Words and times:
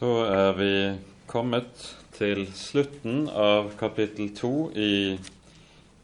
Så 0.00 0.22
er 0.24 0.54
vi 0.56 0.74
kommet 1.28 1.82
til 2.16 2.46
slutten 2.56 3.26
av 3.36 3.66
kapittel 3.76 4.30
to 4.32 4.70
i 4.72 5.18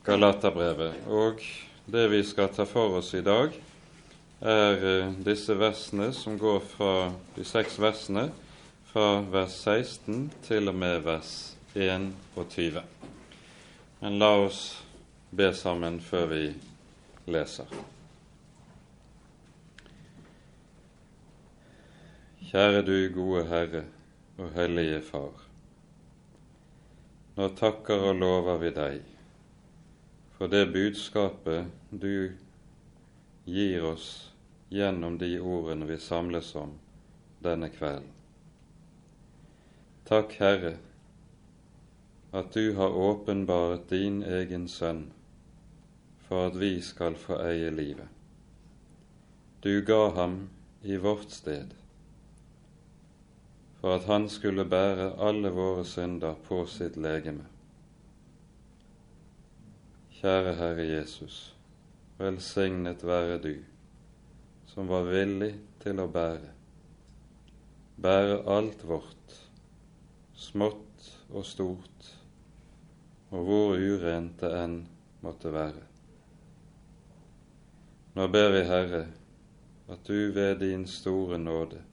Galaterbrevet. 0.04 0.99
Og 1.09 1.41
det 1.88 2.03
vi 2.13 2.21
skal 2.29 2.53
ta 2.53 2.67
for 2.69 2.99
oss 2.99 3.15
i 3.17 3.22
dag, 3.24 3.56
er 4.45 4.85
eh, 4.90 5.17
disse 5.24 5.56
versene 5.56 6.11
som 6.13 6.37
går 6.37 6.61
fra 6.74 6.93
de 7.38 7.49
seks 7.49 7.81
versene 7.81 8.29
fra 8.93 9.22
vers 9.33 9.56
16 9.65 10.28
til 10.44 10.69
og 10.69 10.76
med 10.76 11.01
vers 11.08 11.35
21. 11.72 12.85
Men 14.04 14.21
la 14.21 14.35
oss 14.44 14.65
be 15.33 15.54
sammen 15.56 16.02
før 16.05 16.34
vi 16.37 16.47
leser. 17.33 17.95
Kjære 22.47 22.83
du 22.87 22.95
gode 23.11 23.41
Herre 23.51 23.80
og 24.39 24.52
Hellige 24.55 25.01
Far. 25.02 25.41
Nå 27.34 27.48
takker 27.59 28.05
og 28.07 28.21
lover 28.21 28.59
vi 28.61 28.69
deg 28.71 29.01
for 30.37 30.52
det 30.52 30.69
budskapet 30.71 31.66
du 31.91 32.37
gir 33.51 33.87
oss 33.88 34.11
gjennom 34.71 35.16
de 35.19 35.33
ordene 35.41 35.88
vi 35.88 35.97
samles 35.98 36.52
om 36.61 36.77
denne 37.43 37.66
kvelden. 37.73 38.12
Takk, 40.07 40.37
Herre, 40.38 40.77
at 42.30 42.52
du 42.55 42.77
har 42.77 42.95
åpenbaret 43.09 43.88
din 43.91 44.21
egen 44.23 44.69
sønn 44.71 45.09
for 46.29 46.47
at 46.52 46.60
vi 46.63 46.77
skal 46.79 47.19
få 47.19 47.41
eie 47.49 47.74
livet. 47.74 48.07
Du 49.66 49.83
ga 49.83 50.13
ham 50.21 50.38
i 50.87 51.01
vårt 51.02 51.35
sted 51.35 51.74
for 53.87 53.95
at 53.95 54.05
han 54.05 54.25
skulle 54.27 54.65
bære 54.67 55.13
alle 55.23 55.52
våre 55.55 55.85
synder 55.87 56.35
på 56.49 56.57
sitt 56.66 56.97
legeme. 56.99 57.45
Kjære 60.16 60.55
Herre 60.59 60.87
Jesus, 60.88 61.37
velsignet 62.19 63.07
være 63.07 63.38
du 63.45 63.52
som 64.75 64.91
var 64.91 65.06
villig 65.06 65.52
til 65.86 66.02
å 66.02 66.08
bære, 66.10 66.50
bære 68.02 68.42
alt 68.58 68.83
vårt, 68.91 69.38
smått 70.34 71.10
og 71.30 71.47
stort, 71.47 72.12
og 73.30 73.47
hvor 73.47 73.78
urent 73.78 74.41
det 74.42 74.55
enn 74.64 74.80
måtte 75.22 75.55
være. 75.55 75.86
Nå 78.19 78.32
ber 78.34 78.56
vi, 78.58 78.66
Herre, 78.66 79.08
at 79.86 80.08
du 80.10 80.32
ved 80.34 80.56
din 80.66 80.91
store 80.91 81.38
nåde 81.38 81.86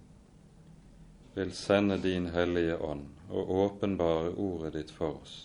vil 1.34 1.52
sende 1.52 1.98
din 1.98 2.26
Hellige 2.26 2.78
Ånd 2.78 3.08
og 3.30 3.50
åpenbare 3.50 4.30
ordet 4.38 4.74
ditt 4.74 4.92
for 4.94 5.18
oss, 5.22 5.38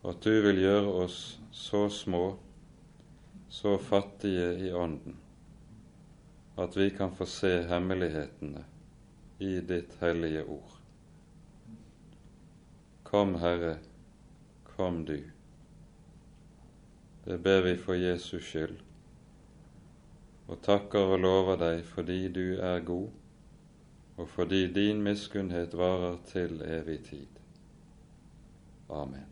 og 0.00 0.14
at 0.14 0.22
du 0.24 0.40
vil 0.46 0.62
gjøre 0.62 0.92
oss 1.02 1.18
så 1.52 1.82
små, 1.92 2.22
så 3.52 3.74
fattige 3.78 4.54
i 4.64 4.70
Ånden, 4.72 5.18
at 6.56 6.76
vi 6.76 6.88
kan 6.90 7.12
få 7.12 7.26
se 7.28 7.50
hemmelighetene 7.68 8.64
i 9.44 9.58
ditt 9.60 9.98
hellige 10.00 10.44
ord. 10.44 10.78
Kom, 13.04 13.34
Herre, 13.42 13.76
kom 14.76 15.04
du. 15.04 15.20
Det 17.26 17.38
ber 17.44 17.60
vi 17.68 17.76
for 17.76 18.00
Jesus 18.00 18.48
skyld, 18.48 18.80
og 20.48 20.64
takker 20.64 21.12
og 21.12 21.20
lover 21.20 21.60
deg 21.60 21.84
fordi 21.92 22.20
du 22.32 22.44
er 22.56 22.80
god 22.86 23.25
og 24.16 24.28
fordi 24.28 24.66
din 24.72 25.02
miskunnhet 25.02 25.76
varer 25.76 26.16
til 26.26 26.62
evig 26.64 27.00
tid. 27.04 27.26
Amen. 28.90 29.26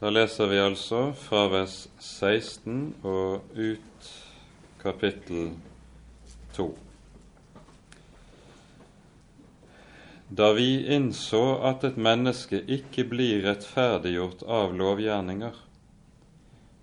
Da 0.00 0.10
leser 0.10 0.46
vi 0.46 0.58
altså 0.60 1.12
fra 1.16 1.46
vers 1.48 1.88
16 1.98 2.96
og 3.02 3.46
ut 3.56 4.10
kapittel 4.82 5.54
2. 6.52 6.66
Da 10.36 10.50
vi 10.52 10.84
innså 10.94 11.40
at 11.64 11.84
et 11.86 11.96
menneske 11.96 12.60
ikke 12.68 13.06
blir 13.08 13.40
rettferdiggjort 13.46 14.42
av 14.42 14.76
lovgjerninger, 14.76 15.56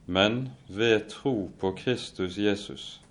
men 0.06 0.50
ved 0.68 1.10
tro 1.12 1.52
på 1.60 1.76
Kristus 1.78 2.38
Jesus, 2.42 3.03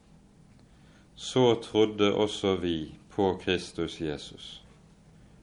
så 1.14 1.54
trodde 1.54 2.12
også 2.14 2.56
vi 2.56 2.94
på 3.14 3.34
Kristus 3.44 4.00
Jesus, 4.00 4.62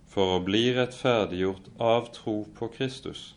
for 0.09 0.37
å 0.37 0.43
bli 0.43 0.69
rettferdiggjort 0.73 1.69
av 1.77 2.09
tro 2.15 2.41
på 2.57 2.71
Kristus, 2.73 3.35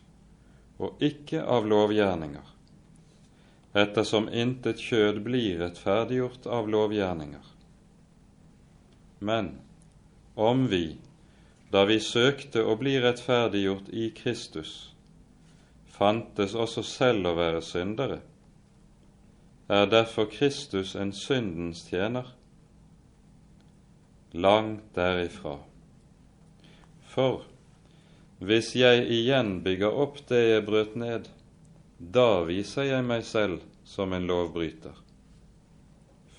og 0.81 1.01
ikke 1.03 1.43
av 1.45 1.67
lovgjerninger, 1.69 2.49
ettersom 3.77 4.27
intet 4.29 4.81
kjød 4.81 5.21
blir 5.25 5.61
rettferdiggjort 5.61 6.49
av 6.49 6.69
lovgjerninger. 6.69 7.45
Men 9.23 9.53
om 10.35 10.67
vi, 10.67 10.97
da 11.71 11.85
vi 11.89 11.99
søkte 12.01 12.65
å 12.65 12.75
bli 12.81 12.97
rettferdiggjort 13.01 13.93
i 13.93 14.09
Kristus, 14.17 14.73
fantes 15.93 16.57
også 16.57 16.83
selv 16.85 17.29
å 17.29 17.37
være 17.37 17.61
syndere, 17.65 18.19
er 19.67 19.85
derfor 19.85 20.25
Kristus 20.25 20.95
en 20.95 21.13
syndens 21.13 21.83
tjener? 21.83 22.33
Langt 24.31 24.95
derifra. 24.95 25.57
For 27.07 27.43
hvis 28.43 28.73
jeg 28.75 29.05
igjen 29.07 29.61
bygger 29.63 29.93
opp 30.03 30.17
det 30.27 30.41
jeg 30.41 30.65
brøt 30.65 30.95
ned, 30.99 31.29
da 31.97 32.43
viser 32.47 32.89
jeg 32.89 33.05
meg 33.07 33.23
selv 33.23 33.61
som 33.87 34.13
en 34.13 34.25
lovbryter. 34.27 34.97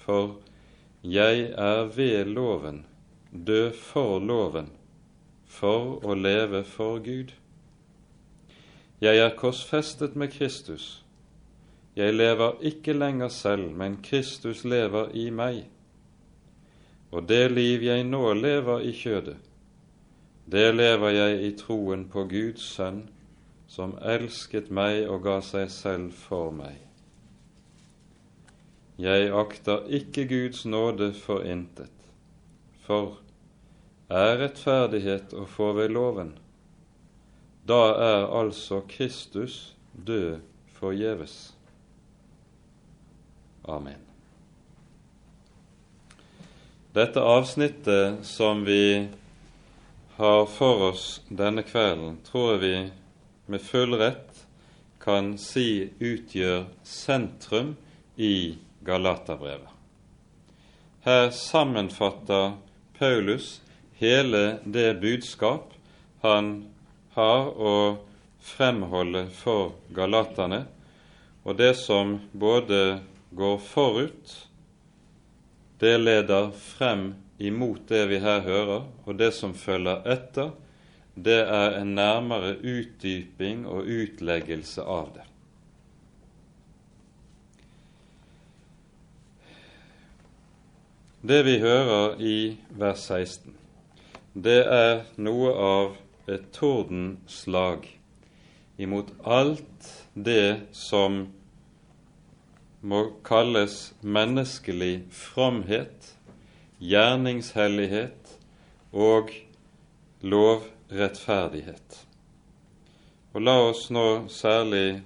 For 0.04 0.34
jeg 1.00 1.46
er 1.56 1.86
ved 1.94 2.28
loven, 2.34 2.84
død 3.32 3.72
for 3.72 4.18
loven, 4.20 4.68
for 5.46 6.04
å 6.04 6.18
leve 6.18 6.64
for 6.64 6.98
Gud. 6.98 7.32
Jeg 9.00 9.22
er 9.22 9.38
korsfestet 9.38 10.16
med 10.16 10.32
Kristus 10.34 11.03
jeg 11.96 12.14
lever 12.14 12.58
ikke 12.60 12.92
lenger 12.92 13.28
selv, 13.28 13.70
men 13.70 14.00
Kristus 14.02 14.64
lever 14.64 15.12
i 15.14 15.28
meg. 15.30 15.64
Og 17.14 17.28
det 17.28 17.52
liv 17.52 17.84
jeg 17.86 18.04
nå 18.08 18.32
lever 18.34 18.82
i 18.82 18.92
kjødet, 18.92 19.36
det 20.50 20.74
lever 20.74 21.14
jeg 21.14 21.44
i 21.46 21.52
troen 21.56 22.08
på 22.10 22.26
Guds 22.28 22.64
sønn, 22.74 23.04
som 23.70 23.94
elsket 24.02 24.68
meg 24.74 25.06
og 25.08 25.22
ga 25.24 25.38
seg 25.42 25.70
selv 25.72 26.10
for 26.18 26.50
meg. 26.52 26.76
Jeg 29.00 29.30
akter 29.34 29.86
ikke 29.88 30.26
Guds 30.30 30.66
nåde 30.66 31.12
for 31.16 31.46
intet, 31.46 32.10
for 32.84 33.22
er 34.12 34.36
rettferdighet 34.42 35.32
å 35.34 35.46
få 35.48 35.72
ved 35.78 35.94
loven, 35.94 36.34
da 37.64 37.80
er 37.96 38.26
altså 38.28 38.82
Kristus 38.88 39.74
død 39.94 40.42
forgjeves. 40.76 41.53
Amen. 43.64 44.00
Dette 46.92 47.20
avsnittet 47.20 48.26
som 48.26 48.64
vi 48.64 49.08
har 50.16 50.46
for 50.46 50.90
oss 50.90 51.22
denne 51.28 51.64
kvelden, 51.66 52.20
tror 52.22 52.52
jeg 52.52 52.60
vi 52.60 52.74
med 53.50 53.62
full 53.64 53.96
rett 53.98 54.44
kan 55.02 55.34
si 55.40 55.90
utgjør 55.98 56.68
sentrum 56.86 57.74
i 58.16 58.56
Galaterbrevet. 58.86 59.72
Her 61.04 61.30
sammenfatter 61.34 62.54
Paulus 62.98 63.60
hele 63.98 64.58
det 64.64 64.94
budskap 65.02 65.74
han 66.22 66.52
har 67.16 67.50
å 67.58 67.74
fremholde 68.44 69.26
for 69.34 69.74
galaterne, 69.96 70.62
og 71.44 71.58
det 71.58 71.74
som 71.76 72.16
både 72.32 72.80
går 73.36 73.58
forut, 73.58 74.34
det 75.78 75.98
leder 75.98 76.50
frem 76.50 77.14
imot 77.38 77.88
det 77.88 78.06
vi 78.10 78.20
her 78.22 78.40
hører, 78.46 78.86
og 79.04 79.18
det 79.18 79.32
som 79.34 79.54
følger 79.54 80.06
etter, 80.06 80.54
det 81.14 81.40
er 81.42 81.78
en 81.78 81.94
nærmere 81.94 82.56
utdyping 82.58 83.66
og 83.70 83.86
utleggelse 83.86 84.82
av 84.82 85.12
det. 85.14 85.26
Det 91.24 91.40
vi 91.46 91.58
hører 91.62 92.18
i 92.20 92.38
vers 92.76 93.06
16, 93.08 93.54
det 94.34 94.60
er 94.68 95.06
noe 95.16 95.54
av 95.54 95.94
et 96.28 96.50
tordenslag 96.52 97.86
imot 98.76 99.12
alt 99.24 99.88
det 100.12 100.68
som 100.76 101.22
må 102.84 103.00
kalles 103.24 103.94
menneskelig 104.04 105.06
fromhet 105.12 106.10
gjerningshellighet 106.84 108.34
og 108.92 109.30
lovrettferdighet. 110.20 112.00
Og 113.34 113.42
la 113.42 113.54
oss 113.70 113.88
nå 113.94 114.28
særlig 114.30 115.00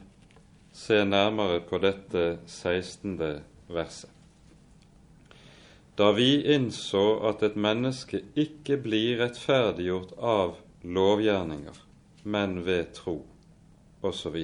se 0.74 1.04
nærmere 1.06 1.60
på 1.68 1.78
dette 1.82 2.24
16. 2.46 3.14
verset. 3.70 4.10
Da 5.98 6.12
vi 6.14 6.42
innså 6.54 7.18
at 7.30 7.42
et 7.42 7.56
menneske 7.58 8.20
ikke 8.38 8.76
blir 8.82 9.18
rettferdiggjort 9.22 10.12
av 10.18 10.58
lovgjerninger, 10.82 11.78
men 12.22 12.60
ved 12.66 12.92
tro, 12.94 13.16
osv. 14.02 14.36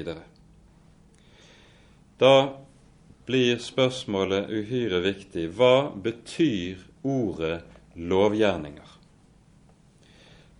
Da 2.18 2.34
blir 3.26 3.58
spørsmålet 3.62 4.50
uhyre 4.52 5.00
viktig. 5.04 5.48
Hva 5.56 5.90
betyr 6.04 6.82
ordet 7.02 7.62
lovgjerninger? 7.94 8.90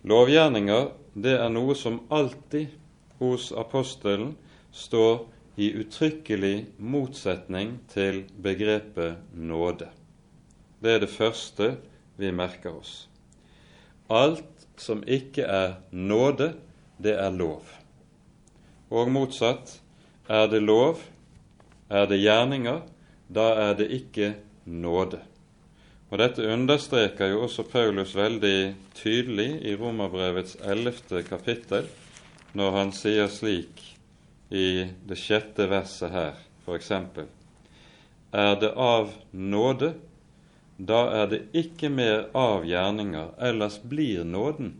Lovgjerninger 0.05 0.89
det 1.15 1.37
er 1.39 1.51
noe 1.53 1.75
som 1.79 2.01
alltid 2.13 2.73
hos 3.21 3.51
apostelen 3.55 4.33
står 4.75 5.23
i 5.55 5.71
uttrykkelig 5.79 6.65
motsetning 6.77 7.77
til 7.93 8.25
begrepet 8.43 9.21
nåde. 9.31 9.87
Det 10.83 10.97
er 10.97 10.99
det 11.05 11.11
første 11.13 11.75
vi 12.19 12.31
merker 12.35 12.75
oss. 12.75 13.05
Alt 14.11 14.67
som 14.77 15.01
ikke 15.07 15.47
er 15.47 15.77
nåde, 15.91 16.51
det 16.99 17.15
er 17.15 17.31
lov. 17.31 17.63
Og 18.91 19.09
motsatt. 19.11 19.79
Er 20.27 20.47
det 20.49 20.63
lov, 20.65 20.99
er 21.89 22.07
det 22.09 22.21
gjerninger, 22.21 22.81
da 23.27 23.45
er 23.69 23.73
det 23.79 23.89
ikke 23.93 24.33
nåde. 24.65 25.19
Og 26.11 26.19
Dette 26.21 26.45
understreker 26.53 27.33
jo 27.33 27.43
også 27.47 27.65
Paulus 27.67 28.13
veldig 28.15 28.75
tydelig 28.95 29.49
i 29.65 29.75
Romerbrevets 29.75 30.57
ellevte 30.63 31.23
kapittel, 31.27 31.89
når 32.55 32.77
han 32.77 32.93
sier 32.95 33.27
slik 33.31 33.81
i 34.53 34.85
det 35.07 35.17
sjette 35.19 35.67
verset 35.69 36.13
her, 36.13 36.39
f.eks.: 36.65 36.91
Er 38.31 38.55
det 38.61 38.71
av 38.71 39.11
nåde, 39.31 39.93
da 40.77 41.01
er 41.23 41.27
det 41.27 41.41
ikke 41.53 41.89
mer 41.89 42.29
av 42.33 42.65
gjerninger, 42.65 43.33
ellers 43.39 43.79
blir 43.83 44.23
nåden 44.23 44.75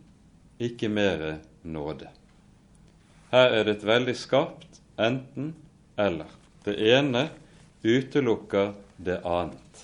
ikke 0.58 0.88
mer 0.88 1.38
nåde. 1.62 2.08
Her 3.32 3.52
er 3.52 3.64
det 3.66 3.76
et 3.76 3.86
veldig 3.86 4.14
skarpt 4.16 4.80
enten-eller. 5.02 6.30
Det 6.66 6.74
ene 6.82 7.28
utelukker 7.86 8.72
det 8.98 9.20
annet. 9.22 9.82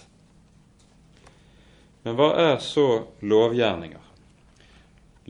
Men 2.02 2.16
hva 2.18 2.32
er 2.42 2.56
så 2.58 2.86
lovgjerninger? 3.22 4.00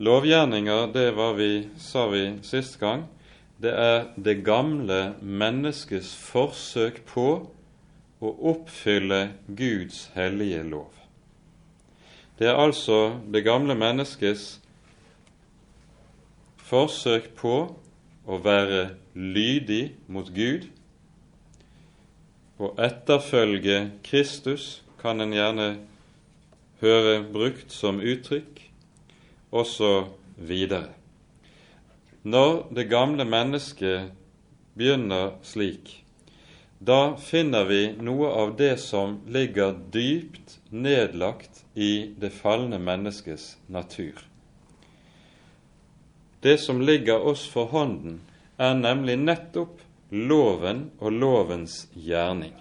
Lovgjerninger, 0.01 0.87
det 0.95 1.11
var 1.13 1.35
vi, 1.37 1.67
sa 1.77 2.07
vi 2.09 2.23
sist 2.41 2.79
gang, 2.81 3.05
det 3.61 3.75
er 3.77 4.07
det 4.17 4.39
gamle 4.41 5.13
menneskets 5.21 6.15
forsøk 6.17 7.03
på 7.13 7.27
å 8.23 8.33
oppfylle 8.49 9.21
Guds 9.45 10.07
hellige 10.17 10.65
lov. 10.65 10.89
Det 12.41 12.49
er 12.49 12.57
altså 12.57 13.19
det 13.29 13.45
gamle 13.45 13.77
menneskets 13.77 14.55
forsøk 16.65 17.29
på 17.37 17.57
å 18.25 18.41
være 18.41 18.95
lydig 19.13 19.91
mot 20.09 20.33
Gud 20.33 20.72
å 22.63 22.73
etterfølge 22.79 23.79
Kristus 24.05 24.81
kan 25.01 25.19
en 25.19 25.35
gjerne 25.35 25.69
høre 26.83 27.19
brukt 27.33 27.71
som 27.71 27.99
uttrykk, 27.99 28.61
også 29.53 29.91
videre. 30.37 30.93
Når 32.23 32.69
det 32.73 32.87
gamle 32.91 33.25
mennesket 33.27 34.13
begynner 34.79 35.35
slik, 35.43 35.99
da 36.83 37.15
finner 37.19 37.67
vi 37.67 37.81
noe 38.03 38.31
av 38.31 38.55
det 38.59 38.75
som 38.81 39.19
ligger 39.31 39.75
dypt 39.93 40.57
nedlagt 40.71 41.63
i 41.75 42.11
det 42.19 42.31
falne 42.35 42.79
menneskets 42.79 43.53
natur. 43.71 44.17
Det 46.43 46.57
som 46.59 46.81
ligger 46.83 47.23
oss 47.23 47.45
for 47.47 47.71
hånden, 47.71 48.19
er 48.59 48.75
nemlig 48.75 49.15
nettopp 49.21 49.79
loven 50.13 50.91
og 51.01 51.15
lovens 51.17 51.87
gjerning. 51.97 52.53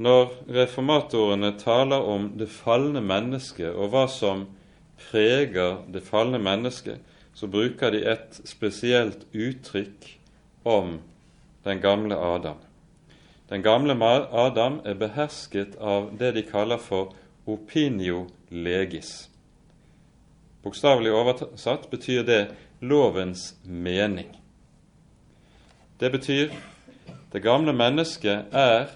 Når 0.00 0.32
reformatorene 0.48 1.54
taler 1.60 2.04
om 2.08 2.30
det 2.40 2.48
falne 2.52 3.00
mennesket 3.04 3.72
og 3.72 3.92
hva 3.92 4.06
som 4.12 4.46
preger 5.00 5.82
det 5.92 6.04
falne 6.04 6.40
mennesket, 6.40 7.00
så 7.34 7.48
bruker 7.48 7.92
de 7.92 8.02
et 8.12 8.40
spesielt 8.48 9.24
uttrykk 9.32 10.08
om 10.68 10.98
den 11.64 11.80
gamle 11.80 12.16
Adam. 12.16 12.58
Den 13.48 13.64
gamle 13.64 13.96
Adam 14.32 14.80
er 14.84 14.96
behersket 15.00 15.76
av 15.80 16.12
det 16.18 16.34
de 16.36 16.44
kaller 16.48 16.80
for 16.80 17.14
opinio 17.48 18.26
legis. 18.50 19.28
Bokstavelig 20.62 21.12
oversatt 21.12 21.88
betyr 21.90 22.22
det 22.24 22.42
lovens 22.80 23.54
mening. 23.64 24.39
Det 26.00 26.10
betyr 26.10 26.52
det 27.32 27.42
gamle 27.44 27.74
mennesket 27.76 28.54
er 28.56 28.86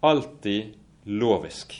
alltid 0.00 0.72
lovisk 1.04 1.74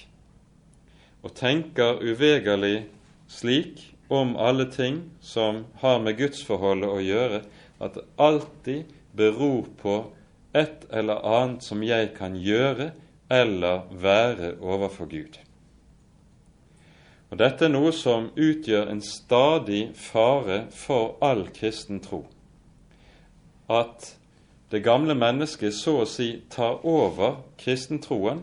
og 1.24 1.32
tenker 1.38 2.02
uvegerlig 2.04 2.84
slik 3.32 3.80
om 4.12 4.36
alle 4.36 4.68
ting 4.70 5.00
som 5.24 5.64
har 5.80 5.96
med 6.04 6.20
gudsforholdet 6.20 6.92
å 6.92 7.00
gjøre, 7.00 7.40
at 7.80 7.96
det 7.96 8.04
alltid 8.20 8.92
beror 9.16 9.64
på 9.80 9.96
et 10.52 10.84
eller 10.92 11.24
annet 11.24 11.64
som 11.64 11.80
jeg 11.82 12.12
kan 12.20 12.36
gjøre 12.36 12.92
eller 13.32 13.88
være 13.90 14.54
overfor 14.60 15.08
Gud. 15.08 15.40
Og 17.32 17.40
Dette 17.40 17.66
er 17.66 17.72
noe 17.72 17.96
som 17.96 18.28
utgjør 18.36 18.92
en 18.92 19.02
stadig 19.02 19.86
fare 19.98 20.66
for 20.84 21.16
all 21.24 21.46
kristen 21.56 22.04
tro 22.04 22.26
at 23.68 24.16
det 24.70 24.82
gamle 24.84 25.14
mennesket 25.14 25.74
så 25.74 26.00
å 26.02 26.08
si 26.10 26.28
tar 26.50 26.82
over 26.86 27.40
kristentroen 27.58 28.42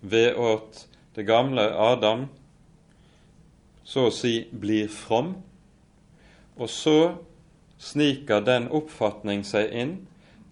ved 0.00 0.34
at 0.38 0.84
det 1.16 1.26
gamle 1.26 1.66
Adam 1.78 2.26
så 3.84 4.08
å 4.08 4.14
si 4.14 4.46
blir 4.50 4.88
from, 4.88 5.34
og 6.56 6.70
så 6.70 6.98
sniker 7.78 8.44
den 8.44 8.70
oppfatning 8.72 9.44
seg 9.46 9.72
inn 9.74 9.94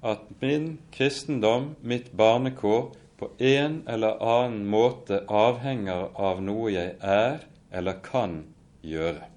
at 0.03 0.27
min 0.43 0.79
kristendom, 0.93 1.73
mitt 1.81 2.11
barnekår, 2.19 2.91
på 3.23 3.29
en 3.39 3.83
eller 3.87 4.19
annen 4.19 4.65
måte 4.67 5.23
avhenger 5.31 6.09
av 6.19 6.43
noe 6.43 6.73
jeg 6.75 6.97
er 6.99 7.45
eller 7.71 8.01
kan 8.03 8.41
gjøre. 8.83 9.29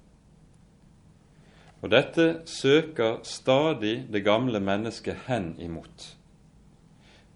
Og 1.84 1.92
dette 1.92 2.40
søker 2.48 3.20
stadig 3.26 4.06
det 4.12 4.24
gamle 4.24 4.60
mennesket 4.60 5.26
hen 5.26 5.52
imot, 5.60 6.16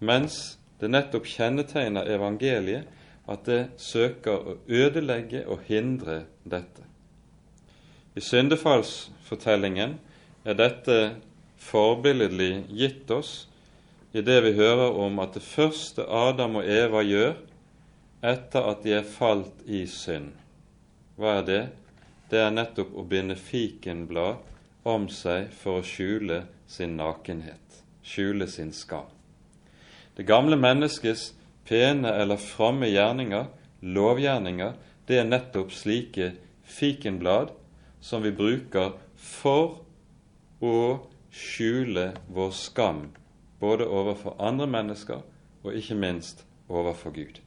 mens 0.01 0.59
det 0.81 0.89
nettopp 0.91 1.29
kjennetegner 1.29 2.09
evangeliet 2.09 2.89
at 3.31 3.45
det 3.47 3.61
søker 3.79 4.39
å 4.41 4.57
ødelegge 4.67 5.45
og 5.47 5.67
hindre 5.69 6.25
dette. 6.49 6.87
I 8.17 8.23
syndefallsfortellingen 8.25 9.99
er 10.49 10.57
dette 10.59 10.97
forbilledlig 11.61 12.65
gitt 12.73 13.11
oss 13.15 13.35
i 14.17 14.25
det 14.27 14.41
vi 14.43 14.57
hører 14.57 14.97
om 14.99 15.21
at 15.23 15.37
det 15.37 15.45
første 15.47 16.07
Adam 16.09 16.59
og 16.59 16.67
Eva 16.67 17.05
gjør 17.07 17.37
etter 18.27 18.67
at 18.73 18.83
de 18.85 18.97
er 18.99 19.07
falt 19.07 19.63
i 19.69 19.85
synd. 19.89 20.33
Hva 21.21 21.39
er 21.39 21.47
det? 21.47 21.63
Det 22.31 22.41
er 22.45 22.55
nettopp 22.55 22.95
å 22.95 23.05
binde 23.11 23.37
fikenblad 23.37 24.39
om 24.87 25.09
seg 25.13 25.51
for 25.55 25.81
å 25.81 25.87
skjule 25.87 26.45
sin 26.71 26.97
nakenhet, 26.99 27.83
skjule 28.07 28.47
sin 28.49 28.73
skam. 28.73 29.09
Det 30.15 30.27
gamle 30.29 30.57
menneskets 30.57 31.33
pene 31.67 32.13
eller 32.23 32.41
fromme 32.41 32.89
gjerninger, 32.91 33.49
lovgjerninger, 33.81 34.75
det 35.07 35.19
er 35.19 35.29
nettopp 35.29 35.73
slike 35.75 36.33
fikenblad 36.63 37.51
som 38.01 38.23
vi 38.23 38.33
bruker 38.33 38.95
for 39.17 39.81
å 40.63 40.77
skjule 41.35 42.11
vår 42.31 42.55
skam, 42.55 43.09
både 43.61 43.87
overfor 43.87 44.39
andre 44.39 44.69
mennesker 44.71 45.23
og 45.65 45.77
ikke 45.77 45.99
minst 45.99 46.45
overfor 46.69 47.15
Gud. 47.15 47.41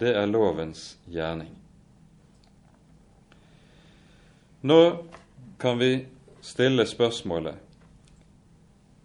Det 0.00 0.14
er 0.16 0.30
lovens 0.30 0.96
gjerning. 1.08 1.52
Nå 4.62 5.04
kan 5.58 5.78
vi 5.78 6.06
stille 6.40 6.84
spørsmålet 6.86 7.54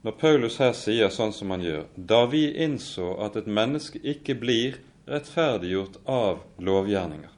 Når 0.02 0.12
Paulus 0.20 0.58
her 0.60 0.74
sier 0.76 1.08
sånn 1.10 1.32
som 1.34 1.54
han 1.56 1.64
gjør, 1.64 1.86
da 1.96 2.26
vi 2.28 2.42
innså 2.66 3.14
at 3.24 3.38
et 3.40 3.48
menneske 3.48 4.02
ikke 4.04 4.36
blir 4.42 4.76
rettferdiggjort 5.08 5.96
av 6.12 6.44
lovgjerninger. 6.60 7.32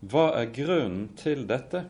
Hva 0.00 0.24
er 0.40 0.48
grunnen 0.56 1.12
til 1.20 1.44
dette? 1.46 1.84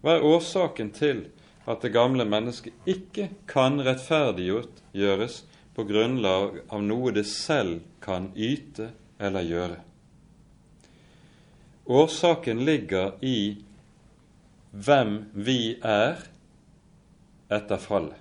Hva 0.00 0.16
er 0.16 0.26
årsaken 0.32 0.90
til 0.96 1.26
at 1.68 1.84
det 1.84 1.92
gamle 1.94 2.24
mennesket 2.26 2.88
ikke 2.88 3.28
kan 3.46 3.76
rettferdiggjøres 3.84 5.42
på 5.76 5.86
grunnlag 5.86 6.62
av 6.66 6.82
noe 6.82 7.12
det 7.14 7.28
selv 7.28 7.84
kan 8.00 8.32
yte 8.34 8.90
eller 9.20 9.46
gjøre? 9.52 9.82
Årsaken 11.86 12.64
ligger 12.64 13.24
i 13.24 13.56
hvem 14.70 15.18
vi 15.32 15.76
er 15.82 16.22
etter 17.52 17.76
fallet. 17.76 18.16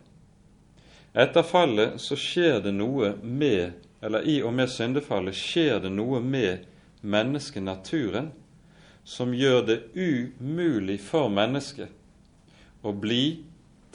Etter 1.13 1.45
fallet 1.47 2.01
så 2.01 2.17
skjer 2.19 2.59
det 2.65 2.73
noe 2.75 3.13
med, 3.23 3.71
eller 4.03 4.27
i 4.27 4.41
og 4.43 4.51
med 4.57 4.71
syndefallet 4.73 5.37
skjer 5.37 5.79
det 5.85 5.93
noe 5.93 6.19
med 6.19 6.65
menneskenaturen 7.01 8.31
som 9.03 9.33
gjør 9.35 9.63
det 9.67 9.79
umulig 9.95 10.99
for 11.03 11.31
mennesket 11.31 12.83
å 12.83 12.91
bli 12.91 13.43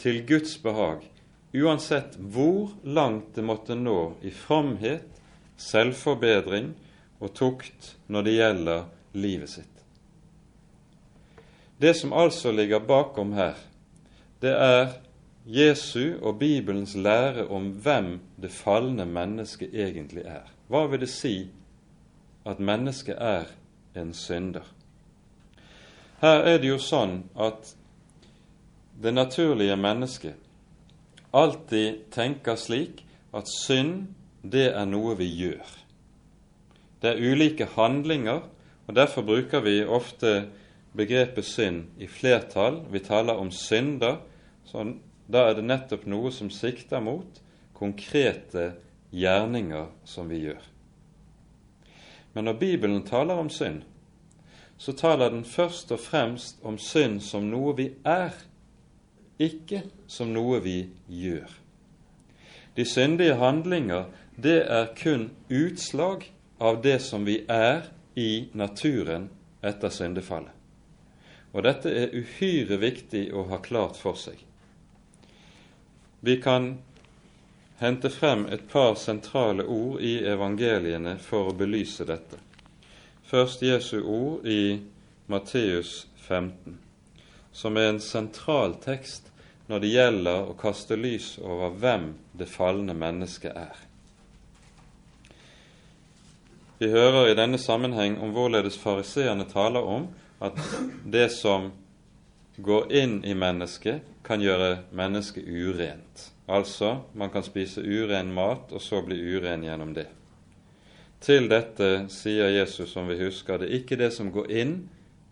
til 0.00 0.22
Guds 0.24 0.56
behag, 0.62 1.02
uansett 1.52 2.16
hvor 2.16 2.72
langt 2.84 3.34
det 3.36 3.44
måtte 3.44 3.76
nå 3.76 4.14
i 4.24 4.32
fromhet, 4.32 5.08
selvforbedring 5.60 6.72
og 7.18 7.34
tukt 7.36 7.96
når 8.06 8.24
det 8.24 8.38
gjelder 8.38 8.86
livet 9.18 9.50
sitt. 9.50 9.84
Det 11.78 11.94
som 11.94 12.12
altså 12.12 12.52
ligger 12.52 12.82
bakom 12.82 13.32
her, 13.32 13.54
det 14.42 14.54
er 14.54 14.96
Jesu 15.46 16.18
og 16.22 16.38
Bibelens 16.38 16.94
lære 16.94 17.46
om 17.48 17.70
hvem 17.70 18.18
det 18.42 18.50
falne 18.50 19.06
mennesket 19.06 19.74
egentlig 19.74 20.24
er. 20.26 20.44
Hva 20.68 20.86
vil 20.86 21.00
det 21.00 21.08
si 21.08 21.48
at 22.46 22.60
mennesket 22.60 23.16
er 23.18 23.48
en 23.96 24.12
synder? 24.14 24.66
Her 26.20 26.42
er 26.50 26.58
det 26.58 26.68
jo 26.68 26.78
sånn 26.82 27.22
at 27.38 27.72
det 28.98 29.14
naturlige 29.14 29.76
mennesket 29.78 30.34
alltid 31.32 32.08
tenker 32.10 32.58
slik 32.58 33.04
at 33.34 33.48
synd, 33.48 34.08
det 34.42 34.72
er 34.74 34.86
noe 34.86 35.14
vi 35.18 35.28
gjør. 35.30 35.66
Det 37.02 37.12
er 37.12 37.22
ulike 37.32 37.68
handlinger, 37.76 38.42
og 38.88 38.96
derfor 38.96 39.22
bruker 39.22 39.60
vi 39.60 39.82
ofte 39.84 40.48
begrepet 40.96 41.44
synd 41.44 42.00
i 42.00 42.08
flertall. 42.08 42.80
Vi 42.90 43.02
taler 43.04 43.36
om 43.36 43.50
synder. 43.52 44.18
sånn 44.64 44.98
da 45.28 45.50
er 45.50 45.58
det 45.58 45.66
nettopp 45.68 46.06
noe 46.08 46.32
som 46.32 46.48
sikter 46.50 47.02
mot 47.04 47.40
konkrete 47.76 48.72
gjerninger 49.12 49.90
som 50.08 50.28
vi 50.28 50.40
gjør. 50.46 50.62
Men 52.32 52.48
når 52.48 52.56
Bibelen 52.60 53.04
taler 53.04 53.36
om 53.36 53.50
synd, 53.52 53.82
så 54.78 54.92
taler 54.92 55.30
den 55.30 55.44
først 55.44 55.92
og 55.92 56.00
fremst 56.00 56.62
om 56.64 56.78
synd 56.78 57.20
som 57.24 57.48
noe 57.50 57.74
vi 57.76 57.90
er, 58.06 58.32
ikke 59.38 59.82
som 60.06 60.32
noe 60.32 60.62
vi 60.64 60.78
gjør. 61.08 61.50
De 62.76 62.84
syndige 62.86 63.36
handlinger, 63.36 64.06
det 64.36 64.62
er 64.70 64.92
kun 64.96 65.28
utslag 65.50 66.24
av 66.60 66.80
det 66.82 67.00
som 67.02 67.26
vi 67.26 67.40
er 67.50 67.90
i 68.18 68.48
naturen 68.52 69.28
etter 69.62 69.92
syndefallet. 69.94 70.54
Og 71.54 71.62
dette 71.64 71.92
er 71.94 72.14
uhyre 72.18 72.76
viktig 72.82 73.28
å 73.32 73.46
ha 73.52 73.60
klart 73.62 73.96
for 73.96 74.18
seg. 74.18 74.42
Vi 76.20 76.34
kan 76.42 76.72
hente 77.78 78.10
frem 78.10 78.44
et 78.50 78.66
par 78.72 78.98
sentrale 78.98 79.64
ord 79.64 80.02
i 80.02 80.18
evangeliene 80.26 81.14
for 81.22 81.52
å 81.52 81.56
belyse 81.56 82.04
dette. 82.08 82.40
Først 83.22 83.62
Jesu 83.62 84.00
ord 84.02 84.46
i 84.46 84.80
Matteus 85.30 86.08
15, 86.26 86.78
som 87.52 87.76
er 87.78 87.92
en 87.92 88.02
sentral 88.02 88.74
tekst 88.82 89.30
når 89.68 89.84
det 89.84 89.94
gjelder 89.94 90.50
å 90.50 90.56
kaste 90.58 90.98
lys 90.98 91.36
over 91.38 91.76
hvem 91.78 92.10
det 92.40 92.50
falne 92.50 92.96
mennesket 92.98 93.54
er. 93.54 93.87
Vi 96.78 96.88
hører 96.92 97.26
i 97.28 97.34
denne 97.34 97.58
sammenheng 97.58 98.20
om 98.22 98.30
hvorledes 98.30 98.76
fariseerne 98.78 99.48
taler 99.50 99.82
om 99.82 100.04
at 100.38 100.58
det 101.02 101.26
som 101.34 101.72
går 102.62 102.92
inn 102.94 103.16
i 103.26 103.34
mennesket, 103.34 104.04
kan 104.22 104.42
gjøre 104.42 104.84
mennesket 104.94 105.46
urent. 105.48 106.28
Altså, 106.46 107.00
man 107.18 107.32
kan 107.34 107.42
spise 107.42 107.82
uren 107.82 108.30
mat 108.34 108.70
og 108.70 108.82
så 108.82 109.00
bli 109.02 109.16
uren 109.16 109.64
gjennom 109.66 109.94
det. 109.96 110.06
Til 111.18 111.48
dette 111.50 112.06
sier 112.14 112.52
Jesus, 112.54 112.92
som 112.92 113.10
vi 113.10 113.18
husker, 113.24 113.58
det 113.58 113.70
er 113.70 113.80
ikke 113.80 113.98
det 113.98 114.12
som 114.14 114.30
går 114.30 114.52
inn, 114.60 114.76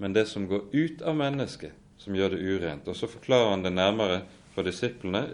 men 0.03 0.17
det 0.17 0.27
som 0.27 0.49
går 0.51 0.67
ut 0.73 1.07
av 1.07 1.15
mennesket, 1.19 1.77
som 2.03 2.17
gjør 2.17 2.35
det 2.35 2.43
urent. 2.43 2.89
Og 2.91 2.99
så 2.99 3.07
forklarer 3.11 3.53
han 3.53 3.63
det 3.63 3.75
nærmere 3.77 4.25
for 4.57 4.67
disiplene 4.67 5.29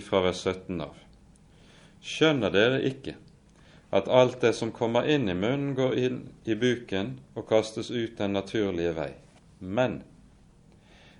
fra 0.00 0.24
vers 0.24 0.40
17 0.46 0.80
av. 0.80 0.96
Skjønner 2.06 2.52
dere 2.52 2.80
ikke 2.88 3.18
at 3.90 4.08
alt 4.08 4.40
det 4.40 4.52
som 4.58 4.72
kommer 4.74 5.06
inn 5.08 5.28
i 5.28 5.34
munnen, 5.34 5.74
går 5.74 5.94
inn 5.98 6.18
i 6.44 6.54
buken 6.58 7.16
og 7.34 7.46
kastes 7.48 7.90
ut 7.90 8.18
den 8.18 8.34
naturlige 8.34 8.94
vei? 8.96 9.12
Men 9.58 10.02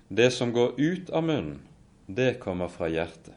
det 0.07 0.31
som 0.35 0.51
går 0.53 0.75
ut 0.77 1.09
av 1.09 1.23
munnen, 1.23 1.61
det 2.07 2.39
kommer 2.39 2.71
fra 2.71 2.87
hjertet. 2.91 3.35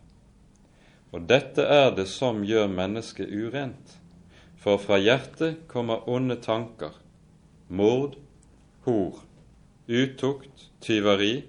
Og 1.10 1.26
dette 1.26 1.64
er 1.66 1.90
det 1.96 2.06
som 2.06 2.44
gjør 2.46 2.68
mennesket 2.70 3.30
urent. 3.30 3.96
For 4.60 4.78
fra 4.78 5.00
hjertet 5.00 5.64
kommer 5.70 6.06
onde 6.10 6.36
tanker, 6.38 6.92
mord, 7.66 8.14
hor, 8.84 9.22
utukt, 9.88 10.68
tyveri, 10.84 11.46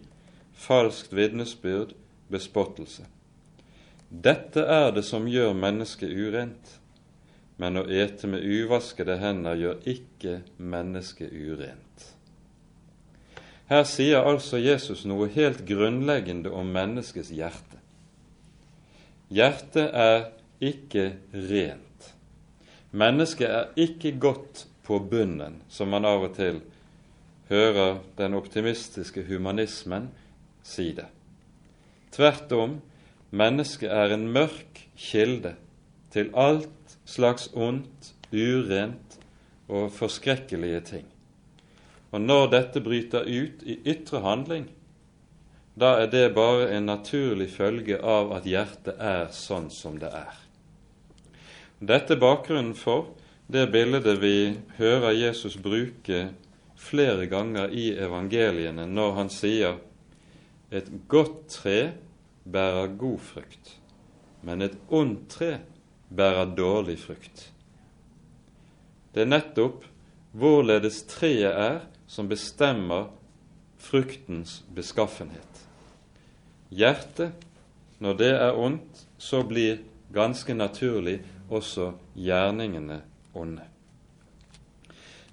falskt 0.58 1.14
vitnesbyrd, 1.14 1.94
bespottelse. 2.32 3.06
Dette 4.10 4.64
er 4.66 4.90
det 4.96 5.04
som 5.06 5.28
gjør 5.30 5.54
mennesket 5.56 6.10
urent, 6.10 6.78
men 7.62 7.78
å 7.78 7.84
ete 7.86 8.26
med 8.30 8.42
uvaskede 8.42 9.20
hender 9.22 9.60
gjør 9.60 9.84
ikke 9.94 10.40
mennesket 10.58 11.30
urent. 11.30 12.08
Her 13.70 13.86
sier 13.88 14.26
altså 14.26 14.58
Jesus 14.60 15.06
noe 15.08 15.30
helt 15.32 15.62
grunnleggende 15.70 16.52
om 16.52 16.74
menneskets 16.74 17.30
hjerte. 17.32 17.78
Hjertet 19.32 19.94
er 19.96 20.26
ikke 20.60 21.06
rent. 21.32 22.10
Mennesket 22.92 23.48
er 23.48 23.70
ikke 23.80 24.12
godt 24.20 24.66
på 24.84 24.98
bunnen, 25.08 25.62
som 25.72 25.94
man 25.94 26.04
av 26.10 26.26
og 26.28 26.36
til 26.36 26.60
hører 27.52 28.02
den 28.18 28.36
optimistiske 28.36 29.24
humanismen 29.30 30.10
si 30.68 30.90
det. 30.98 31.08
Tvert 32.12 32.52
om, 32.58 32.80
mennesket 33.32 33.94
er 33.94 34.18
en 34.18 34.28
mørk 34.34 34.84
kilde 35.00 35.54
til 36.12 36.34
alt 36.36 36.81
slags 37.12 37.50
ondt, 37.54 38.14
urent 38.32 39.18
og 39.68 39.92
forskrekkelige 39.96 40.82
ting. 40.88 41.08
Og 42.12 42.22
når 42.22 42.50
dette 42.52 42.84
bryter 42.84 43.28
ut 43.28 43.64
i 43.64 43.78
ytre 43.88 44.22
handling, 44.24 44.68
da 45.80 45.96
er 46.02 46.10
det 46.12 46.34
bare 46.36 46.68
en 46.76 46.90
naturlig 46.90 47.50
følge 47.54 48.00
av 48.04 48.34
at 48.36 48.48
hjertet 48.48 49.00
er 49.00 49.30
sånn 49.36 49.70
som 49.72 50.00
det 50.00 50.12
er. 50.12 50.36
Dette 51.80 52.18
er 52.18 52.22
bakgrunnen 52.22 52.76
for 52.78 53.14
det 53.52 53.70
bildet 53.72 54.20
vi 54.22 54.60
hører 54.78 55.16
Jesus 55.16 55.58
bruke 55.60 56.28
flere 56.80 57.26
ganger 57.32 57.72
i 57.72 57.92
evangeliene 57.96 58.86
når 58.90 59.16
han 59.18 59.32
sier 59.34 59.80
et 60.72 60.88
godt 61.12 61.48
tre 61.52 61.80
bærer 62.44 62.94
god 63.00 63.20
frukt, 63.24 63.74
men 64.44 64.64
et 64.66 64.78
ondt 64.90 65.28
tre 65.34 65.52
bærer 66.16 66.52
dårlig 66.56 66.98
frukt. 67.00 67.48
Det 69.14 69.24
er 69.24 69.32
nettopp 69.32 69.86
hvorledes 70.32 71.02
treet 71.12 71.52
er, 71.52 71.80
som 72.08 72.28
bestemmer 72.28 73.10
fruktens 73.80 74.62
beskaffenhet. 74.76 75.64
Hjertet, 76.72 77.32
når 78.00 78.18
det 78.20 78.32
er 78.36 78.58
ondt, 78.60 79.06
så 79.18 79.44
blir 79.48 79.82
ganske 80.14 80.54
naturlig 80.56 81.20
også 81.52 81.92
gjerningene 82.16 83.02
onde. 83.34 83.64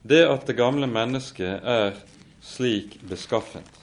Det 0.02 0.22
at 0.26 0.46
det 0.46 0.56
gamle 0.58 0.86
mennesket 0.86 1.64
er 1.66 1.98
slik 2.42 3.00
beskaffent, 3.08 3.74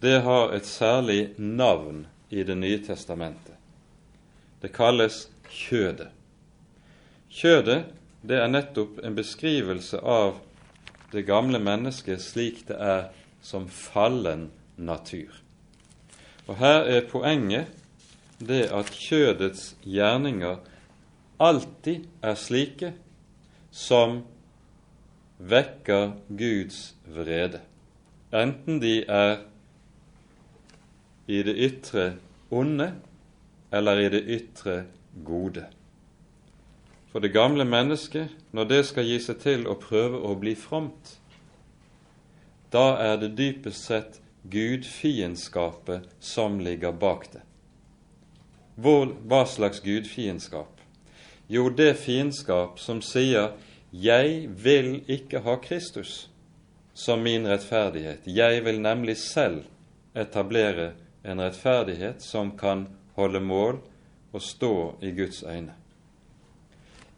det 0.00 0.20
har 0.22 0.52
et 0.52 0.66
særlig 0.68 1.32
navn 1.38 2.06
i 2.30 2.42
Det 2.42 2.56
nye 2.56 2.78
testamentet. 2.84 3.54
Det 4.62 4.72
kalles 4.74 5.28
kjødet. 5.48 6.08
Kjødet 7.36 7.90
det 8.26 8.38
er 8.40 8.48
nettopp 8.48 9.02
en 9.04 9.16
beskrivelse 9.16 9.98
av 10.00 10.38
det 11.12 11.26
gamle 11.28 11.60
mennesket 11.60 12.22
slik 12.24 12.62
det 12.70 12.78
er 12.80 13.02
som 13.44 13.66
fallen 13.68 14.48
natur. 14.76 15.34
Og 16.48 16.56
her 16.62 16.88
er 16.88 17.04
poenget 17.10 17.68
det 18.40 18.66
at 18.72 18.88
kjødets 18.88 19.74
gjerninger 19.84 20.58
alltid 21.42 22.08
er 22.24 22.40
slike 22.40 22.92
som 23.70 24.22
vekker 25.36 26.16
Guds 26.32 26.94
vrede, 27.12 27.60
enten 28.32 28.80
de 28.80 29.02
er 29.04 29.42
i 31.28 31.42
det 31.44 31.56
ytre 31.68 32.12
onde 32.48 32.94
eller 33.72 34.06
i 34.06 34.12
det 34.16 34.24
ytre 34.40 34.84
gode. 35.26 35.66
For 37.16 37.20
det 37.20 37.32
gamle 37.32 37.64
mennesket, 37.64 38.28
når 38.52 38.64
det 38.68 38.78
skal 38.84 39.06
gi 39.08 39.14
seg 39.24 39.38
til 39.40 39.62
å 39.64 39.74
prøve 39.80 40.18
å 40.20 40.34
bli 40.36 40.52
fromt, 40.52 41.14
da 42.68 42.98
er 43.00 43.14
det 43.22 43.30
dypest 43.38 43.88
sett 43.88 44.18
gudfiendskapet 44.52 46.10
som 46.20 46.58
ligger 46.60 46.92
bak 46.92 47.24
det. 47.32 47.40
Hvor, 48.76 49.14
hva 49.24 49.46
slags 49.48 49.80
gudfiendskap? 49.80 50.82
Jo, 51.48 51.70
det 51.70 51.94
fiendskap 52.02 52.76
som 52.84 53.00
sier 53.00 53.56
'Jeg 53.92 54.52
vil 54.52 55.00
ikke 55.08 55.40
ha 55.40 55.56
Kristus 55.56 56.28
som 56.92 57.22
min 57.22 57.46
rettferdighet'. 57.46 58.28
Jeg 58.28 58.64
vil 58.64 58.80
nemlig 58.80 59.16
selv 59.16 59.64
etablere 60.14 60.92
en 61.24 61.40
rettferdighet 61.40 62.20
som 62.20 62.52
kan 62.58 62.86
holde 63.14 63.40
mål 63.40 63.80
og 64.32 64.42
stå 64.42 64.98
i 65.00 65.10
Guds 65.16 65.42
øyne. 65.42 65.85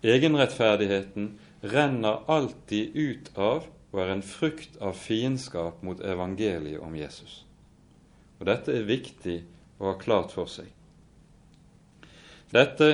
Egenrettferdigheten 0.02 1.38
renner 1.60 2.20
alltid 2.26 2.96
ut 2.96 3.30
av 3.34 3.66
og 3.90 4.00
er 4.02 4.12
en 4.12 4.22
frukt 4.22 4.76
av 4.84 4.98
fiendskap 4.98 5.82
mot 5.82 6.00
evangeliet 6.04 6.82
om 6.84 6.94
Jesus. 6.96 7.42
Og 8.38 8.46
Dette 8.46 8.74
er 8.76 8.86
viktig 8.86 9.40
å 9.80 9.90
ha 9.90 9.94
klart 9.98 10.34
for 10.34 10.50
seg. 10.50 10.68
Dette 12.54 12.90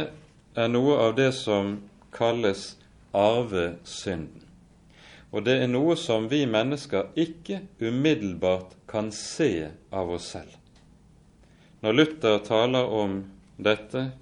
er 0.54 0.70
noe 0.70 0.96
av 1.02 1.14
det 1.18 1.32
som 1.37 1.76
kalles 2.14 2.75
arvesynden. 3.14 4.42
Og 5.34 5.42
det 5.46 5.58
er 5.64 5.70
noe 5.70 5.96
som 5.99 6.28
vi 6.30 6.44
mennesker 6.46 7.11
ikke 7.18 7.64
umiddelbart 7.82 8.76
kan 8.87 9.11
se 9.12 9.70
av 9.90 10.12
oss 10.14 10.30
selv. 10.37 10.52
Når 11.82 11.96
Luther 11.99 12.38
taler 12.46 12.87
om 12.87 13.16
dette, 13.58 14.12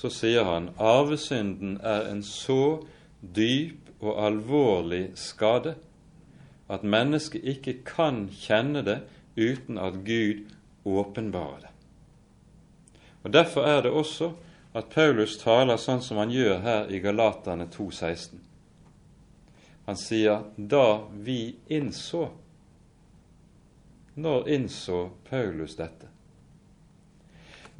så 0.00 0.08
sier 0.08 0.46
han 0.48 0.70
arvesynden 0.80 1.74
er 1.84 2.06
en 2.08 2.22
så 2.24 2.80
dyp 3.20 3.90
og 4.00 4.16
alvorlig 4.24 5.10
skade 5.20 5.74
at 6.72 6.86
mennesket 6.86 7.44
ikke 7.44 7.74
kan 7.84 8.22
kjenne 8.32 8.80
det 8.86 9.00
uten 9.36 9.76
at 9.78 9.98
Gud 10.06 10.46
åpenbarer 10.88 11.66
det. 11.66 11.72
Og 13.22 13.32
Derfor 13.32 13.66
er 13.68 13.82
det 13.82 13.92
også 13.92 14.30
at 14.74 14.88
Paulus 14.94 15.36
taler 15.42 15.76
sånn 15.76 16.00
som 16.00 16.16
han 16.22 16.32
gjør 16.32 16.62
her 16.64 16.88
i 16.88 17.02
Galatane 17.04 17.66
2,16. 17.68 18.38
Han 19.86 19.96
sier 19.96 20.44
'da 20.56 21.04
vi 21.12 21.56
innså'. 21.68 22.28
Når 24.14 24.48
innså 24.48 25.10
Paulus 25.28 25.76
dette? 25.76 26.09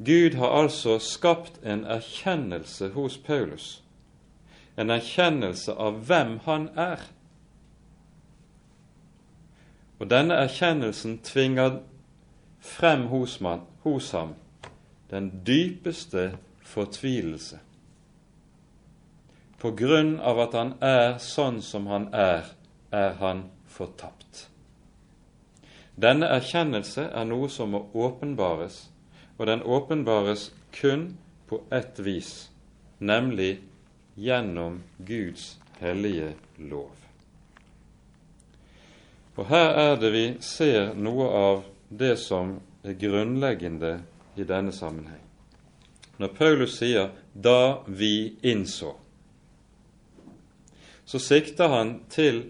Gud 0.05 0.35
har 0.35 0.53
altså 0.63 0.99
skapt 0.99 1.59
en 1.63 1.83
erkjennelse 1.85 2.89
hos 2.95 3.17
Paulus, 3.17 3.83
en 4.77 4.89
erkjennelse 4.89 5.75
av 5.77 5.99
hvem 6.07 6.37
han 6.45 6.69
er. 6.79 7.03
Og 9.99 10.09
denne 10.09 10.39
erkjennelsen 10.41 11.19
tvinger 11.21 11.81
frem 12.59 13.07
hos, 13.11 13.41
man, 13.41 13.67
hos 13.83 14.11
ham 14.11 14.33
den 15.11 15.29
dypeste 15.45 16.31
fortvilelse 16.65 17.59
på 19.61 19.71
grunn 19.77 20.15
av 20.19 20.39
at 20.41 20.55
han 20.57 20.71
er 20.81 21.19
sånn 21.21 21.59
som 21.61 21.85
han 21.91 22.07
er, 22.17 22.47
er 22.89 23.11
han 23.19 23.43
fortapt. 23.69 24.47
Denne 26.01 26.31
erkjennelse 26.33 27.05
er 27.13 27.27
noe 27.29 27.49
som 27.51 27.75
må 27.75 27.83
åpenbares, 27.93 28.87
og 29.41 29.49
den 29.49 29.63
åpenbares 29.65 30.51
kun 30.75 31.17
på 31.49 31.63
ett 31.73 31.99
vis, 31.99 32.51
nemlig 33.01 33.57
gjennom 34.15 34.83
Guds 34.97 35.57
hellige 35.81 36.35
lov. 36.61 36.93
Og 39.35 39.49
her 39.49 39.73
er 39.81 39.97
det 39.97 40.13
vi 40.13 40.23
ser 40.45 40.93
noe 40.93 41.33
av 41.41 41.65
det 41.89 42.13
som 42.21 42.59
er 42.85 42.99
grunnleggende 43.01 43.97
i 44.37 44.45
denne 44.45 44.71
sammenheng 44.75 45.31
når 46.21 46.27
Paulus 46.37 46.77
sier 46.77 47.09
'da 47.33 47.83
vi 47.87 48.35
innså', 48.41 48.95
så 51.05 51.19
sikter 51.19 51.67
han 51.67 51.99
til 52.09 52.43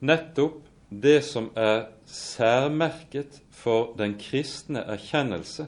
nettopp 0.00 0.62
det 0.90 1.24
som 1.24 1.50
er 1.56 1.86
særmerket 2.06 3.42
for 3.50 3.94
den 3.98 4.16
kristne 4.20 4.84
erkjennelse, 4.86 5.66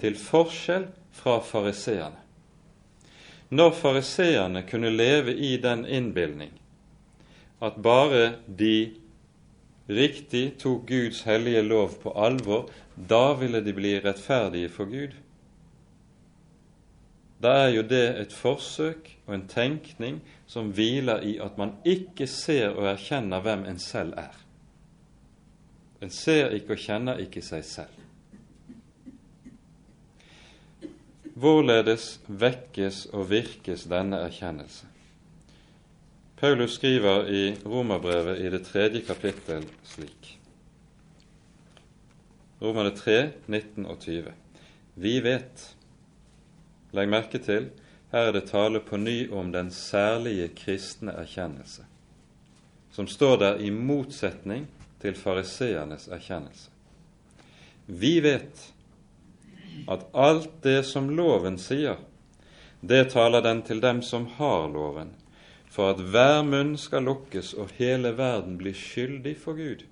til 0.00 0.16
forskjell 0.18 0.88
fra 1.14 1.38
fariseerne. 1.44 2.18
Når 3.52 3.74
fariseerne 3.76 4.64
kunne 4.66 4.90
leve 4.90 5.36
i 5.36 5.56
den 5.60 5.84
innbilning 5.86 6.52
at 7.62 7.76
bare 7.82 8.32
de 8.48 8.94
riktig 9.88 10.56
tok 10.58 10.86
Guds 10.88 11.22
hellige 11.22 11.62
lov 11.62 11.92
på 12.02 12.14
alvor, 12.16 12.70
da 12.96 13.34
ville 13.38 13.60
de 13.64 13.74
bli 13.76 13.98
rettferdige 14.00 14.70
for 14.72 14.90
Gud, 14.90 15.14
da 17.42 17.52
er 17.64 17.72
jo 17.74 17.82
det 17.82 18.04
et 18.20 18.32
forsøk 18.32 19.08
og 19.26 19.34
en 19.34 19.48
tenkning 19.50 20.20
som 20.46 20.70
hviler 20.74 21.24
i 21.26 21.36
at 21.42 21.58
man 21.58 21.74
ikke 21.84 22.26
ser 22.30 22.70
og 22.70 22.86
erkjenner 22.92 23.42
hvem 23.42 23.64
en 23.66 23.80
selv 23.82 24.14
er. 24.16 24.41
En 26.02 26.10
ser 26.10 26.50
ikke 26.56 26.74
og 26.74 26.82
kjenner 26.82 27.20
ikke 27.22 27.42
seg 27.44 27.64
selv. 27.66 27.98
Hvorledes 31.38 32.18
vekkes 32.26 33.06
og 33.14 33.30
virkes 33.30 33.86
denne 33.90 34.18
erkjennelse? 34.26 34.88
Paulus 36.36 36.74
skriver 36.74 37.28
i 37.30 37.42
Romerbrevet 37.64 38.42
i 38.42 38.50
det 38.50 38.64
tredje 38.66 39.04
kapittel 39.06 39.64
slik. 39.86 40.32
Romerne 42.62 42.90
3, 42.94 43.30
19 43.46 43.86
og 43.86 44.02
20. 44.02 44.34
Vi 44.94 45.14
vet 45.22 45.68
Legg 46.92 47.08
merke 47.08 47.40
til 47.40 47.70
her 48.12 48.28
er 48.28 48.34
det 48.36 48.50
tale 48.50 48.82
på 48.84 48.98
ny 49.00 49.30
om 49.32 49.48
den 49.54 49.70
særlige 49.72 50.50
kristne 50.52 51.14
erkjennelse, 51.16 51.86
som 52.92 53.08
står 53.08 53.36
der 53.40 53.62
i 53.64 53.70
motsetning 53.72 54.66
til 55.02 55.16
fariseernes 55.18 56.08
erkjennelse. 56.08 56.70
Vi 57.86 58.20
vet 58.22 58.72
at 59.90 60.06
alt 60.14 60.62
det 60.62 60.82
som 60.86 61.10
loven 61.10 61.58
sier, 61.58 61.98
det 62.80 63.10
taler 63.12 63.42
den 63.42 63.62
til 63.66 63.80
dem 63.82 64.02
som 64.02 64.26
har 64.38 64.68
loven, 64.70 65.12
for 65.70 65.94
at 65.94 66.00
hver 66.12 66.42
munn 66.46 66.76
skal 66.78 67.06
lukkes 67.08 67.52
og 67.54 67.74
hele 67.78 68.14
verden 68.18 68.58
blir 68.60 68.76
skyldig 68.76 69.36
for 69.42 69.58
Gud, 69.58 69.84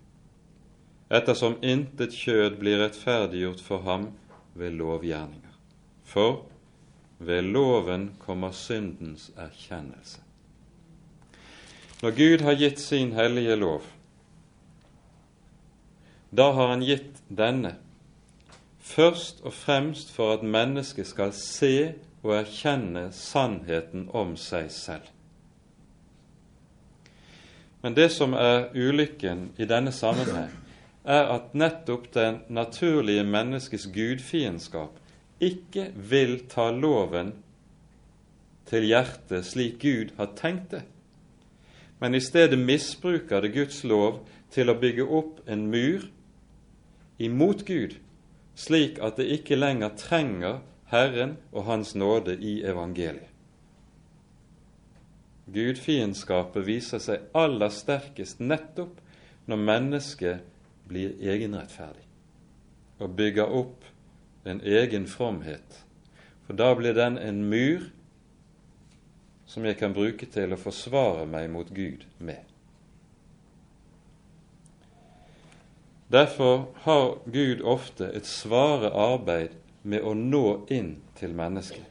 ettersom 1.11 1.59
intet 1.63 2.15
kjød 2.15 2.59
blir 2.61 2.83
rettferdiggjort 2.83 3.63
for 3.65 3.87
ham 3.87 4.11
ved 4.55 4.77
lovgjerninger. 4.79 5.55
For 6.05 6.45
ved 7.19 7.43
loven 7.43 8.11
kommer 8.19 8.53
syndens 8.53 9.31
erkjennelse. 9.37 10.21
Når 12.03 12.15
Gud 12.17 12.45
har 12.47 12.57
gitt 12.57 12.81
sin 12.81 13.13
hellige 13.13 13.57
lov, 13.61 13.85
da 16.31 16.53
har 16.53 16.69
Han 16.69 16.85
gitt 16.87 17.23
denne 17.29 17.75
først 18.91 19.43
og 19.45 19.55
fremst 19.55 20.11
for 20.15 20.35
at 20.35 20.47
mennesket 20.47 21.07
skal 21.07 21.33
se 21.37 21.95
og 22.23 22.35
erkjenne 22.41 23.09
sannheten 23.17 24.09
om 24.17 24.35
seg 24.41 24.71
selv. 24.73 25.07
Men 27.81 27.97
det 27.97 28.11
som 28.13 28.35
er 28.37 28.69
ulykken 28.77 29.51
i 29.57 29.69
denne 29.69 29.93
sammenheng, 29.93 30.51
er 31.05 31.31
at 31.33 31.55
nettopp 31.57 32.11
den 32.13 32.43
naturlige 32.53 33.25
menneskets 33.25 33.87
gudfiendskap 33.89 34.99
ikke 35.41 35.87
vil 35.97 36.43
ta 36.51 36.69
loven 36.71 37.33
til 38.69 38.85
hjertet 38.85 39.49
slik 39.49 39.79
Gud 39.81 40.13
har 40.19 40.35
tenkt 40.37 40.75
det, 40.75 40.83
men 42.01 42.15
i 42.15 42.21
stedet 42.21 42.59
misbruker 42.59 43.41
det 43.41 43.55
Guds 43.57 43.81
lov 43.85 44.21
til 44.53 44.69
å 44.69 44.77
bygge 44.77 45.09
opp 45.09 45.41
en 45.49 45.67
mur 45.73 46.05
imot 47.21 47.67
Gud, 47.69 47.99
slik 48.57 48.99
at 49.03 49.21
det 49.21 49.29
ikke 49.39 49.59
lenger 49.59 49.93
trenger 49.99 50.61
Herren 50.91 51.37
og 51.53 51.69
Hans 51.69 51.95
nåde 51.95 52.37
i 52.41 52.61
evangeliet. 52.67 53.29
Gudfiendskapet 55.51 56.67
viser 56.67 57.03
seg 57.03 57.31
aller 57.35 57.73
sterkest 57.75 58.39
nettopp 58.43 59.01
når 59.51 59.65
mennesket 59.67 60.45
blir 60.91 61.17
egenrettferdig 61.19 62.07
og 63.01 63.17
bygger 63.17 63.51
opp 63.57 63.87
en 64.45 64.61
egen 64.61 65.07
fromhet, 65.09 65.81
for 66.47 66.59
da 66.59 66.69
blir 66.77 66.95
den 66.95 67.17
en 67.19 67.43
mur 67.51 67.89
som 69.51 69.65
jeg 69.67 69.81
kan 69.81 69.97
bruke 69.97 70.29
til 70.31 70.53
å 70.55 70.61
forsvare 70.61 71.25
meg 71.27 71.49
mot 71.51 71.73
Gud 71.75 72.05
med. 72.19 72.50
Derfor 76.11 76.67
har 76.75 77.19
Gud 77.31 77.61
ofte 77.63 78.11
et 78.15 78.27
svare 78.27 78.91
arbeid 78.91 79.55
med 79.83 80.03
å 80.03 80.15
nå 80.15 80.67
inn 80.71 80.97
til 81.19 81.35
mennesket. 81.39 81.87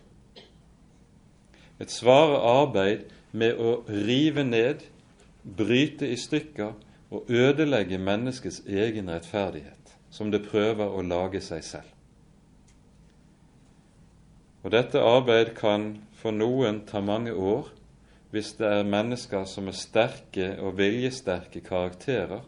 Et 1.79 1.91
svare 1.91 2.41
arbeid 2.43 3.08
med 3.32 3.55
å 3.55 3.77
rive 3.88 4.43
ned, 4.43 4.84
bryte 5.43 6.10
i 6.10 6.17
stykker 6.19 6.73
og 7.10 7.32
ødelegge 7.32 7.97
menneskets 7.97 8.60
egen 8.67 9.10
rettferdighet, 9.10 9.95
som 10.12 10.34
det 10.34 10.43
prøver 10.49 10.91
å 10.91 11.05
lage 11.05 11.39
seg 11.41 11.63
selv. 11.63 11.95
Og 14.63 14.73
dette 14.75 14.99
arbeid 14.99 15.53
kan 15.55 15.93
for 16.19 16.36
noen 16.36 16.84
ta 16.89 16.99
mange 16.99 17.32
år 17.32 17.71
hvis 18.34 18.51
det 18.60 18.67
er 18.67 18.86
mennesker 18.86 19.47
som 19.49 19.71
er 19.71 19.77
sterke 19.77 20.51
og 20.60 20.75
viljesterke 20.77 21.63
karakterer, 21.65 22.43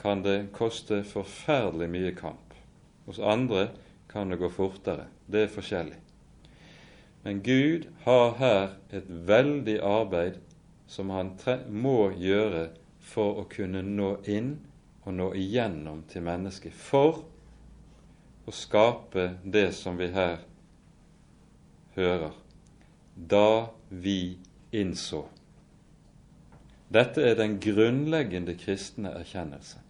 kan 0.00 0.22
det 0.24 0.52
koste 0.56 1.02
forferdelig 1.04 1.90
mye 1.92 2.12
kamp. 2.16 2.54
Hos 3.06 3.18
andre 3.18 3.68
kan 4.08 4.30
det 4.30 4.40
gå 4.40 4.48
fortere. 4.50 5.10
Det 5.26 5.44
er 5.44 5.52
forskjellig. 5.52 5.98
Men 7.22 7.42
Gud 7.44 7.86
har 8.06 8.36
her 8.40 8.62
et 8.90 9.08
veldig 9.08 9.76
arbeid 9.84 10.38
som 10.88 11.10
han 11.12 11.34
må 11.68 12.12
gjøre 12.16 12.70
for 13.00 13.42
å 13.42 13.48
kunne 13.50 13.82
nå 13.84 14.14
inn 14.24 14.54
og 15.04 15.14
nå 15.16 15.28
igjennom 15.36 16.02
til 16.08 16.24
mennesket, 16.24 16.72
for 16.72 17.22
å 18.46 18.54
skape 18.54 19.34
det 19.44 19.70
som 19.76 20.00
vi 20.00 20.10
her 20.14 20.40
hører, 21.96 22.32
da 23.14 23.68
vi 23.88 24.38
innså. 24.72 25.22
Dette 26.90 27.22
er 27.22 27.36
den 27.38 27.60
grunnleggende 27.62 28.56
kristne 28.58 29.12
erkjennelse. 29.20 29.89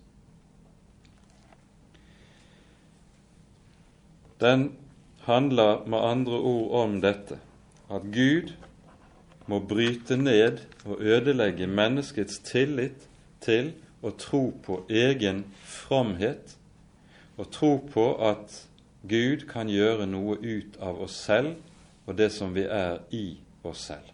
Den 4.41 4.73
handler 5.27 5.87
med 5.87 5.99
andre 5.99 6.39
ord 6.39 6.71
om 6.83 7.01
dette 7.01 7.39
at 7.91 8.07
Gud 8.15 8.53
må 9.51 9.59
bryte 9.61 10.17
ned 10.17 10.63
og 10.85 11.03
ødelegge 11.03 11.67
menneskets 11.67 12.39
tillit 12.47 13.09
til 13.45 13.73
å 14.03 14.15
tro 14.17 14.43
på 14.65 14.81
egen 14.89 15.45
fromhet 15.67 16.57
og 17.37 17.51
tro 17.53 17.73
på 17.93 18.07
at 18.31 18.55
Gud 19.09 19.45
kan 19.51 19.69
gjøre 19.69 20.07
noe 20.09 20.39
ut 20.41 20.79
av 20.81 21.01
oss 21.05 21.17
selv 21.27 21.57
og 22.07 22.17
det 22.17 22.31
som 22.33 22.55
vi 22.55 22.65
er 22.65 23.01
i 23.17 23.25
oss 23.65 23.87
selv. 23.91 24.07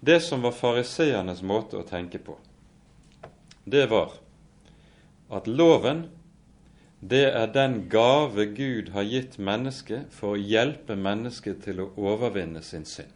Det 0.00 0.20
som 0.22 0.44
var 0.44 0.54
fariseernes 0.54 1.42
måte 1.42 1.78
å 1.78 1.86
tenke 1.86 2.20
på, 2.22 2.36
det 3.64 3.88
var 3.90 4.14
at 5.34 5.48
loven 5.50 6.06
det 7.00 7.28
er 7.30 7.46
den 7.54 7.88
gave 7.88 8.46
Gud 8.54 8.90
har 8.90 9.06
gitt 9.06 9.38
mennesket 9.38 10.10
for 10.10 10.34
å 10.34 10.40
hjelpe 10.40 10.96
mennesket 10.98 11.62
til 11.62 11.84
å 11.84 11.92
overvinne 11.94 12.62
sin 12.62 12.84
synd. 12.88 13.14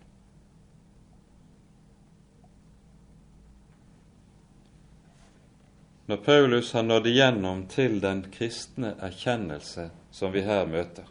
Når 6.06 6.16
Paulus 6.22 6.72
har 6.76 6.82
nådd 6.86 7.06
igjennom 7.08 7.66
til 7.70 8.00
den 8.02 8.24
kristne 8.30 8.94
erkjennelse 9.02 9.88
som 10.14 10.32
vi 10.34 10.42
her 10.46 10.66
møter, 10.66 11.06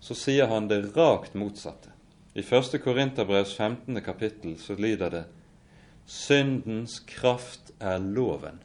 så 0.00 0.14
sier 0.14 0.50
han 0.50 0.68
det 0.70 0.80
rakt 0.96 1.34
motsatte. 1.34 1.92
I 2.34 2.42
1. 2.42 2.78
Korinterbrevs 2.82 3.54
15. 3.56 4.00
kapittel 4.02 4.58
så 4.58 4.74
lyder 4.74 5.10
det 5.10 5.24
Syndens 6.06 7.00
kraft 7.00 7.72
er 7.80 7.98
loven. 7.98 8.60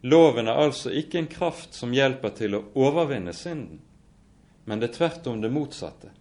Loven 0.00 0.46
er 0.48 0.60
altså 0.62 0.92
ikke 0.94 1.18
en 1.18 1.30
kraft 1.30 1.74
som 1.74 1.94
hjelper 1.94 2.34
til 2.38 2.54
å 2.54 2.62
overvinne 2.78 3.34
synden, 3.34 3.80
men 4.64 4.78
det 4.78 4.92
er 4.92 4.96
tvert 4.98 5.26
om 5.26 5.40
det 5.42 5.50
motsatte. 5.50 6.12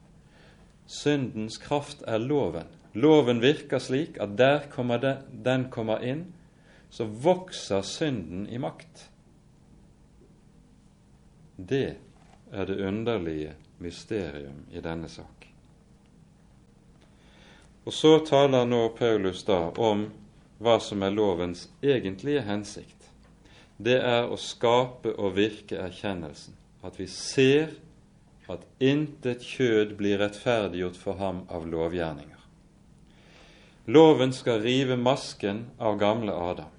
Syndens 0.87 1.59
kraft 1.61 2.01
er 2.07 2.23
loven. 2.23 2.71
Loven 2.97 3.41
virker 3.43 3.81
slik 3.83 4.17
at 4.23 4.33
der 4.39 4.65
kommer 4.73 5.01
den, 5.03 5.21
den 5.45 5.67
kommer 5.69 6.01
inn, 6.01 6.25
så 6.89 7.05
vokser 7.05 7.83
synden 7.85 8.47
i 8.49 8.57
makt. 8.57 9.09
Det 11.57 11.97
er 12.51 12.65
det 12.65 12.81
underlige 12.87 13.53
mysterium 13.77 14.63
i 14.71 14.81
denne 14.81 15.09
sak. 15.11 15.49
Og 17.85 17.93
så 17.93 18.17
taler 18.25 18.65
nå 18.65 18.87
Paulus 18.97 19.45
da 19.47 19.67
om 19.77 20.07
hva 20.59 20.79
som 20.81 21.03
er 21.05 21.13
lovens 21.13 21.67
egentlige 21.85 22.41
hensikt. 22.47 22.96
Det 23.77 23.99
er 24.01 24.25
å 24.25 24.37
skape 24.41 25.13
og 25.21 25.35
virke 25.37 25.77
erkjennelsen, 25.77 26.55
at 26.81 26.97
vi 26.97 27.05
ser 27.11 27.75
at 28.49 28.63
intet 28.81 29.43
kjød 29.45 29.93
blir 29.99 30.17
rettferdiggjort 30.21 30.97
for 30.97 31.19
ham 31.21 31.43
av 31.53 31.67
lovgjerninger. 31.69 32.41
Loven 33.87 34.33
skal 34.35 34.63
rive 34.65 34.97
masken 34.99 35.67
av 35.77 35.99
gamle 36.01 36.33
Adam, 36.33 36.73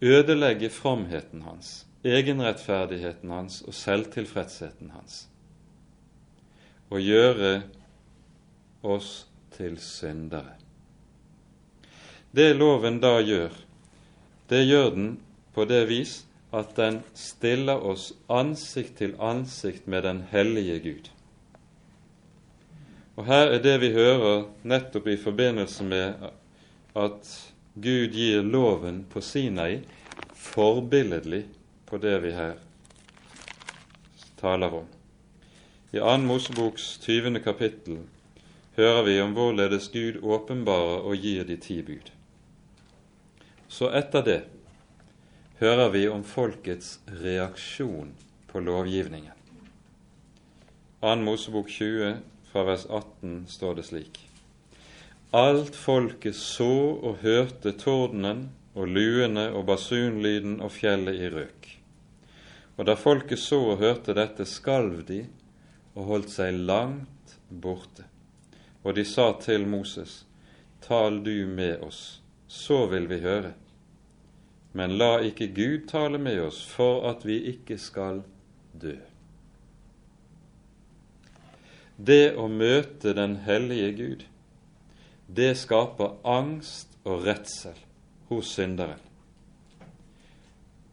ødelegge 0.00 0.72
fromheten 0.72 1.44
hans, 1.46 1.84
egenrettferdigheten 2.04 3.30
hans 3.30 3.60
og 3.62 3.76
selvtilfredsheten 3.76 4.90
hans, 4.96 5.22
og 6.90 7.00
gjøre 7.04 7.54
oss 8.82 9.28
til 9.54 9.78
syndere. 9.78 10.56
Det 12.34 12.52
loven 12.56 13.00
da 13.02 13.18
gjør, 13.22 13.54
det 14.50 14.64
gjør 14.66 14.94
den 14.96 15.10
på 15.54 15.64
det 15.64 15.84
vis 15.90 16.24
at 16.50 16.74
den 16.76 17.00
stiller 17.14 17.82
oss 17.86 18.10
ansikt 18.28 18.98
til 18.98 19.14
ansikt 19.22 19.86
med 19.86 20.02
den 20.02 20.24
hellige 20.30 20.78
Gud. 20.80 21.10
Og 23.16 23.26
Her 23.26 23.54
er 23.54 23.62
det 23.62 23.80
vi 23.82 23.92
hører 23.92 24.46
nettopp 24.62 25.06
i 25.06 25.18
forbindelse 25.20 25.84
med 25.84 26.30
at 26.96 27.32
Gud 27.74 28.14
gir 28.16 28.42
loven 28.42 29.04
på 29.10 29.20
Sinai 29.20 29.82
forbilledlig 30.34 31.44
på 31.86 31.98
det 31.98 32.16
vi 32.22 32.32
her 32.32 32.54
taler 34.40 34.74
om. 34.74 34.86
I 35.92 35.98
2. 35.98 36.16
Moseboks 36.24 36.98
20. 37.02 37.40
kapittel 37.44 37.98
hører 38.76 39.02
vi 39.02 39.20
om 39.20 39.34
hvorledes 39.36 39.88
Gud 39.92 40.22
åpenbarer 40.22 41.04
og 41.04 41.16
gir 41.16 41.44
de 41.44 41.56
ti 41.56 41.80
bud. 41.82 42.10
Så 43.68 43.90
etter 43.94 44.24
det 44.26 44.38
hører 45.60 45.90
vi 45.92 46.06
om 46.08 46.22
folkets 46.24 46.94
reaksjon 47.20 48.14
på 48.48 48.60
lovgivningen. 48.64 49.36
2. 51.04 51.16
Mosebok 51.20 51.68
20 51.68 52.14
fra 52.48 52.64
vers 52.64 52.86
18 52.88 53.44
står 53.48 53.76
det 53.76 53.84
slik. 53.90 54.22
Alt 55.36 55.76
folket 55.76 56.38
så 56.40 56.96
og 56.96 57.20
hørte 57.20 57.74
tordenen 57.76 58.46
og 58.72 58.88
luene 58.88 59.50
og 59.52 59.68
basunlyden 59.68 60.58
og 60.64 60.72
fjellet 60.72 61.20
i 61.20 61.28
røk. 61.36 61.70
Og 62.80 62.88
da 62.88 62.96
folket 62.96 63.44
så 63.44 63.60
og 63.74 63.84
hørte 63.84 64.16
dette, 64.16 64.48
skalv 64.48 65.04
de 65.12 65.26
og 65.92 66.06
holdt 66.08 66.32
seg 66.32 66.56
langt 66.56 67.36
borte. 67.50 68.08
Og 68.80 68.96
de 68.96 69.04
sa 69.04 69.34
til 69.44 69.68
Moses, 69.68 70.22
Tal 70.80 71.20
du 71.20 71.44
med 71.44 71.84
oss, 71.84 72.22
så 72.48 72.86
vil 72.88 73.12
vi 73.12 73.20
høre. 73.20 73.52
Men 74.72 74.96
la 74.98 75.18
ikke 75.26 75.50
Gud 75.54 75.88
tale 75.90 76.18
med 76.18 76.40
oss 76.44 76.60
for 76.66 77.08
at 77.10 77.24
vi 77.26 77.40
ikke 77.52 77.78
skal 77.78 78.22
dø. 78.72 78.96
Det 81.96 82.36
å 82.38 82.46
møte 82.48 83.12
den 83.16 83.40
hellige 83.44 83.90
Gud, 83.98 84.22
det 85.26 85.52
skaper 85.60 86.16
angst 86.24 86.94
og 87.04 87.26
redsel 87.26 87.76
hos 88.30 88.54
synderen. 88.54 89.02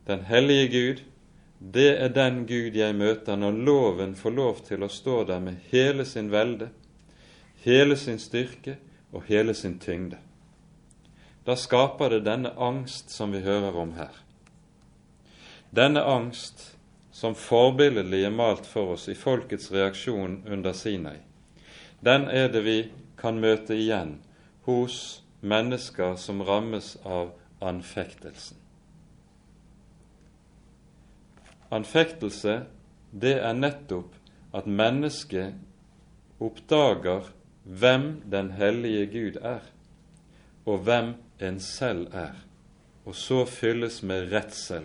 Den 0.08 0.26
hellige 0.28 0.68
Gud 0.74 1.06
det 1.60 1.98
er 1.98 2.10
den 2.14 2.44
Gud 2.46 2.76
jeg 2.78 2.96
møter 2.96 3.36
når 3.36 3.56
loven 3.66 4.14
får 4.16 4.34
lov 4.38 4.60
til 4.68 4.84
å 4.86 4.92
stå 4.94 5.24
der 5.26 5.40
med 5.42 5.58
hele 5.72 6.06
sin 6.06 6.30
velde, 6.32 6.70
hele 7.64 7.98
sin 7.98 8.20
styrke 8.22 8.78
og 9.12 9.26
hele 9.26 9.56
sin 9.58 9.80
tyngde. 9.82 10.20
Da 11.48 11.56
skaper 11.56 12.10
det 12.12 12.26
denne 12.26 12.52
angst 12.60 13.10
som 13.10 13.32
vi 13.32 13.40
hører 13.40 13.76
om 13.80 13.94
her. 13.96 14.12
Denne 15.72 16.02
angst 16.04 16.74
som 17.16 17.38
forbilledlig 17.40 18.26
er 18.28 18.34
malt 18.36 18.68
for 18.68 18.98
oss 18.98 19.08
i 19.08 19.16
folkets 19.16 19.70
reaksjon 19.72 20.42
under 20.44 20.76
Sinai, 20.76 21.22
den 22.04 22.28
er 22.28 22.52
det 22.52 22.66
vi 22.66 22.78
kan 23.18 23.40
møte 23.40 23.78
igjen 23.80 24.18
hos 24.68 25.24
mennesker 25.40 26.18
som 26.20 26.44
rammes 26.44 26.98
av 27.08 27.32
anfektelsen. 27.64 28.60
Anfektelse, 31.72 32.60
det 33.12 33.38
er 33.40 33.56
nettopp 33.56 34.20
at 34.56 34.68
mennesket 34.68 35.56
oppdager 36.44 37.32
hvem 37.64 38.22
den 38.28 38.52
hellige 38.60 39.08
Gud 39.16 39.42
er, 39.42 39.64
og 40.68 40.84
hvem 40.84 41.14
en 41.40 41.60
selv 41.64 42.08
er, 42.12 42.36
og 43.08 43.16
så 43.16 43.46
fylles 43.48 44.02
med 44.04 44.28
redsel. 44.34 44.84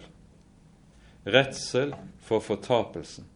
Redsel 1.27 1.95
for 2.23 2.42
fortapelsen, 2.42 3.27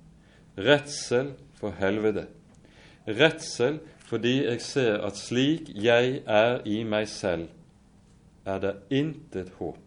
redsel 0.58 1.32
for 1.58 1.74
helvete, 1.80 2.26
redsel 3.06 3.80
fordi 4.06 4.44
jeg 4.44 4.60
ser 4.62 5.00
at 5.02 5.18
slik 5.18 5.72
jeg 5.74 6.20
er 6.26 6.60
i 6.64 6.82
meg 6.86 7.08
selv, 7.10 7.48
er 8.46 8.62
det 8.62 8.74
intet 8.94 9.50
håp. 9.58 9.82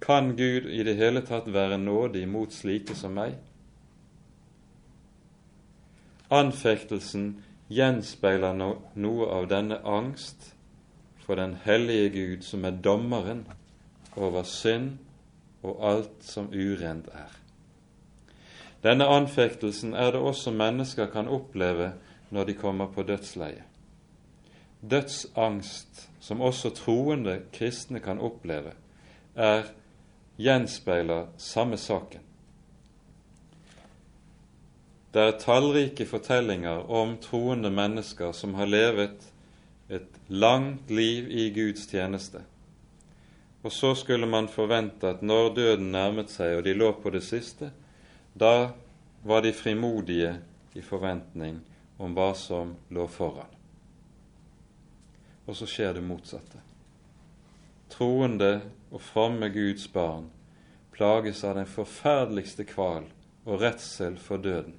Kan 0.00 0.32
Gud 0.36 0.70
i 0.72 0.80
det 0.84 0.96
hele 0.96 1.20
tatt 1.24 1.50
være 1.52 1.76
nådig 1.78 2.24
mot 2.28 2.52
slike 2.52 2.96
som 2.96 3.12
meg? 3.16 3.36
Anfektelsen 6.32 7.28
gjenspeiler 7.68 8.56
no 8.56 8.70
noe 8.96 9.28
av 9.32 9.48
denne 9.52 9.82
angst 9.84 10.53
for 11.24 11.34
den 11.34 11.56
hellige 11.64 12.10
Gud, 12.10 12.42
som 12.42 12.64
er 12.64 12.70
dommeren 12.84 13.46
over 14.16 14.42
synd 14.42 14.98
og 15.62 15.80
alt 15.90 16.24
som 16.24 16.50
urent 16.52 17.08
er. 17.12 17.32
Denne 18.84 19.06
anfektelsen 19.08 19.94
er 19.94 20.12
det 20.12 20.20
også 20.20 20.52
mennesker 20.52 21.08
kan 21.10 21.28
oppleve 21.28 21.92
når 22.30 22.44
de 22.44 22.54
kommer 22.54 22.86
på 22.92 23.02
dødsleiet. 23.02 23.62
Dødsangst, 24.90 26.10
som 26.20 26.40
også 26.40 26.70
troende 26.76 27.38
kristne 27.52 28.00
kan 28.00 28.20
oppleve, 28.20 28.74
er 29.34 29.70
gjenspeiler 30.36 31.30
samme 31.40 31.76
saken. 31.80 32.20
Det 35.14 35.22
er 35.22 35.38
tallrike 35.38 36.04
fortellinger 36.06 36.90
om 36.90 37.16
troende 37.22 37.70
mennesker 37.70 38.32
som 38.32 38.54
har 38.58 38.66
levet 38.66 39.30
et 39.88 40.20
langt 40.26 40.90
liv 40.90 41.30
i 41.30 41.50
Guds 41.50 41.86
tjeneste. 41.86 42.40
Og 43.64 43.72
så 43.72 43.94
skulle 43.94 44.26
man 44.26 44.48
forvente 44.48 45.08
at 45.08 45.22
når 45.22 45.54
døden 45.56 45.92
nærmet 45.92 46.32
seg 46.32 46.58
og 46.58 46.64
de 46.66 46.74
lå 46.76 46.90
på 47.00 47.12
det 47.14 47.22
siste, 47.24 47.70
da 48.34 48.72
var 49.24 49.44
de 49.44 49.52
frimodige 49.56 50.34
i 50.74 50.82
forventning 50.84 51.60
om 51.98 52.14
hva 52.16 52.32
som 52.36 52.74
lå 52.92 53.06
foran. 53.08 53.50
Og 55.46 55.56
så 55.56 55.68
skjer 55.68 55.96
det 55.96 56.04
motsatte. 56.04 56.60
Troende 57.92 58.58
og 58.90 59.00
fromme 59.04 59.48
Guds 59.52 59.86
barn 59.92 60.30
plages 60.94 61.44
av 61.44 61.56
den 61.58 61.68
forferdeligste 61.68 62.66
kval 62.68 63.06
og 63.44 63.60
redsel 63.60 64.16
for 64.20 64.40
døden. 64.40 64.76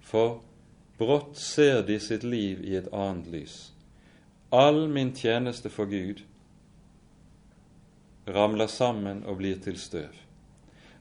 For 0.00 0.40
brått 0.98 1.38
ser 1.38 1.82
de 1.86 1.98
sitt 2.02 2.24
liv 2.26 2.64
i 2.64 2.76
et 2.78 2.90
annet 2.92 3.30
lys. 3.30 3.58
All 4.50 4.88
min 4.88 5.12
tjeneste 5.14 5.70
for 5.70 5.86
Gud 5.86 6.24
ramler 8.26 8.66
sammen 8.66 9.22
og 9.22 9.36
blir 9.38 9.60
til 9.62 9.76
støv. 9.78 10.16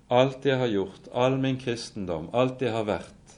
Alt 0.10 0.46
jeg 0.46 0.58
har 0.62 0.70
gjort, 0.70 1.10
all 1.14 1.38
min 1.42 1.58
kristendom, 1.58 2.28
alt 2.34 2.62
jeg 2.62 2.74
har 2.74 2.86
vært, 2.86 3.34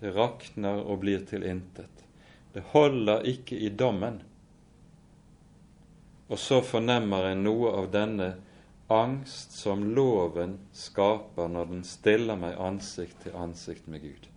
det 0.00 0.12
rakner 0.16 0.82
og 0.84 1.00
blir 1.00 1.24
til 1.28 1.44
intet. 1.48 2.04
Det 2.52 2.60
holder 2.74 3.24
ikke 3.28 3.56
i 3.56 3.68
dommen. 3.72 4.20
Og 6.28 6.38
så 6.38 6.60
fornemmer 6.60 7.30
en 7.30 7.44
noe 7.44 7.72
av 7.80 7.90
denne 7.92 8.30
angst 8.92 9.56
som 9.56 9.84
loven 9.94 10.58
skaper 10.76 11.48
når 11.48 11.72
den 11.72 11.82
stiller 11.88 12.36
meg 12.36 12.60
ansikt 12.60 13.24
til 13.24 13.36
ansikt 13.36 13.88
med 13.88 14.04
Gud. 14.04 14.28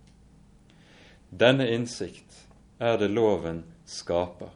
Denne 1.29 1.67
innsikt 1.73 2.45
er 2.79 2.99
det 3.01 3.11
loven 3.11 3.65
skaper, 3.85 4.49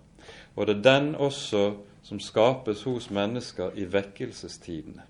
og 0.56 0.68
det 0.68 0.78
er 0.78 0.86
den 0.88 1.16
også 1.16 1.76
som 2.08 2.20
skapes 2.20 2.84
hos 2.88 3.10
mennesker 3.12 3.76
i 3.76 3.86
vekkelsestidene. 3.92 5.04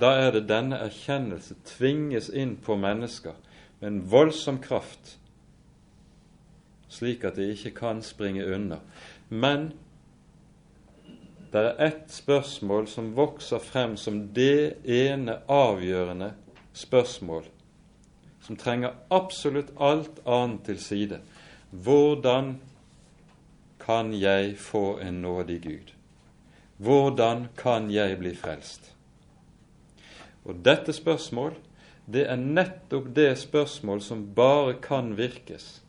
Da 0.00 0.10
er 0.20 0.34
det 0.34 0.48
denne 0.50 0.76
erkjennelse 0.84 1.56
tvinges 1.64 2.28
inn 2.28 2.56
på 2.60 2.76
mennesker 2.76 3.36
med 3.80 3.88
en 3.88 4.00
voldsom 4.10 4.58
kraft, 4.62 5.16
slik 6.92 7.24
at 7.24 7.38
de 7.38 7.48
ikke 7.54 7.72
kan 7.78 8.02
springe 8.02 8.44
unna. 8.44 8.80
Men 9.30 9.72
det 11.54 11.62
er 11.62 11.82
ett 11.86 12.10
spørsmål 12.10 12.88
som 12.90 13.12
vokser 13.16 13.62
frem 13.62 13.96
som 13.96 14.20
det 14.34 14.82
ene 14.84 15.38
avgjørende 15.48 16.32
spørsmål, 16.74 17.46
som 18.42 18.58
trenger 18.58 18.96
absolutt 19.14 19.70
alt 19.78 20.18
annet 20.26 20.64
til 20.66 20.80
side. 20.82 21.20
Hvordan 21.70 22.56
kan 23.84 24.12
jeg 24.16 24.56
få 24.58 24.98
en 25.04 25.22
nådig 25.22 25.60
Gud? 25.62 25.92
Hvordan 26.76 27.48
kan 27.56 27.90
jeg 27.92 28.18
bli 28.18 28.34
frelst? 28.34 28.94
Og 30.44 30.60
dette 30.64 30.92
spørsmål, 30.92 31.54
det 32.06 32.26
er 32.28 32.40
nettopp 32.40 33.12
det 33.16 33.30
spørsmål 33.40 34.02
som 34.04 34.26
bare 34.36 34.76
kan 34.84 35.14
virkes 35.16 35.82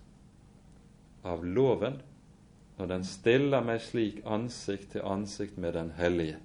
av 1.23 1.43
loven 1.45 2.01
når 2.77 2.91
den 2.91 3.05
stiller 3.08 3.63
meg 3.63 3.81
slik 3.84 4.21
ansikt 4.27 4.91
til 4.95 5.08
ansikt 5.08 5.58
med 5.58 5.75
den 5.75 5.91
hellige. 5.97 6.38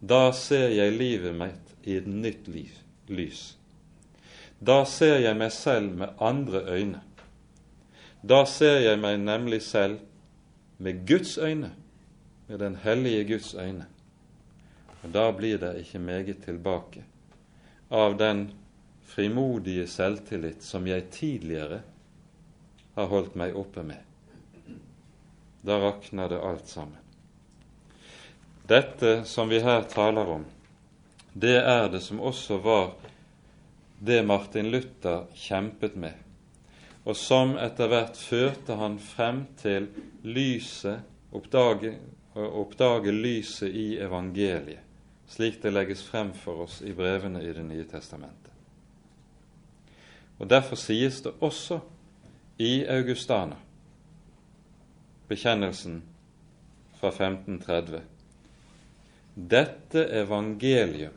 Da 0.00 0.32
ser 0.34 0.68
jeg 0.74 0.98
livet 0.98 1.34
mitt 1.34 1.72
i 1.86 1.96
et 1.96 2.06
nytt 2.06 2.48
liv, 2.50 2.74
lys. 3.08 3.54
Da 4.58 4.84
ser 4.88 5.20
jeg 5.22 5.38
meg 5.38 5.52
selv 5.54 5.94
med 6.02 6.18
andre 6.20 6.62
øyne. 6.68 7.00
Da 8.26 8.42
ser 8.50 8.80
jeg 8.82 8.98
meg 8.98 9.20
nemlig 9.22 9.60
selv 9.62 10.00
med 10.82 11.04
Guds 11.06 11.36
øyne, 11.38 11.70
med 12.48 12.58
den 12.58 12.76
hellige 12.82 13.24
Guds 13.28 13.52
øyne. 13.54 13.86
Og 15.02 15.12
da 15.14 15.28
blir 15.30 15.60
det 15.62 15.76
ikke 15.84 15.98
meget 16.02 16.42
tilbake 16.44 17.04
av 17.90 18.16
den 18.18 18.48
frimodige 19.06 19.86
selvtillit 19.86 20.64
som 20.66 20.86
jeg 20.86 21.06
tidligere 21.14 21.80
har 22.96 23.06
holdt 23.12 23.36
meg 23.38 23.54
oppe 23.54 23.84
med. 23.86 24.02
Da 25.62 25.78
rakner 25.82 26.28
det 26.32 26.42
alt 26.42 26.68
sammen. 26.68 26.98
Dette 28.66 29.20
som 29.24 29.48
vi 29.48 29.60
her 29.62 29.86
taler 29.86 30.26
om, 30.26 30.44
det 31.32 31.60
er 31.60 31.86
det 31.92 32.02
som 32.02 32.18
også 32.20 32.58
var 32.64 32.96
det 34.02 34.24
Martin 34.26 34.70
Luther 34.72 35.28
kjempet 35.38 35.94
med, 35.94 36.25
og 37.06 37.14
som 37.14 37.54
etter 37.62 37.90
hvert 37.90 38.18
førte 38.18 38.74
han 38.80 38.98
frem 38.98 39.44
til 39.60 39.86
lyset, 40.26 41.04
oppdage, 41.30 41.92
oppdage 42.34 43.14
lyset 43.14 43.70
i 43.70 43.86
evangeliet, 44.02 44.82
slik 45.30 45.60
det 45.62 45.72
legges 45.74 46.02
frem 46.06 46.32
for 46.34 46.66
oss 46.66 46.80
i 46.82 46.94
brevene 46.94 47.42
i 47.42 47.52
Det 47.54 47.64
nye 47.64 47.86
testamentet. 47.86 48.50
Og 50.38 50.50
Derfor 50.50 50.76
sies 50.76 51.22
det 51.22 51.32
også 51.40 51.78
i 52.58 52.84
Augustana, 52.84 53.56
bekjennelsen 55.28 56.02
fra 56.98 57.08
1530, 57.08 58.02
dette 59.36 60.08
evangelium, 60.10 61.14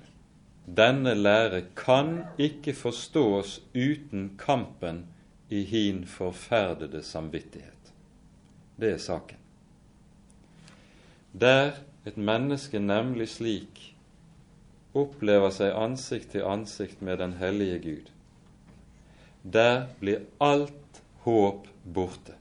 denne 0.65 1.15
lære, 1.15 1.63
kan 1.75 2.25
ikke 2.38 2.73
forstås 2.73 3.62
uten 3.73 4.36
kampen 4.38 5.08
i 5.49 5.63
hin 5.63 6.05
forferdede 6.05 7.03
samvittighet. 7.03 7.93
Det 8.79 8.93
er 8.93 8.97
saken. 8.97 9.38
Der 11.39 11.71
et 12.05 12.17
menneske 12.17 12.79
nemlig 12.79 13.29
slik 13.29 13.81
opplever 14.97 15.51
seg 15.53 15.75
ansikt 15.77 16.31
til 16.33 16.47
ansikt 16.47 17.01
med 17.05 17.19
den 17.21 17.35
hellige 17.38 17.79
Gud, 17.79 18.12
der 19.43 19.88
blir 19.99 20.25
alt 20.41 21.01
håp 21.25 21.67
borte. 21.93 22.35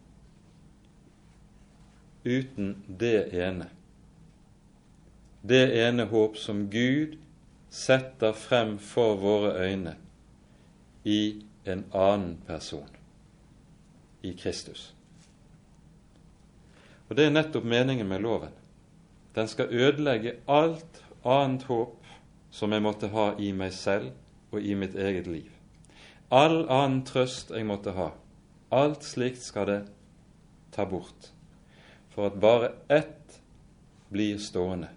Uten 2.25 2.77
det 3.01 3.29
ene. 3.33 3.69
Det 5.49 5.65
ene 5.87 6.09
håp 6.11 6.37
som 6.37 6.67
Gud 6.71 7.17
setter 7.71 8.33
frem 8.33 8.79
for 8.79 9.17
våre 9.21 9.53
øyne 9.69 9.95
i 11.05 11.45
en 11.65 11.85
annen 11.93 12.39
person, 12.47 12.89
i 14.29 14.37
Kristus. 14.37 14.93
Og 17.09 17.17
Det 17.17 17.25
er 17.25 17.33
nettopp 17.33 17.65
meningen 17.65 18.09
med 18.09 18.21
loven. 18.21 18.53
Den 19.35 19.49
skal 19.49 19.73
ødelegge 19.73 20.37
alt 20.49 21.03
annet 21.25 21.65
håp 21.69 22.05
som 22.51 22.73
jeg 22.73 22.85
måtte 22.85 23.09
ha 23.13 23.31
i 23.39 23.53
meg 23.53 23.73
selv 23.73 24.13
og 24.53 24.61
i 24.65 24.75
mitt 24.75 24.97
eget 24.97 25.27
liv. 25.27 25.49
All 26.31 26.67
annen 26.69 27.05
trøst 27.09 27.53
jeg 27.55 27.65
måtte 27.69 27.95
ha, 27.97 28.11
alt 28.71 29.05
slikt 29.05 29.41
skal 29.41 29.69
det 29.69 29.81
ta 30.75 30.85
bort, 30.89 31.31
for 32.13 32.29
at 32.29 32.41
bare 32.41 32.73
ett 32.89 33.41
blir 34.13 34.39
stående. 34.39 34.91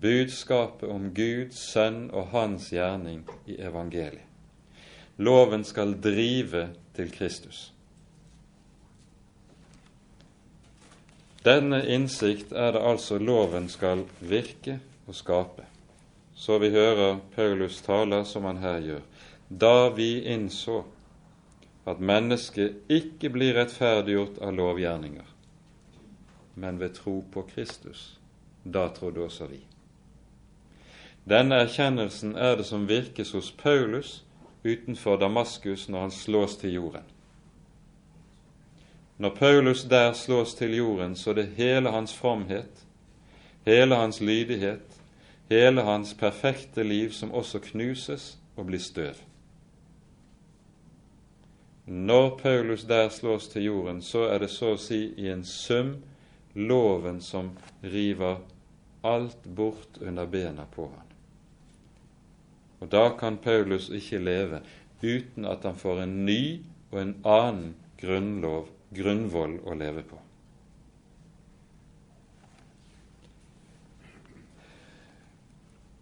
Budskapet 0.00 0.88
om 0.88 1.10
Guds 1.16 1.60
sønn 1.72 2.08
og 2.12 2.32
hans 2.32 2.70
gjerning 2.72 3.24
i 3.46 3.58
evangeliet. 3.60 4.24
Loven 5.20 5.64
skal 5.68 5.98
drive 6.00 6.70
til 6.96 7.10
Kristus. 7.12 7.74
Denne 11.44 11.80
innsikt 11.88 12.52
er 12.52 12.74
det 12.76 12.82
altså 12.84 13.18
loven 13.18 13.68
skal 13.72 14.04
virke 14.20 14.78
og 15.06 15.16
skape. 15.16 15.64
Så 16.36 16.58
vi 16.58 16.70
hører 16.70 17.18
Paulus 17.34 17.80
taler 17.82 18.24
som 18.24 18.44
han 18.44 18.60
her 18.60 18.80
gjør. 18.84 19.02
Da 19.48 19.88
vi 19.96 20.22
innså 20.28 20.82
at 21.88 22.00
mennesket 22.00 22.92
ikke 22.92 23.30
blir 23.32 23.56
rettferdiggjort 23.56 24.38
av 24.44 24.52
lovgjerninger, 24.54 25.26
men 26.54 26.80
ved 26.80 26.94
tro 27.00 27.20
på 27.32 27.42
Kristus. 27.54 28.18
Da 28.64 28.88
trodde 28.92 29.24
også 29.24 29.48
vi. 29.48 29.62
Denne 31.24 31.62
erkjennelsen 31.64 32.36
er 32.36 32.56
det 32.60 32.66
som 32.68 32.88
virkes 32.88 33.32
hos 33.32 33.50
Paulus 33.52 34.20
utenfor 34.64 35.16
Damaskus 35.16 35.88
når 35.88 36.00
han 36.00 36.14
slås 36.14 36.56
til 36.60 36.76
jorden. 36.76 37.04
Når 39.20 39.34
Paulus 39.36 39.82
der 39.84 40.12
slås 40.12 40.54
til 40.54 40.76
jorden, 40.76 41.16
så 41.16 41.32
det 41.32 41.46
hele 41.56 41.90
hans 41.90 42.14
fromhet, 42.16 42.86
hele 43.66 43.94
hans 43.94 44.20
lydighet, 44.20 45.00
hele 45.50 45.82
hans 45.82 46.14
perfekte 46.14 46.82
liv 46.82 47.12
som 47.12 47.32
også 47.32 47.58
knuses 47.58 48.38
og 48.56 48.66
blir 48.66 48.80
støv. 48.80 49.20
Når 51.86 52.38
Paulus 52.38 52.84
der 52.84 53.08
slås 53.08 53.48
til 53.48 53.64
jorden, 53.64 54.02
så 54.02 54.24
er 54.30 54.38
det 54.38 54.50
så 54.50 54.72
å 54.72 54.80
si 54.80 55.02
i 55.18 55.28
en 55.28 55.44
sum 55.44 55.96
loven 56.54 57.20
som 57.20 57.52
river 57.82 58.40
alt 59.04 59.44
bort 59.44 60.00
under 60.00 60.26
bena 60.26 60.64
på 60.64 60.88
han. 60.88 61.06
Og 62.80 62.88
da 62.88 63.10
kan 63.20 63.36
Paulus 63.36 63.90
ikke 63.92 64.18
leve 64.18 64.64
uten 65.02 65.44
at 65.44 65.64
han 65.64 65.76
får 65.76 66.06
en 66.06 66.20
ny 66.24 66.60
og 66.90 67.00
en 67.02 67.16
annen 67.24 67.74
grunnlov, 68.00 68.68
grunnvoll 68.90 69.58
å 69.64 69.74
leve 69.78 70.02
på. 70.06 70.18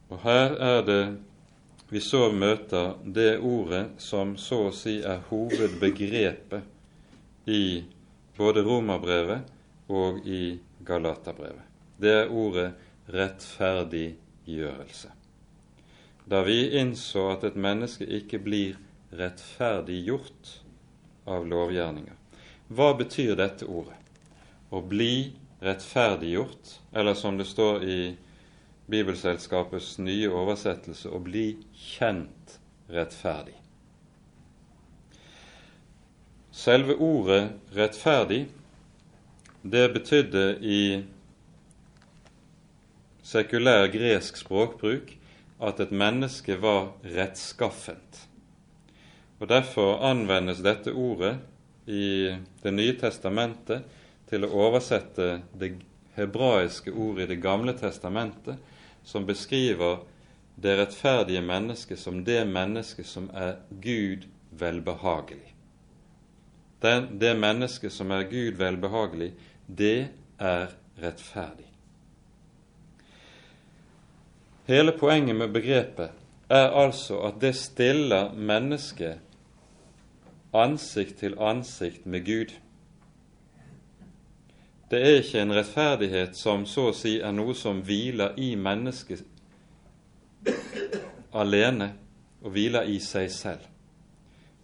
Og 0.08 0.18
her 0.24 0.56
er 0.56 0.82
det 0.86 1.02
vi 1.88 2.00
så 2.04 2.32
møter 2.32 2.94
det 3.04 3.38
ordet 3.44 4.00
som 4.02 4.36
så 4.40 4.68
å 4.68 4.72
si 4.76 4.98
er 5.00 5.22
hovedbegrepet 5.30 6.62
i 7.48 7.84
både 8.36 8.62
romerbrevet 8.64 9.40
og 9.92 10.26
i 10.28 10.58
Galaterbrevet. 10.84 11.64
Det 11.96 12.12
er 12.12 12.28
ordet 12.32 12.72
rettferdiggjørelse. 13.12 15.08
Da 16.28 16.42
vi 16.44 16.76
innså 16.76 17.30
at 17.32 17.44
et 17.48 17.56
menneske 17.56 18.04
ikke 18.04 18.38
blir 18.44 18.76
rettferdiggjort 19.16 20.60
av 21.28 21.48
lovgjerninger. 21.48 22.17
Hva 22.68 22.92
betyr 22.94 23.36
dette 23.36 23.64
ordet? 23.64 23.96
Å 24.68 24.82
bli 24.84 25.32
rettferdiggjort, 25.64 26.74
eller 26.92 27.16
som 27.16 27.38
det 27.38 27.48
står 27.48 27.84
i 27.84 28.00
Bibelselskapets 28.88 29.96
nye 30.00 30.28
oversettelse, 30.28 31.08
å 31.08 31.20
bli 31.20 31.56
kjent 31.72 32.58
rettferdig. 32.92 33.56
Selve 36.52 36.96
ordet 36.96 37.52
'rettferdig' 37.72 38.48
det 39.62 39.84
betydde 39.92 40.58
i 40.60 40.80
sekulær 43.22 43.88
gresk 43.92 44.36
språkbruk 44.40 45.12
at 45.60 45.80
et 45.80 45.90
menneske 45.90 46.56
var 46.60 46.92
rettskaffent. 47.04 48.24
Og 49.38 49.48
Derfor 49.48 50.02
anvendes 50.02 50.62
dette 50.64 50.92
ordet 50.92 51.38
i 51.88 52.36
Det 52.62 52.70
nye 52.70 52.94
testamentet 53.00 53.84
til 54.28 54.44
å 54.44 54.50
oversette 54.68 55.38
det 55.56 55.72
hebraiske 56.18 56.92
ordet 56.92 57.24
i 57.24 57.30
Det 57.32 57.40
gamle 57.42 57.72
testamentet, 57.72 58.58
som 59.04 59.26
beskriver 59.26 60.02
det 60.60 60.74
rettferdige 60.76 61.40
mennesket 61.40 61.98
som 61.98 62.24
det 62.24 62.42
mennesket 62.44 63.06
som 63.06 63.30
er 63.32 63.56
Gud 63.70 64.26
velbehagelig. 64.50 65.54
Den, 66.82 67.06
det 67.18 67.34
mennesket 67.38 67.92
som 67.92 68.10
er 68.10 68.26
Gud 68.30 68.58
velbehagelig, 68.58 69.32
det 69.66 70.08
er 70.38 70.74
rettferdig. 71.02 71.66
Hele 74.68 74.92
poenget 74.92 75.36
med 75.36 75.54
begrepet 75.54 76.12
er 76.52 76.74
altså 76.76 77.22
at 77.30 77.40
det 77.40 77.54
stiller 77.56 78.34
mennesket 78.36 79.24
ansikt 80.58 81.18
til 81.22 81.38
ansikt 81.38 82.06
med 82.06 82.26
Gud. 82.26 82.54
Det 84.90 85.00
er 85.04 85.18
ikke 85.20 85.42
en 85.42 85.52
rettferdighet 85.52 86.36
som 86.36 86.64
så 86.66 86.88
å 86.90 86.96
si 86.96 87.18
er 87.20 87.34
noe 87.36 87.54
som 87.54 87.82
hviler 87.84 88.38
i 88.40 88.54
mennesket 88.56 89.26
alene 91.36 91.90
og 92.42 92.54
hviler 92.54 92.88
i 92.88 92.96
seg 93.02 93.28
selv. 93.32 93.66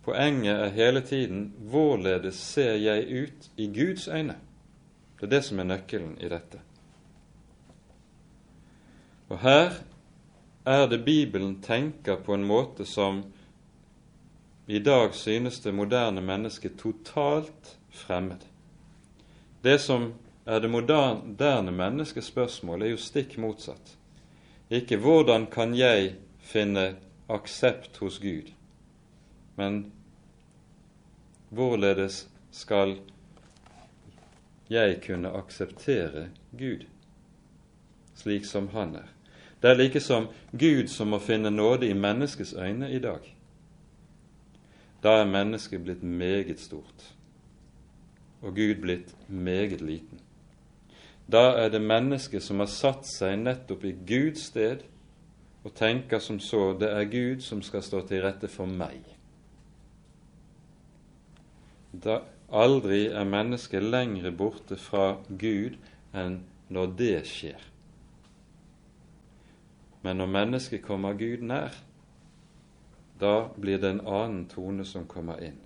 Poenget 0.04 0.60
er 0.60 0.72
hele 0.76 1.00
tiden 1.04 1.46
hvorledes 1.70 2.36
ser 2.36 2.76
jeg 2.80 3.24
ut 3.24 3.50
i 3.56 3.68
Guds 3.72 4.08
øyne? 4.08 4.36
Det 5.20 5.28
er 5.28 5.36
det 5.36 5.44
som 5.44 5.60
er 5.60 5.68
nøkkelen 5.68 6.18
i 6.20 6.28
dette. 6.28 6.60
Og 9.32 9.38
her 9.40 9.78
er 10.66 10.86
det 10.88 11.04
Bibelen 11.04 11.62
tenker 11.62 12.16
på 12.16 12.34
en 12.34 12.44
måte 12.44 12.84
som 12.88 13.22
i 14.66 14.78
dag 14.78 15.14
synes 15.14 15.60
det 15.60 15.74
moderne 15.74 16.20
mennesket 16.20 16.78
totalt 16.78 17.78
fremmed. 17.90 18.44
Det 19.62 19.78
som 19.80 20.12
er 20.46 20.60
det 20.60 20.70
moderne 20.70 21.72
menneskets 21.72 22.26
spørsmål, 22.26 22.82
er 22.82 22.94
jo 22.94 22.96
stikk 22.96 23.38
motsatt. 23.38 23.96
Ikke 24.70 24.96
'hvordan 24.96 25.46
kan 25.46 25.74
jeg 25.74 26.14
finne 26.38 26.96
aksept 27.28 27.96
hos 27.96 28.18
Gud', 28.18 28.52
men 29.56 29.92
hvorledes 31.50 32.28
skal 32.50 32.98
jeg 34.70 35.02
kunne 35.06 35.28
akseptere 35.28 36.28
Gud 36.58 36.84
slik 38.14 38.44
som 38.44 38.68
Han 38.68 38.94
er? 38.94 39.08
Det 39.62 39.70
er 39.70 39.74
like 39.74 40.00
som 40.00 40.28
Gud 40.52 40.88
som 40.88 41.08
må 41.08 41.18
finne 41.18 41.50
nåde 41.50 41.88
i 41.88 41.92
menneskets 41.92 42.52
øyne 42.52 42.90
i 42.92 42.98
dag. 42.98 43.33
Da 45.04 45.18
er 45.20 45.28
mennesket 45.28 45.82
blitt 45.84 46.02
meget 46.02 46.60
stort, 46.60 47.10
og 48.40 48.54
Gud 48.56 48.80
blitt 48.80 49.12
meget 49.28 49.82
liten. 49.84 50.20
Da 51.32 51.54
er 51.60 51.68
det 51.68 51.80
mennesket 51.82 52.42
som 52.44 52.60
har 52.60 52.68
satt 52.72 53.04
seg 53.08 53.36
nettopp 53.42 53.84
i 53.84 53.92
Guds 54.08 54.48
sted, 54.48 54.84
og 55.64 55.72
tenker 55.76 56.20
som 56.20 56.40
så 56.40 56.72
det 56.80 56.90
er 56.92 57.08
Gud 57.08 57.44
som 57.44 57.62
skal 57.64 57.84
stå 57.84 58.02
til 58.08 58.24
rette 58.24 58.48
for 58.52 58.68
meg. 58.68 59.00
Da 61.92 62.20
aldri 62.52 63.06
er 63.06 63.28
mennesket 63.28 63.84
lengre 63.84 64.32
borte 64.32 64.76
fra 64.80 65.14
Gud 65.28 65.78
enn 66.12 66.42
når 66.72 66.92
det 66.98 67.16
skjer. 67.28 67.60
Men 70.04 70.20
når 70.20 70.32
mennesket 70.32 70.84
kommer 70.84 71.16
Gud 71.16 71.44
nær, 71.48 71.72
da 73.24 73.48
blir 73.56 73.80
det 73.80 73.90
en 73.94 74.02
annen 74.06 74.44
tone 74.52 74.84
som 74.84 75.06
kommer 75.08 75.40
inn. 75.40 75.56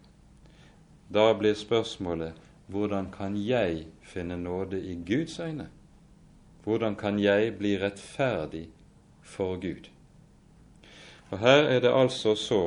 Da 1.10 1.32
blir 1.34 1.56
spørsmålet 1.58 2.36
hvordan 2.68 3.08
kan 3.10 3.36
jeg 3.40 3.86
finne 4.04 4.36
nåde 4.36 4.78
i 4.78 4.94
Guds 5.08 5.40
øyne? 5.40 5.66
Hvordan 6.64 6.94
kan 6.96 7.18
jeg 7.18 7.56
bli 7.58 7.78
rettferdig 7.80 8.68
for 9.22 9.56
Gud? 9.56 9.88
Og 11.30 11.38
Her 11.38 11.64
er 11.72 11.80
det 11.80 11.92
altså 11.92 12.34
så 12.34 12.62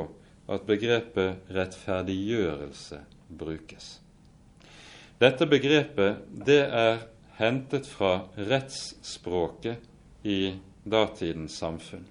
at 0.48 0.66
begrepet 0.66 1.36
rettferdiggjørelse 1.54 3.00
brukes. 3.38 4.00
Dette 5.20 5.46
begrepet 5.46 6.18
det 6.46 6.60
er 6.66 7.06
hentet 7.38 7.86
fra 7.86 8.26
rettsspråket 8.36 9.78
i 10.24 10.54
datidens 10.84 11.56
samfunn. 11.62 12.04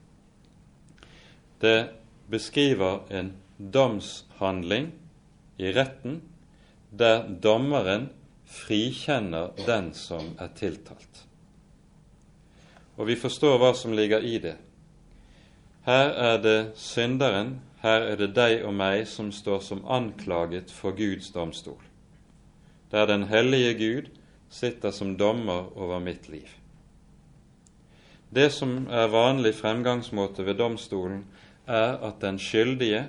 Det 1.61 2.00
beskriver 2.31 3.03
en 3.09 3.33
domshandling 3.57 4.91
i 5.57 5.71
retten 5.75 6.21
der 6.91 7.27
dommeren 7.43 8.09
frikjenner 8.51 9.51
den 9.67 9.93
som 9.95 10.33
er 10.39 10.51
tiltalt. 10.55 11.25
Og 12.99 13.07
vi 13.07 13.15
forstår 13.15 13.57
hva 13.61 13.71
som 13.77 13.95
ligger 13.95 14.23
i 14.23 14.37
det. 14.43 14.57
Her 15.87 16.11
er 16.13 16.41
det 16.43 16.57
synderen, 16.77 17.59
her 17.81 18.03
er 18.11 18.19
det 18.19 18.33
deg 18.35 18.65
og 18.67 18.75
meg 18.77 19.07
som 19.09 19.31
står 19.33 19.63
som 19.65 19.85
anklaget 19.89 20.71
for 20.71 20.93
Guds 20.93 21.31
domstol, 21.33 21.79
der 22.91 23.07
den 23.09 23.25
hellige 23.31 23.73
Gud 23.79 24.11
sitter 24.51 24.91
som 24.91 25.15
dommer 25.17 25.71
over 25.77 25.99
mitt 26.03 26.29
liv. 26.29 26.49
Det 28.31 28.51
som 28.53 28.85
er 28.87 29.09
vanlig 29.11 29.55
fremgangsmåte 29.55 30.45
ved 30.45 30.59
domstolen, 30.59 31.25
er 31.71 31.97
at 32.03 32.19
den 32.23 32.39
skyldige 32.41 33.05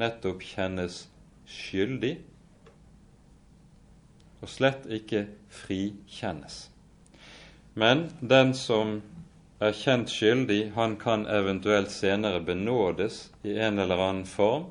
nettopp 0.00 0.42
kjennes 0.46 1.04
skyldig, 1.48 2.16
og 4.38 4.50
slett 4.52 4.86
ikke 4.94 5.24
frikjennes. 5.50 6.68
Men 7.78 8.08
den 8.20 8.54
som 8.54 9.00
er 9.62 9.74
kjent 9.74 10.10
skyldig, 10.10 10.72
han 10.76 10.96
kan 11.00 11.26
eventuelt 11.26 11.90
senere 11.90 12.40
benådes 12.46 13.28
i 13.42 13.56
en 13.58 13.78
eller 13.82 14.02
annen 14.02 14.26
form, 14.26 14.68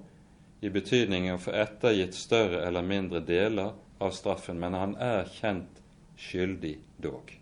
i 0.62 0.72
betydningen 0.74 1.36
å 1.36 1.42
få 1.42 1.54
ettergitt 1.54 2.16
større 2.18 2.64
eller 2.66 2.82
mindre 2.82 3.22
deler 3.22 3.76
av 4.02 4.16
straffen, 4.16 4.58
men 4.60 4.74
han 4.74 4.96
er 5.02 5.28
kjent 5.38 5.84
skyldig 6.18 6.78
dog. 7.04 7.36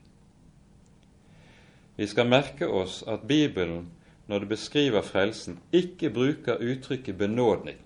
Vi 1.96 2.08
skal 2.12 2.28
merke 2.28 2.68
oss 2.68 3.04
at 3.08 3.24
Bibelen, 3.24 3.86
når 4.28 4.40
det 4.40 4.50
beskriver 4.50 5.02
frelsen, 5.02 5.60
ikke 5.72 6.10
bruker 6.10 6.62
uttrykket 6.62 7.18
benådning, 7.18 7.78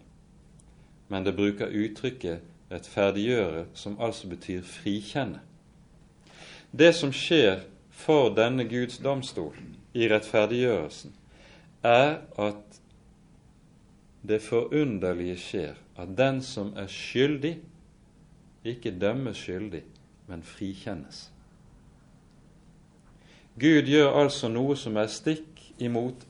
men 1.07 1.25
det 1.25 1.35
bruker 1.35 1.67
uttrykket 1.67 2.39
rettferdiggjøre, 2.71 3.65
som 3.73 3.97
altså 4.01 4.29
betyr 4.29 4.61
frikjenne. 4.63 5.41
Det 6.71 6.93
som 6.95 7.11
skjer 7.13 7.63
for 7.89 8.29
denne 8.35 8.63
Guds 8.69 8.99
domstol 9.03 9.57
i 9.93 10.07
rettferdiggjørelsen, 10.11 11.15
er 11.83 12.19
at 12.37 12.79
det 14.27 14.41
forunderlige 14.43 15.37
skjer 15.39 15.75
at 15.99 16.13
den 16.17 16.41
som 16.43 16.73
er 16.77 16.87
skyldig, 16.87 17.57
ikke 18.63 18.91
dømmes 19.01 19.37
skyldig, 19.37 19.83
men 20.27 20.43
frikjennes. 20.43 21.29
Gud 23.59 23.89
gjør 23.89 24.13
altså 24.21 24.47
noe 24.51 24.75
som 24.79 24.95
er 24.99 25.09
stikk 25.11 25.63
imot 25.83 26.28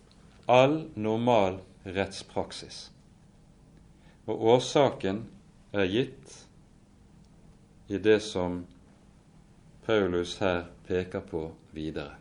all 0.50 0.89
normal 0.95 1.60
rettspraksis. 1.86 2.91
Og 4.26 4.41
årsaken 4.56 5.22
er 5.74 5.86
gitt 5.86 6.34
i 7.89 8.00
det 8.02 8.18
som 8.26 8.64
Paulus 9.86 10.39
her 10.41 10.66
peker 10.88 11.22
på 11.22 11.43
videre. 11.74 12.18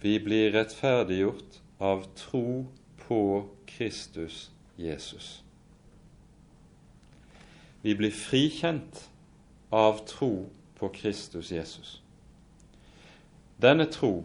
Vi 0.00 0.16
blir 0.24 0.50
rettferdiggjort 0.56 1.60
av 1.78 2.08
tro 2.16 2.64
på 3.04 3.22
Kristus 3.68 4.48
Jesus. 4.80 5.42
Vi 7.84 7.94
blir 7.94 8.16
frikjent 8.16 9.08
av 9.70 10.06
tro 10.08 10.48
på 10.80 10.88
Kristus 10.88 11.52
Jesus. 11.52 11.98
Denne 13.60 13.86
tro 13.92 14.22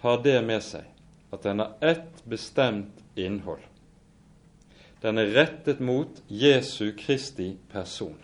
har 0.00 0.22
det 0.24 0.38
med 0.46 0.64
seg 0.64 0.88
at 1.30 1.44
den 1.46 1.62
har 1.62 1.76
ett 1.80 2.24
bestemt 2.24 3.04
innhold. 3.14 3.62
Den 5.00 5.18
er 5.18 5.32
rettet 5.36 5.80
mot 5.80 6.18
Jesu 6.28 6.90
Kristi 6.96 7.54
person 7.72 8.18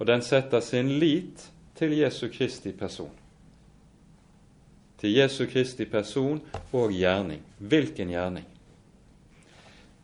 og 0.00 0.06
den 0.06 0.22
setter 0.24 0.60
sin 0.64 0.88
lit 0.98 1.42
til 1.76 1.92
Jesu 1.92 2.28
Kristi 2.32 2.72
person. 2.72 3.12
Til 4.98 5.12
Jesu 5.12 5.44
Kristi 5.46 5.84
person 5.84 6.40
og 6.72 6.92
gjerning. 6.92 7.42
Hvilken 7.58 8.08
gjerning? 8.08 8.46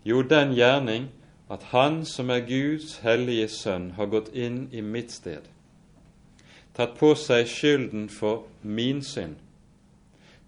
Jo, 0.05 0.21
den 0.23 0.53
gjerning 0.53 1.09
at 1.51 1.63
Han 1.73 2.05
som 2.05 2.31
er 2.31 2.45
Guds 2.45 2.99
hellige 2.99 3.49
sønn, 3.49 3.91
har 3.97 4.07
gått 4.07 4.29
inn 4.35 4.69
i 4.73 4.81
mitt 4.83 5.13
sted, 5.15 5.47
tatt 6.75 6.97
på 6.99 7.13
seg 7.15 7.47
skylden 7.47 8.09
for 8.11 8.45
min 8.63 9.03
synd, 9.03 9.37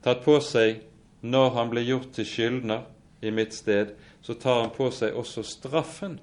tatt 0.02 0.24
på 0.24 0.38
seg 0.44 0.82
når 1.20 1.50
han 1.56 1.70
blir 1.72 1.86
gjort 1.86 2.12
til 2.14 2.26
skyldner 2.28 2.86
i 3.22 3.30
mitt 3.34 3.54
sted, 3.54 3.94
så 4.22 4.34
tar 4.34 4.62
han 4.62 4.72
på 4.74 4.90
seg 4.94 5.16
også 5.18 5.42
straffen 5.46 6.18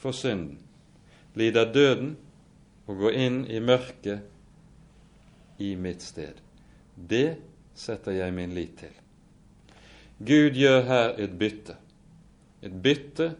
for 0.00 0.16
synden, 0.16 0.58
lider 1.34 1.72
døden 1.72 2.16
og 2.86 2.96
går 3.04 3.18
inn 3.24 3.38
i 3.46 3.60
mørket 3.60 4.20
i 5.62 5.74
mitt 5.76 6.02
sted. 6.02 6.40
Det 6.96 7.36
setter 7.74 8.12
jeg 8.16 8.34
min 8.34 8.54
lit 8.54 8.74
til. 8.80 8.94
Gud 10.22 10.58
gjør 10.58 10.82
her 10.86 11.14
et 11.18 11.38
bytte. 11.38 11.76
Et 12.62 12.74
bytte 12.82 13.32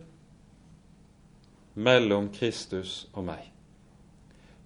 mellom 1.75 2.31
Kristus 2.35 3.09
og 3.13 3.25
meg. 3.29 3.45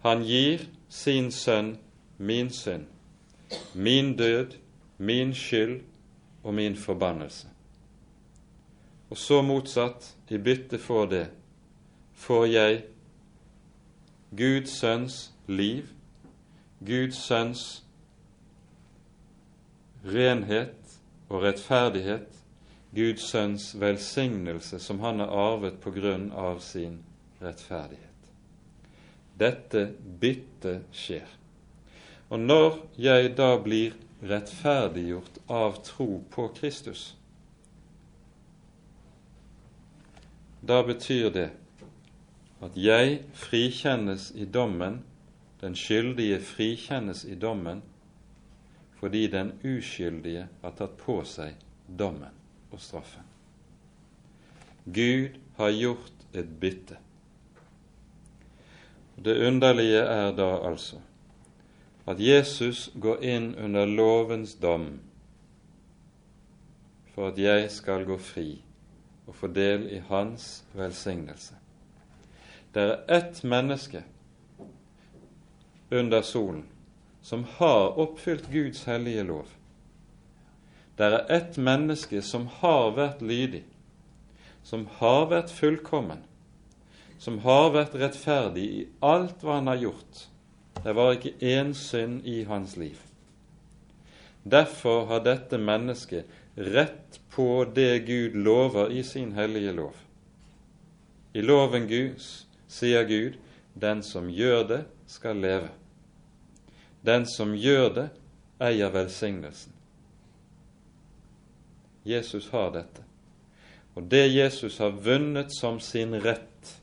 Han 0.07 0.23
gir 0.25 0.65
sin 0.89 1.31
sønn 1.35 1.77
min 2.19 2.51
synd, 2.51 2.87
min 3.75 4.15
død, 4.17 4.57
min 4.97 5.35
skyld 5.35 5.81
og 6.43 6.55
min 6.55 6.77
forbannelse. 6.77 7.49
Og 9.11 9.17
så 9.17 9.43
motsatt, 9.43 10.17
i 10.29 10.39
bytte 10.39 10.79
for 10.79 11.07
det, 11.07 11.29
får 12.15 12.45
jeg 12.47 12.85
Guds 14.37 14.71
sønns 14.81 15.33
liv, 15.47 15.87
Guds 16.87 17.17
sønns 17.27 17.85
renhet 20.05 20.99
og 21.29 21.43
rettferdighet, 21.43 22.29
Guds 22.95 23.31
sønns 23.31 23.75
velsignelse 23.81 24.81
som 24.81 25.01
han 25.01 25.21
har 25.21 25.31
arvet 25.31 25.79
på 25.83 25.93
grunn 25.95 26.31
av 26.33 26.59
sin 26.65 26.99
rettferdighet. 27.43 28.03
Dette 29.39 29.91
byttet 30.21 30.87
skjer. 30.97 31.29
Og 32.33 32.41
når 32.41 32.79
jeg 32.99 33.35
da 33.39 33.53
blir 33.63 33.95
rettferdiggjort 34.29 35.39
av 35.47 35.79
tro 35.87 36.25
på 36.31 36.49
Kristus, 36.57 37.15
da 40.67 40.83
betyr 40.83 41.31
det 41.31 41.51
at 42.65 42.77
jeg 42.81 43.21
frikjennes 43.37 44.31
i 44.35 44.47
dommen, 44.49 45.03
den 45.61 45.77
skyldige 45.79 46.41
frikjennes 46.43 47.25
i 47.29 47.37
dommen, 47.39 47.83
fordi 48.97 49.27
den 49.31 49.53
uskyldige 49.65 50.49
har 50.63 50.77
tatt 50.79 50.97
på 50.99 51.21
seg 51.29 51.55
dommen 51.87 52.33
og 52.73 52.81
straffen. 52.83 53.27
Gud 54.87 55.37
har 55.59 55.75
gjort 55.75 56.25
et 56.33 56.49
bytte. 56.61 56.97
Det 59.17 59.37
underlige 59.47 60.03
er 60.03 60.33
da 60.37 60.49
altså 60.69 61.01
at 62.07 62.21
Jesus 62.21 62.91
går 62.95 63.25
inn 63.25 63.55
under 63.55 63.87
lovens 63.87 64.55
dom 64.63 65.01
for 67.15 67.33
at 67.33 67.39
jeg 67.41 67.71
skal 67.73 68.05
gå 68.07 68.19
fri 68.21 68.51
og 69.27 69.35
få 69.35 69.51
del 69.51 69.89
i 69.91 70.03
hans 70.09 70.65
velsignelse. 70.77 71.57
Det 72.75 72.83
er 72.83 73.19
ett 73.19 73.43
menneske 73.45 74.05
under 75.91 76.23
solen 76.23 76.67
som 77.23 77.45
har 77.57 77.99
oppfylt 77.99 78.51
Guds 78.53 78.85
hellige 78.85 79.25
lov. 79.27 79.49
Det 80.97 81.09
er 81.09 81.27
ett 81.33 81.57
menneske 81.59 82.23
som 82.23 82.47
har 82.61 82.93
vært 82.95 83.25
lydig, 83.25 83.65
som 84.63 84.87
har 85.01 85.27
vært 85.33 85.51
fullkommen, 85.51 86.23
som 87.19 87.41
har 87.43 87.73
vært 87.75 87.97
rettferdig 87.99 88.67
i 88.77 88.87
alt 89.05 89.43
hva 89.43 89.59
han 89.59 89.73
har 89.73 89.83
gjort. 89.89 90.23
Det 90.87 90.93
var 90.95 91.17
ikke 91.17 91.33
én 91.43 91.73
synd 91.75 92.21
i 92.23 92.45
hans 92.47 92.77
liv. 92.79 92.99
Derfor 94.47 95.09
har 95.11 95.25
dette 95.25 95.59
mennesket 95.59 96.29
rett 96.55 97.17
på 97.35 97.65
det 97.75 98.05
Gud 98.07 98.37
lover 98.39 98.93
i 98.95 99.03
sin 99.03 99.33
hellige 99.33 99.73
lov. 99.73 99.97
I 101.35 101.43
loven 101.43 101.89
Guds 101.91 102.47
sier 102.71 103.03
Gud, 103.03 103.35
den 103.75 104.05
som 104.07 104.31
gjør 104.31 104.63
det, 104.69 104.81
skal 105.11 105.43
leve. 105.43 105.73
Den 107.03 107.27
som 107.27 107.57
gjør 107.59 107.91
det, 107.95 108.09
eier 108.63 108.95
velsignelsen. 108.95 109.75
Jesus 112.07 112.47
har 112.55 112.71
dette. 112.79 113.03
Og 113.99 114.07
det 114.07 114.29
Jesus 114.31 114.79
har 114.79 114.95
vunnet 114.95 115.51
som 115.51 115.83
sin 115.83 116.15
rett, 116.23 116.77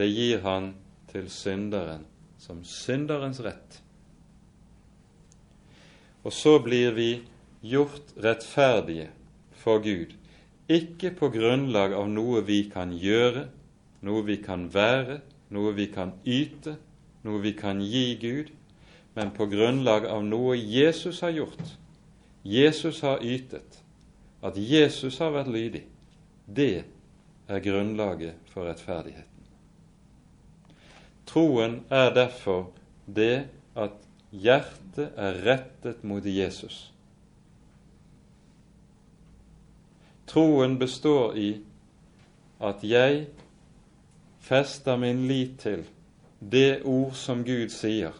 det 0.00 0.08
gir 0.08 0.40
han 0.40 0.72
til 1.12 1.28
synderen 1.30 2.06
som 2.42 2.64
synderens 2.66 3.40
rett. 3.44 3.78
Og 6.22 6.32
så 6.32 6.56
blir 6.62 6.94
vi 6.96 7.10
gjort 7.62 8.14
rettferdige 8.22 9.10
for 9.62 9.82
Gud, 9.82 10.14
ikke 10.70 11.12
på 11.18 11.28
grunnlag 11.34 11.94
av 11.94 12.08
noe 12.10 12.42
vi 12.46 12.64
kan 12.72 12.94
gjøre, 12.94 13.46
noe 14.02 14.24
vi 14.26 14.38
kan 14.42 14.66
være, 14.74 15.20
noe 15.54 15.74
vi 15.76 15.86
kan 15.92 16.14
yte, 16.26 16.76
noe 17.26 17.42
vi 17.42 17.52
kan 17.58 17.82
gi 17.82 18.06
Gud, 18.22 18.50
men 19.14 19.30
på 19.36 19.46
grunnlag 19.50 20.06
av 20.10 20.24
noe 20.24 20.56
Jesus 20.56 21.20
har 21.22 21.34
gjort. 21.36 21.76
Jesus 22.42 23.02
har 23.06 23.22
ytet. 23.22 23.82
At 24.42 24.56
Jesus 24.58 25.20
har 25.22 25.30
vært 25.36 25.52
lydig, 25.54 25.84
det 26.46 26.84
er 27.46 27.62
grunnlaget 27.62 28.50
for 28.50 28.66
rettferdigheten. 28.66 29.31
Troen 31.32 31.78
er 31.88 32.10
derfor 32.12 32.66
det 33.06 33.46
at 33.72 33.94
hjertet 34.36 35.14
er 35.16 35.38
rettet 35.46 36.02
mot 36.04 36.26
Jesus. 36.28 36.90
Troen 40.28 40.76
består 40.80 41.38
i 41.40 41.54
at 42.60 42.84
jeg 42.84 43.26
fester 44.44 45.00
min 45.00 45.24
lit 45.28 45.56
til 45.62 45.86
det 46.52 46.82
ord 46.84 47.16
som 47.16 47.46
Gud 47.48 47.72
sier, 47.72 48.12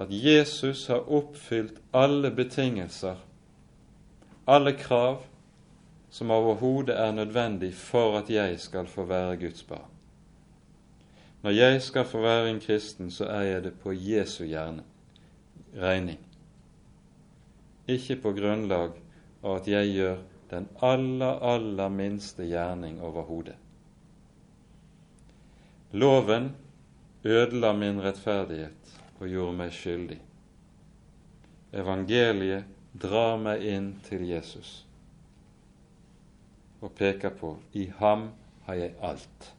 at 0.00 0.10
Jesus 0.10 0.88
har 0.90 1.06
oppfylt 1.06 1.78
alle 1.94 2.32
betingelser, 2.34 3.14
alle 4.46 4.74
krav 4.74 5.22
som 6.10 6.34
overhodet 6.34 6.98
er 6.98 7.14
nødvendig 7.14 7.74
for 7.74 8.18
at 8.18 8.30
jeg 8.30 8.58
skal 8.60 8.90
få 8.90 9.06
være 9.06 9.36
Guds 9.36 9.62
barn. 9.62 9.99
Når 11.42 11.50
jeg 11.50 11.82
skal 11.82 12.04
få 12.04 12.20
være 12.20 12.50
en 12.50 12.60
kristen, 12.60 13.10
så 13.10 13.24
er 13.24 13.42
jeg 13.42 13.62
det 13.64 13.72
på 13.80 13.92
Jesu 13.92 14.44
hjerne, 14.44 14.82
regning, 15.76 16.18
ikke 17.88 18.16
på 18.22 18.32
grunnlag 18.36 18.98
av 19.42 19.56
at 19.56 19.68
jeg 19.68 19.94
gjør 19.94 20.18
den 20.50 20.66
aller, 20.82 21.38
aller 21.52 21.88
minste 21.88 22.44
gjerning 22.44 23.00
overhodet. 23.02 23.56
Loven 25.92 26.52
ødela 27.24 27.72
min 27.72 28.02
rettferdighet 28.02 28.92
og 29.20 29.28
gjorde 29.28 29.56
meg 29.56 29.72
skyldig. 29.74 30.20
Evangeliet 31.72 32.68
drar 33.00 33.38
meg 33.40 33.64
inn 33.66 33.92
til 34.06 34.26
Jesus 34.28 34.80
og 36.80 36.94
peker 36.96 37.34
på 37.36 37.54
i 37.76 37.90
ham 37.98 38.30
har 38.66 38.78
jeg 38.78 38.94
alt. 39.04 39.50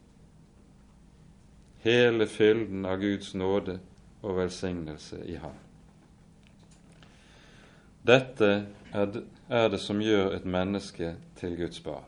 Hele 1.84 2.28
fylden 2.28 2.86
av 2.86 3.00
Guds 3.02 3.34
nåde 3.34 3.80
og 4.22 4.38
velsignelse 4.38 5.24
i 5.26 5.36
ham. 5.42 5.58
Dette 8.06 8.50
er 8.94 9.68
det, 9.70 9.80
som 9.82 10.02
gjør 10.02 10.36
et 10.36 10.46
menneske 10.46 11.16
til 11.38 11.58
Guds 11.58 11.82
barn. 11.86 12.08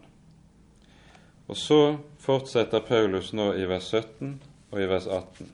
Og 1.48 1.58
så 1.58 1.98
fortsetter 2.22 2.86
Paulus 2.86 3.34
nå 3.34 3.52
i 3.58 3.66
vers 3.70 3.90
17 3.92 4.40
og 4.72 4.80
i 4.82 4.88
vers 4.90 5.08
18. 5.08 5.50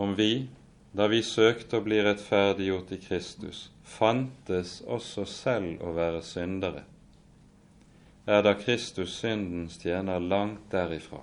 Om 0.00 0.14
vi, 0.16 0.48
da 0.96 1.08
vi 1.12 1.20
søkte 1.26 1.80
å 1.80 1.84
bli 1.84 1.98
rettferdiggjort 2.04 2.94
i 2.96 3.00
Kristus, 3.02 3.66
fantes 3.84 4.78
også 4.86 5.26
selv 5.28 5.82
å 5.84 5.92
være 5.96 6.22
syndere, 6.24 6.86
er 8.30 8.44
da 8.46 8.54
Kristus 8.54 9.16
syndens 9.18 9.78
tjener 9.82 10.22
langt 10.22 10.70
derifra. 10.70 11.18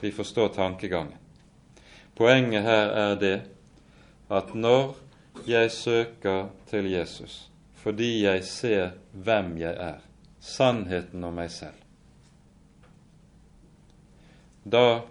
Vi 0.00 0.10
forstår 0.12 0.48
tankegangen. 0.54 1.18
Poenget 2.16 2.62
her 2.64 2.92
er 2.96 3.18
det 3.20 3.36
at 4.32 4.54
når 4.54 4.96
jeg 5.46 5.70
søker 5.70 6.48
til 6.70 6.90
Jesus 6.90 7.50
fordi 7.86 8.24
jeg 8.24 8.44
ser 8.44 8.96
hvem 9.12 9.58
jeg 9.58 9.76
er, 9.78 10.00
sannheten 10.40 11.22
om 11.24 11.36
meg 11.38 11.52
selv, 11.54 11.76
da 14.66 15.04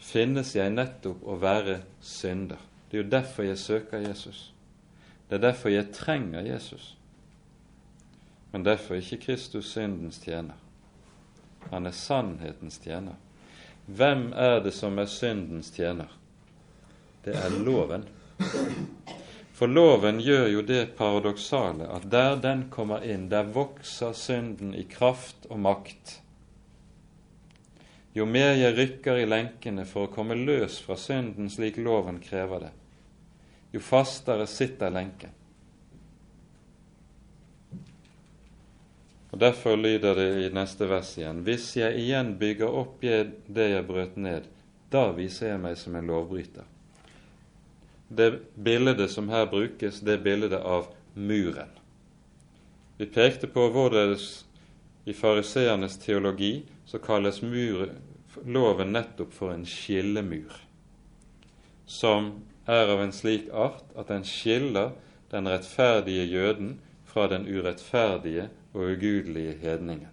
finnes 0.00 0.54
jeg 0.56 0.72
nettopp 0.72 1.26
å 1.28 1.36
være 1.36 1.82
synder. 2.00 2.62
Det 2.88 2.96
er 2.96 3.02
jo 3.02 3.10
derfor 3.12 3.44
jeg 3.44 3.60
søker 3.60 4.00
Jesus. 4.06 4.40
Det 5.28 5.36
er 5.36 5.44
derfor 5.44 5.74
jeg 5.74 5.92
trenger 5.92 6.40
Jesus. 6.40 6.94
Men 8.52 8.64
derfor 8.64 9.00
ikke 9.00 9.20
Kristus 9.26 9.72
syndens 9.72 10.20
tjener. 10.20 10.58
Han 11.70 11.86
er 11.86 11.96
sannhetens 11.96 12.78
tjener. 12.82 13.16
Hvem 13.86 14.30
er 14.36 14.60
det 14.62 14.74
som 14.76 14.98
er 14.98 15.08
syndens 15.10 15.72
tjener? 15.74 16.10
Det 17.24 17.34
er 17.38 17.58
loven. 17.64 18.04
For 19.52 19.70
loven 19.70 20.20
gjør 20.20 20.48
jo 20.50 20.62
det 20.66 20.94
paradoksale 20.98 21.86
at 21.94 22.08
der 22.10 22.36
den 22.42 22.66
kommer 22.70 23.04
inn, 23.06 23.28
der 23.30 23.48
vokser 23.54 24.12
synden 24.16 24.74
i 24.74 24.84
kraft 24.90 25.46
og 25.48 25.60
makt. 25.62 26.18
Jo 28.12 28.26
mer 28.28 28.56
jeg 28.58 28.76
rykker 28.76 29.22
i 29.22 29.28
lenkene 29.28 29.86
for 29.88 30.08
å 30.08 30.12
komme 30.12 30.36
løs 30.36 30.80
fra 30.84 30.98
synden 31.00 31.48
slik 31.52 31.78
loven 31.80 32.18
krever 32.20 32.66
det, 32.66 32.72
jo 33.72 33.80
fastere 33.80 34.44
sitter 34.50 34.92
lenken. 34.92 35.32
Og 39.32 39.40
Derfor 39.40 39.76
lyder 39.76 40.14
det 40.14 40.28
i 40.44 40.50
neste 40.52 40.86
vers 40.90 41.14
igjen.: 41.16 41.40
Hvis 41.46 41.70
jeg 41.76 41.96
igjen 41.96 42.34
bygger 42.38 42.68
opp 42.68 43.00
det 43.00 43.68
jeg 43.70 43.86
brøt 43.88 44.16
ned, 44.20 44.44
da 44.92 45.08
viser 45.16 45.54
jeg 45.54 45.62
meg 45.62 45.78
som 45.80 45.96
en 45.96 46.10
lovbryter. 46.12 46.66
Det 48.12 48.28
bildet 48.54 49.08
som 49.10 49.30
her 49.32 49.46
brukes, 49.48 50.02
det 50.04 50.18
er 50.18 50.24
bildet 50.24 50.52
av 50.60 50.90
muren. 51.14 51.72
Vi 52.98 53.08
pekte 53.08 53.48
på 53.48 53.70
hvorledes 53.72 54.44
i 55.08 55.16
fariseernes 55.16 55.96
teologi 55.98 56.66
så 56.84 57.00
kalles 57.00 57.40
mur, 57.42 57.88
loven 58.44 58.92
nettopp 58.92 59.32
for 59.32 59.54
en 59.54 59.64
skillemur, 59.66 60.52
som 61.86 62.34
er 62.68 62.92
av 62.92 63.00
en 63.00 63.16
slik 63.16 63.48
art 63.48 63.96
at 63.96 64.12
den 64.12 64.28
skiller 64.28 64.92
den 65.32 65.48
rettferdige 65.48 66.28
jøden 66.28 66.76
fra 67.08 67.26
den 67.32 67.48
urettferdige 67.48 68.50
og 68.72 68.94
ugudelige 68.94 69.58
hedningen. 69.62 70.10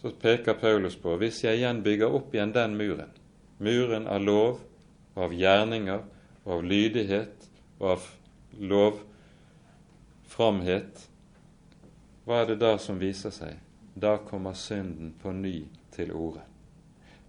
Så 0.00 0.10
peker 0.10 0.58
Paulus 0.58 0.96
på 0.96 1.14
hvis 1.20 1.44
jeg 1.44 1.60
igjen 1.60 1.82
bygger 1.84 2.14
opp 2.14 2.34
igjen 2.34 2.54
den 2.54 2.74
muren, 2.76 3.12
muren 3.62 4.08
av 4.10 4.24
lov 4.24 4.60
av 5.14 5.34
gjerninger 5.36 6.00
av 6.44 6.64
lydighet 6.64 7.48
og 7.78 7.88
av 7.94 8.06
lovframhet, 8.72 11.08
hva 12.24 12.34
er 12.42 12.46
det 12.52 12.58
da 12.62 12.78
som 12.78 12.98
viser 13.02 13.30
seg? 13.34 13.54
Da 13.94 14.16
kommer 14.24 14.54
synden 14.56 15.12
på 15.20 15.32
ny 15.36 15.64
til 15.92 16.12
orde. 16.16 16.40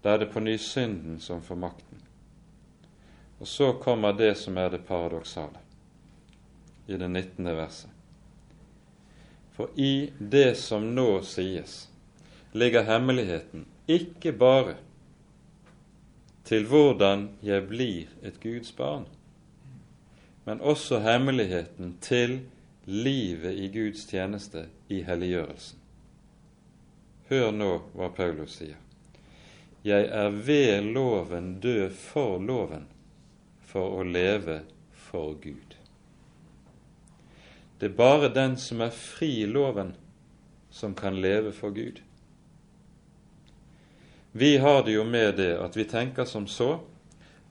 Da 0.03 0.13
er 0.13 0.17
det 0.23 0.33
på 0.33 0.39
ny 0.43 0.57
synden 0.61 1.19
som 1.19 1.41
får 1.43 1.55
makten. 1.59 1.99
Og 3.39 3.47
så 3.49 3.73
kommer 3.81 4.13
det 4.15 4.35
som 4.39 4.57
er 4.57 4.69
det 4.71 4.85
paradoksale 4.87 5.59
i 6.87 6.97
det 6.97 7.09
19. 7.09 7.57
verset. 7.57 7.92
For 9.53 9.69
i 9.75 10.09
det 10.17 10.55
som 10.57 10.95
nå 10.95 11.21
sies, 11.21 11.89
ligger 12.51 12.83
hemmeligheten 12.83 13.65
ikke 13.87 14.31
bare 14.33 14.75
til 16.43 16.65
hvordan 16.67 17.29
jeg 17.43 17.67
blir 17.69 18.09
et 18.25 18.39
Guds 18.43 18.71
barn, 18.71 19.05
men 20.45 20.61
også 20.61 20.99
hemmeligheten 20.99 21.97
til 22.01 22.39
livet 22.85 23.53
i 23.53 23.69
Guds 23.71 24.05
tjeneste 24.05 24.65
i 24.89 25.03
helliggjørelsen. 25.07 25.79
Hør 27.29 27.51
nå 27.55 27.69
hva 27.95 28.09
Paulus 28.13 28.57
sier. 28.59 28.79
Jeg 29.83 30.07
er 30.11 30.29
ved 30.29 30.91
loven 30.95 31.59
død 31.63 31.93
for 31.95 32.39
loven, 32.39 32.85
for 33.67 33.99
å 33.99 34.03
leve 34.07 34.61
for 34.91 35.33
Gud. 35.43 35.72
Det 37.83 37.89
er 37.89 37.95
bare 37.99 38.29
den 38.31 38.53
som 38.55 38.79
er 38.79 38.93
fri 38.95 39.41
i 39.41 39.45
loven, 39.45 39.89
som 40.71 40.93
kan 40.95 41.17
leve 41.19 41.49
for 41.51 41.73
Gud. 41.75 41.97
Vi 44.31 44.57
har 44.57 44.85
det 44.87 44.93
jo 44.93 45.01
med 45.03 45.33
det 45.35 45.49
at 45.59 45.75
vi 45.75 45.83
tenker 45.83 46.23
som 46.23 46.45
så 46.47 46.77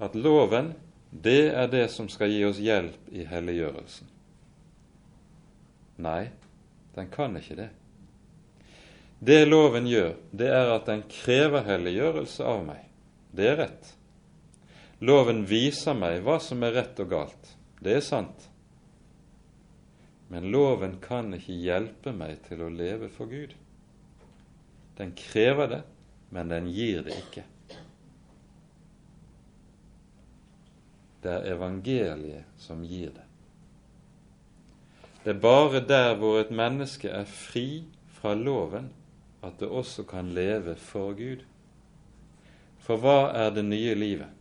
at 0.01 0.15
loven, 0.17 0.71
det 1.11 1.51
er 1.53 1.69
det 1.69 1.83
som 1.93 2.09
skal 2.09 2.33
gi 2.33 2.47
oss 2.49 2.63
hjelp 2.65 3.11
i 3.13 3.27
helliggjørelsen. 3.29 4.09
Nei, 6.01 6.31
den 6.95 7.11
kan 7.13 7.37
ikke 7.37 7.57
det. 7.59 7.69
Det 9.21 9.43
loven 9.51 9.85
gjør, 9.91 10.15
det 10.33 10.49
er 10.49 10.73
at 10.79 10.89
den 10.89 11.03
krever 11.13 11.67
helliggjørelse 11.67 12.47
av 12.55 12.65
meg. 12.71 12.89
Det 13.37 13.51
er 13.51 13.61
rett. 13.67 13.93
Loven 15.05 15.45
viser 15.45 15.93
meg 15.93 16.25
hva 16.25 16.39
som 16.41 16.65
er 16.65 16.73
rett 16.81 17.05
og 17.05 17.13
galt. 17.13 17.53
Det 17.85 17.99
er 17.99 18.09
sant. 18.09 18.49
Men 20.33 20.49
loven 20.49 20.97
kan 21.05 21.35
ikke 21.37 21.59
hjelpe 21.61 22.15
meg 22.17 22.39
til 22.47 22.63
å 22.65 22.71
leve 22.73 23.11
for 23.13 23.29
Gud. 23.29 23.53
Den 24.97 25.13
krever 25.19 25.69
det, 25.69 25.83
men 26.33 26.49
den 26.49 26.71
gir 26.73 27.03
det 27.05 27.19
ikke. 27.21 27.45
Det 31.23 31.35
er 31.37 31.51
evangeliet 31.53 32.49
som 32.59 32.81
gir 32.89 33.13
det. 33.13 33.27
Det 35.23 35.35
er 35.37 35.43
bare 35.45 35.85
der 35.87 36.17
hvor 36.19 36.41
et 36.41 36.51
menneske 36.51 37.13
er 37.13 37.29
fri 37.29 37.85
fra 38.17 38.33
loven, 38.35 38.89
at 39.45 39.61
det 39.61 39.69
også 39.69 40.07
kan 40.09 40.33
leve 40.35 40.75
for 40.81 41.13
Gud. 41.19 41.45
For 42.83 42.99
hva 42.99 43.29
er 43.37 43.53
det 43.55 43.69
nye 43.69 43.95
livet? 43.95 44.33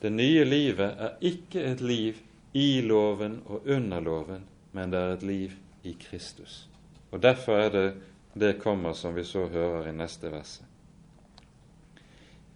Det 0.00 0.14
nye 0.14 0.46
livet 0.46 0.94
er 0.94 1.18
ikke 1.20 1.66
et 1.74 1.82
liv 1.84 2.22
i 2.56 2.80
loven 2.86 3.40
og 3.46 3.68
under 3.68 4.00
loven, 4.00 4.48
men 4.72 4.92
det 4.92 5.00
er 5.00 5.12
et 5.16 5.22
liv 5.22 5.56
i 5.84 5.96
Kristus. 6.00 6.68
Og 7.10 7.22
Derfor 7.22 7.56
er 7.56 7.70
det 7.70 7.94
det 8.34 8.58
kommer 8.60 8.92
som 8.92 9.14
vi 9.14 9.24
så 9.24 9.46
hører 9.46 9.88
i 9.88 9.92
neste 9.92 10.30
verset. 10.32 10.64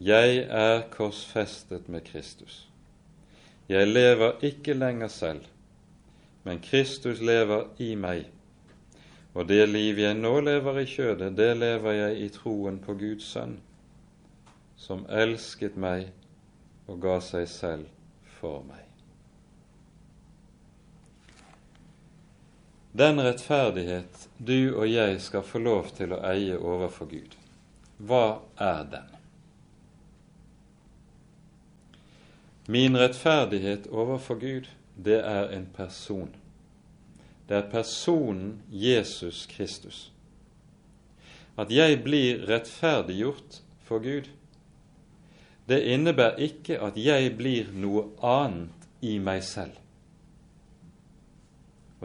Jeg 0.00 0.36
er 0.36 0.82
korsfestet 0.90 1.88
med 1.88 2.00
Kristus. 2.04 2.68
Jeg 3.68 3.86
lever 3.86 4.32
ikke 4.42 4.74
lenger 4.74 5.08
selv, 5.08 5.44
men 6.44 6.60
Kristus 6.60 7.20
lever 7.20 7.64
i 7.78 7.94
meg. 7.94 8.26
Og 9.34 9.48
det 9.48 9.68
liv 9.68 9.98
jeg 9.98 10.14
nå 10.14 10.40
lever 10.40 10.78
i 10.80 10.88
kjødet, 10.88 11.36
det 11.36 11.56
lever 11.56 11.92
jeg 11.92 12.20
i 12.20 12.28
troen 12.28 12.78
på 12.80 12.94
Guds 12.94 13.28
sønn, 13.34 13.58
som 14.76 15.04
elsket 15.10 15.76
meg 15.76 16.08
og 16.86 17.00
ga 17.02 17.20
seg 17.20 17.48
selv 17.48 17.86
for 18.38 18.62
meg. 18.64 18.85
Den 22.96 23.20
rettferdighet 23.20 24.28
du 24.38 24.72
og 24.72 24.86
jeg 24.88 25.18
skal 25.20 25.42
få 25.44 25.60
lov 25.60 25.90
til 25.98 26.14
å 26.16 26.22
eie 26.24 26.54
overfor 26.56 27.10
Gud, 27.10 27.34
hva 28.00 28.38
er 28.56 28.86
den? 28.88 29.10
Min 32.72 32.96
rettferdighet 32.96 33.90
overfor 33.92 34.40
Gud, 34.40 34.70
det 34.96 35.18
er 35.20 35.52
en 35.52 35.68
person. 35.76 36.32
Det 37.48 37.58
er 37.58 37.70
personen 37.74 38.62
Jesus 38.72 39.44
Kristus. 39.50 40.06
At 41.60 41.68
jeg 41.70 42.00
blir 42.06 42.46
rettferdiggjort 42.48 43.60
for 43.84 44.00
Gud, 44.00 44.32
det 45.68 45.84
innebærer 45.84 46.40
ikke 46.48 46.80
at 46.80 46.96
jeg 46.96 47.34
blir 47.36 47.68
noe 47.76 48.08
annet 48.24 48.88
i 49.04 49.18
meg 49.20 49.44
selv. 49.44 49.76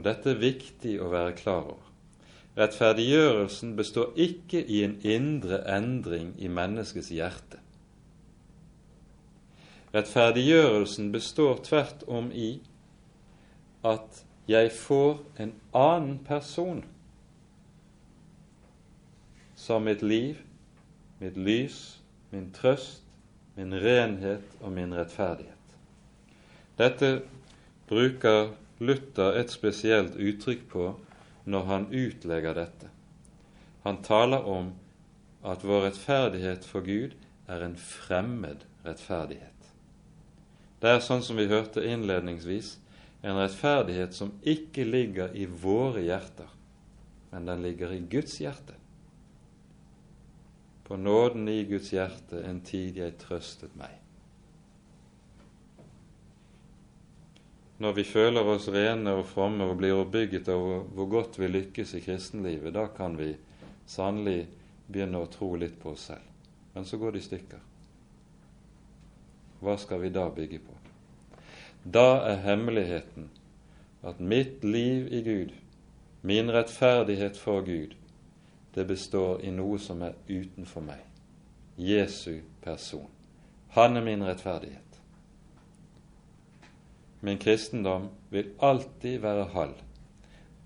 Og 0.01 0.05
dette 0.07 0.31
er 0.33 0.39
viktig 0.41 0.95
å 0.97 1.11
være 1.13 1.35
klar 1.37 1.67
over. 1.75 1.89
Rettferdiggjørelsen 2.57 3.75
består 3.77 4.15
ikke 4.17 4.63
i 4.65 4.79
en 4.81 4.95
indre 5.05 5.59
endring 5.69 6.31
i 6.41 6.47
menneskets 6.49 7.11
hjerte. 7.13 7.59
Rettferdiggjørelsen 9.93 11.11
består 11.13 11.61
tvert 11.67 12.01
om 12.09 12.31
i 12.33 12.63
at 13.85 14.23
jeg 14.49 14.71
får 14.73 15.21
en 15.45 15.53
annen 15.77 16.17
person 16.25 16.81
som 19.53 19.85
mitt 19.85 20.01
liv, 20.01 20.41
mitt 21.21 21.37
lys, 21.37 21.77
min 22.33 22.49
trøst, 22.57 23.05
min 23.53 23.77
renhet 23.85 24.57
og 24.63 24.73
min 24.73 24.97
rettferdighet. 24.97 25.77
Dette 26.81 27.13
bruker 27.85 28.55
Luther 28.81 29.37
et 29.39 29.53
spesielt 29.53 30.17
uttrykk 30.17 30.65
på 30.71 30.85
når 31.45 31.67
han 31.69 31.87
utlegger 31.93 32.57
dette. 32.57 32.89
Han 33.85 34.01
taler 34.05 34.45
om 34.49 34.73
at 35.45 35.65
vår 35.65 35.87
rettferdighet 35.87 36.65
for 36.65 36.85
Gud 36.85 37.15
er 37.49 37.65
en 37.65 37.77
fremmed 37.77 38.65
rettferdighet. 38.85 39.71
Det 40.81 40.89
er 40.89 41.05
sånn 41.05 41.21
som 41.25 41.37
vi 41.37 41.49
hørte 41.49 41.85
innledningsvis, 41.85 42.75
en 43.21 43.37
rettferdighet 43.37 44.17
som 44.17 44.33
ikke 44.41 44.85
ligger 44.87 45.33
i 45.37 45.45
våre 45.45 46.01
hjerter, 46.01 46.49
men 47.31 47.49
den 47.49 47.61
ligger 47.65 47.93
i 47.93 48.01
Guds 48.09 48.39
hjerte 48.41 48.81
på 50.91 50.97
nåden 50.97 51.47
i 51.47 51.63
Guds 51.63 51.93
hjerte 51.93 52.41
en 52.43 52.57
tid 52.67 52.97
jeg 52.99 53.13
trøstet 53.15 53.71
meg. 53.79 53.93
Når 57.81 57.93
vi 57.97 58.03
føler 58.05 58.45
oss 58.45 58.67
rene 58.69 59.15
og 59.17 59.25
fromme 59.25 59.65
og 59.65 59.79
blir 59.79 59.97
oppbygget 59.97 60.49
over 60.53 60.83
hvor 60.93 61.07
godt 61.09 61.39
vi 61.41 61.47
lykkes 61.49 61.95
i 61.97 62.01
kristenlivet, 62.05 62.75
da 62.75 62.83
kan 62.93 63.15
vi 63.17 63.31
sannelig 63.89 64.43
begynne 64.85 65.17
å 65.17 65.29
tro 65.31 65.55
litt 65.57 65.79
på 65.81 65.95
oss 65.95 66.03
selv. 66.11 66.27
Men 66.75 66.85
så 66.85 66.99
går 67.01 67.15
det 67.15 67.23
i 67.23 67.25
stykker. 67.25 67.63
Hva 69.65 69.75
skal 69.81 70.03
vi 70.03 70.11
da 70.13 70.27
bygge 70.29 70.59
på? 70.61 70.77
Da 71.81 72.21
er 72.29 72.43
hemmeligheten 72.45 73.31
at 74.05 74.21
mitt 74.21 74.61
liv 74.63 75.09
i 75.09 75.23
Gud, 75.25 75.57
min 76.21 76.53
rettferdighet 76.53 77.37
for 77.37 77.65
Gud, 77.65 77.97
det 78.75 78.85
består 78.93 79.41
i 79.41 79.49
noe 79.49 79.81
som 79.81 80.05
er 80.05 80.13
utenfor 80.29 80.85
meg. 80.85 81.01
Jesu 81.81 82.43
person. 82.61 83.09
Han 83.73 83.97
er 83.97 84.05
min 84.05 84.21
rettferdighet. 84.27 84.90
Min 87.21 87.37
kristendom 87.37 88.09
vil 88.29 88.53
alltid 88.59 89.19
være 89.21 89.49
halv, 89.53 89.81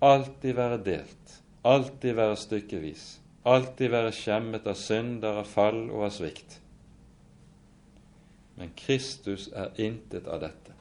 alltid 0.00 0.54
være 0.56 0.78
delt, 0.84 1.34
alltid 1.64 2.14
være 2.16 2.36
stykkevis, 2.36 3.04
alltid 3.44 3.92
være 3.92 4.12
skjemmet 4.16 4.66
av 4.66 4.78
synder, 4.80 5.42
av 5.42 5.50
fall 5.50 5.82
og 5.90 6.06
av 6.08 6.14
svikt. 6.16 6.60
Men 8.56 8.72
Kristus 8.76 9.50
er 9.52 9.76
intet 9.76 10.28
av 10.32 10.40
dette. 10.40 10.72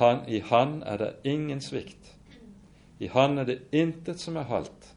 Han, 0.00 0.24
I 0.26 0.40
Han 0.40 0.82
er 0.82 0.98
det 0.98 1.12
ingen 1.24 1.60
svikt. 1.60 2.16
I 2.98 3.06
Han 3.06 3.38
er 3.38 3.44
det 3.44 3.60
intet 3.72 4.20
som 4.20 4.36
er 4.36 4.50
halvt. 4.50 4.94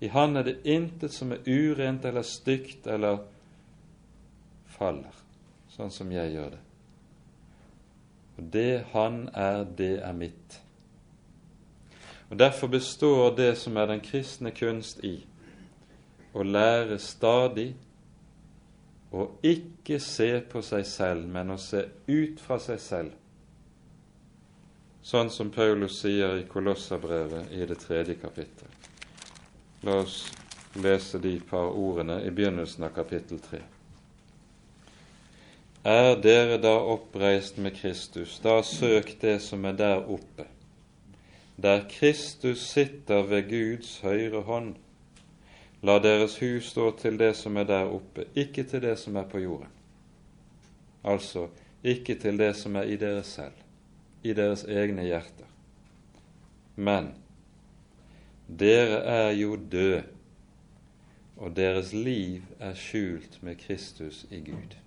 I 0.00 0.08
Han 0.08 0.36
er 0.36 0.42
det 0.42 0.60
intet 0.64 1.12
som 1.12 1.32
er 1.32 1.44
urent 1.46 2.04
eller 2.04 2.22
stygt 2.22 2.86
eller 2.86 3.26
faller, 4.66 5.12
sånn 5.68 5.92
som 5.92 6.12
jeg 6.12 6.32
gjør 6.32 6.56
det. 6.56 6.63
Og 8.36 8.44
det 8.52 8.84
Han 8.92 9.28
er, 9.34 9.64
det 9.64 9.98
er 10.02 10.12
mitt. 10.12 10.60
Og 12.30 12.38
Derfor 12.38 12.66
består 12.66 13.36
det 13.36 13.56
som 13.58 13.76
er 13.76 13.86
den 13.86 14.00
kristne 14.00 14.50
kunst 14.50 15.04
i 15.04 15.20
å 16.34 16.42
lære 16.42 16.98
stadig 16.98 17.74
å 19.14 19.28
ikke 19.46 20.00
se 20.02 20.40
på 20.50 20.62
seg 20.66 20.86
selv, 20.86 21.28
men 21.30 21.54
å 21.54 21.58
se 21.62 21.84
ut 22.08 22.40
fra 22.42 22.58
seg 22.58 22.80
selv, 22.82 23.12
sånn 25.04 25.30
som 25.30 25.52
Paulus 25.54 26.00
sier 26.00 26.40
i 26.40 26.48
Kolosserbrevet 26.50 27.52
i 27.54 27.62
det 27.70 27.78
tredje 27.84 28.18
kapittel. 28.18 28.72
La 29.84 30.00
oss 30.00 30.24
lese 30.82 31.20
de 31.22 31.36
par 31.50 31.70
ordene 31.70 32.18
i 32.24 32.34
begynnelsen 32.34 32.88
av 32.88 32.96
kapittel 32.96 33.38
3. 33.38 33.62
Er 35.84 36.14
dere 36.16 36.56
da 36.56 36.78
oppreist 36.80 37.58
med 37.60 37.74
Kristus, 37.76 38.38
da 38.40 38.62
søk 38.64 39.10
det 39.20 39.42
som 39.44 39.66
er 39.68 39.74
der 39.76 40.06
oppe, 40.08 40.46
der 41.60 41.82
Kristus 41.90 42.62
sitter 42.70 43.26
ved 43.28 43.50
Guds 43.50 43.98
høyre 44.00 44.40
hånd. 44.46 44.70
La 45.84 45.98
deres 46.00 46.38
hus 46.40 46.70
stå 46.72 46.86
til 46.96 47.18
det 47.20 47.34
som 47.36 47.58
er 47.60 47.66
der 47.68 47.90
oppe, 47.92 48.24
ikke 48.34 48.64
til 48.64 48.80
det 48.80 48.94
som 48.98 49.18
er 49.20 49.26
på 49.28 49.42
jorden. 49.42 49.68
Altså 51.04 51.50
ikke 51.84 52.14
til 52.14 52.40
det 52.40 52.54
som 52.56 52.76
er 52.80 52.88
i 52.88 52.96
dere 52.96 53.22
selv, 53.22 53.58
i 54.22 54.32
deres 54.32 54.64
egne 54.64 55.04
hjerter. 55.04 55.50
Men 56.76 57.10
dere 58.48 59.02
er 59.04 59.30
jo 59.36 59.60
døde, 59.72 60.00
og 61.36 61.52
deres 61.56 61.92
liv 61.92 62.40
er 62.56 62.72
skjult 62.72 63.36
med 63.42 63.60
Kristus 63.60 64.24
i 64.30 64.40
Gud. 64.48 64.80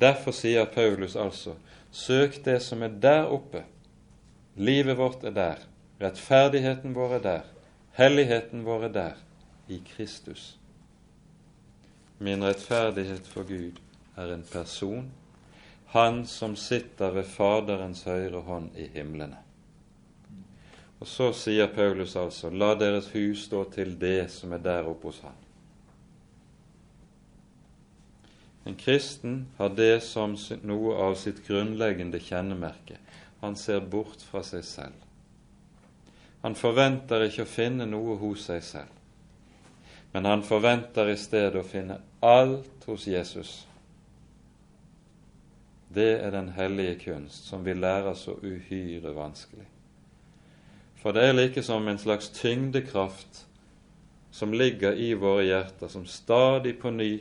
Derfor 0.00 0.32
sier 0.32 0.68
Paulus 0.70 1.16
altså, 1.16 1.56
søk 1.90 2.44
det 2.44 2.60
som 2.62 2.82
er 2.82 2.92
der 3.02 3.26
oppe. 3.26 3.64
Livet 4.56 4.98
vårt 4.98 5.24
er 5.24 5.34
der, 5.34 5.64
rettferdigheten 6.00 6.94
vår 6.94 7.16
er 7.18 7.24
der, 7.24 7.48
helligheten 7.98 8.64
vår 8.66 8.88
er 8.88 8.92
der, 8.94 9.18
i 9.68 9.80
Kristus. 9.96 10.56
Min 12.18 12.44
rettferdighet 12.44 13.26
for 13.26 13.46
Gud 13.46 13.78
er 14.16 14.34
en 14.34 14.44
person, 14.52 15.10
han 15.94 16.24
som 16.26 16.56
sitter 16.56 17.14
ved 17.14 17.24
Faderens 17.24 18.02
høyre 18.04 18.42
hånd 18.46 18.70
i 18.76 18.88
himlene. 18.94 19.38
Og 20.98 21.06
så 21.06 21.30
sier 21.32 21.70
Paulus 21.70 22.16
altså, 22.18 22.50
la 22.50 22.74
deres 22.74 23.12
hus 23.14 23.46
stå 23.46 23.64
til 23.74 23.94
det 24.00 24.30
som 24.34 24.52
er 24.52 24.62
der 24.62 24.90
oppe 24.90 25.12
hos 25.12 25.22
han. 25.22 25.47
En 28.68 28.74
kristen 28.74 29.46
har 29.56 29.70
det 29.72 30.02
som 30.04 30.34
noe 30.68 30.96
av 31.00 31.14
sitt 31.16 31.38
grunnleggende 31.46 32.18
kjennemerke. 32.20 32.98
Han 33.40 33.54
ser 33.56 33.80
bort 33.80 34.20
fra 34.20 34.42
seg 34.44 34.64
selv. 34.66 35.06
Han 36.42 36.52
forventer 36.54 37.24
ikke 37.24 37.46
å 37.46 37.48
finne 37.48 37.86
noe 37.88 38.18
hos 38.20 38.44
seg 38.50 38.60
selv, 38.62 38.92
men 40.12 40.28
han 40.28 40.44
forventer 40.44 41.08
i 41.08 41.16
stedet 41.16 41.56
å 41.56 41.64
finne 41.64 41.96
alt 42.20 42.84
hos 42.86 43.08
Jesus. 43.08 43.54
Det 45.88 46.10
er 46.20 46.36
den 46.36 46.52
hellige 46.52 46.98
kunst 47.06 47.48
som 47.48 47.64
vi 47.64 47.72
lærer 47.72 48.20
så 48.20 48.36
uhyre 48.42 49.14
vanskelig. 49.16 49.64
For 51.00 51.16
det 51.16 51.24
er 51.24 51.36
like 51.38 51.64
som 51.64 51.88
en 51.88 52.04
slags 52.04 52.28
tyngdekraft 52.36 53.46
som 54.30 54.52
ligger 54.52 54.92
i 54.92 55.14
våre 55.16 55.48
hjerter, 55.48 55.88
som 55.88 56.04
stadig 56.04 56.76
på 56.82 56.92
ny 56.92 57.12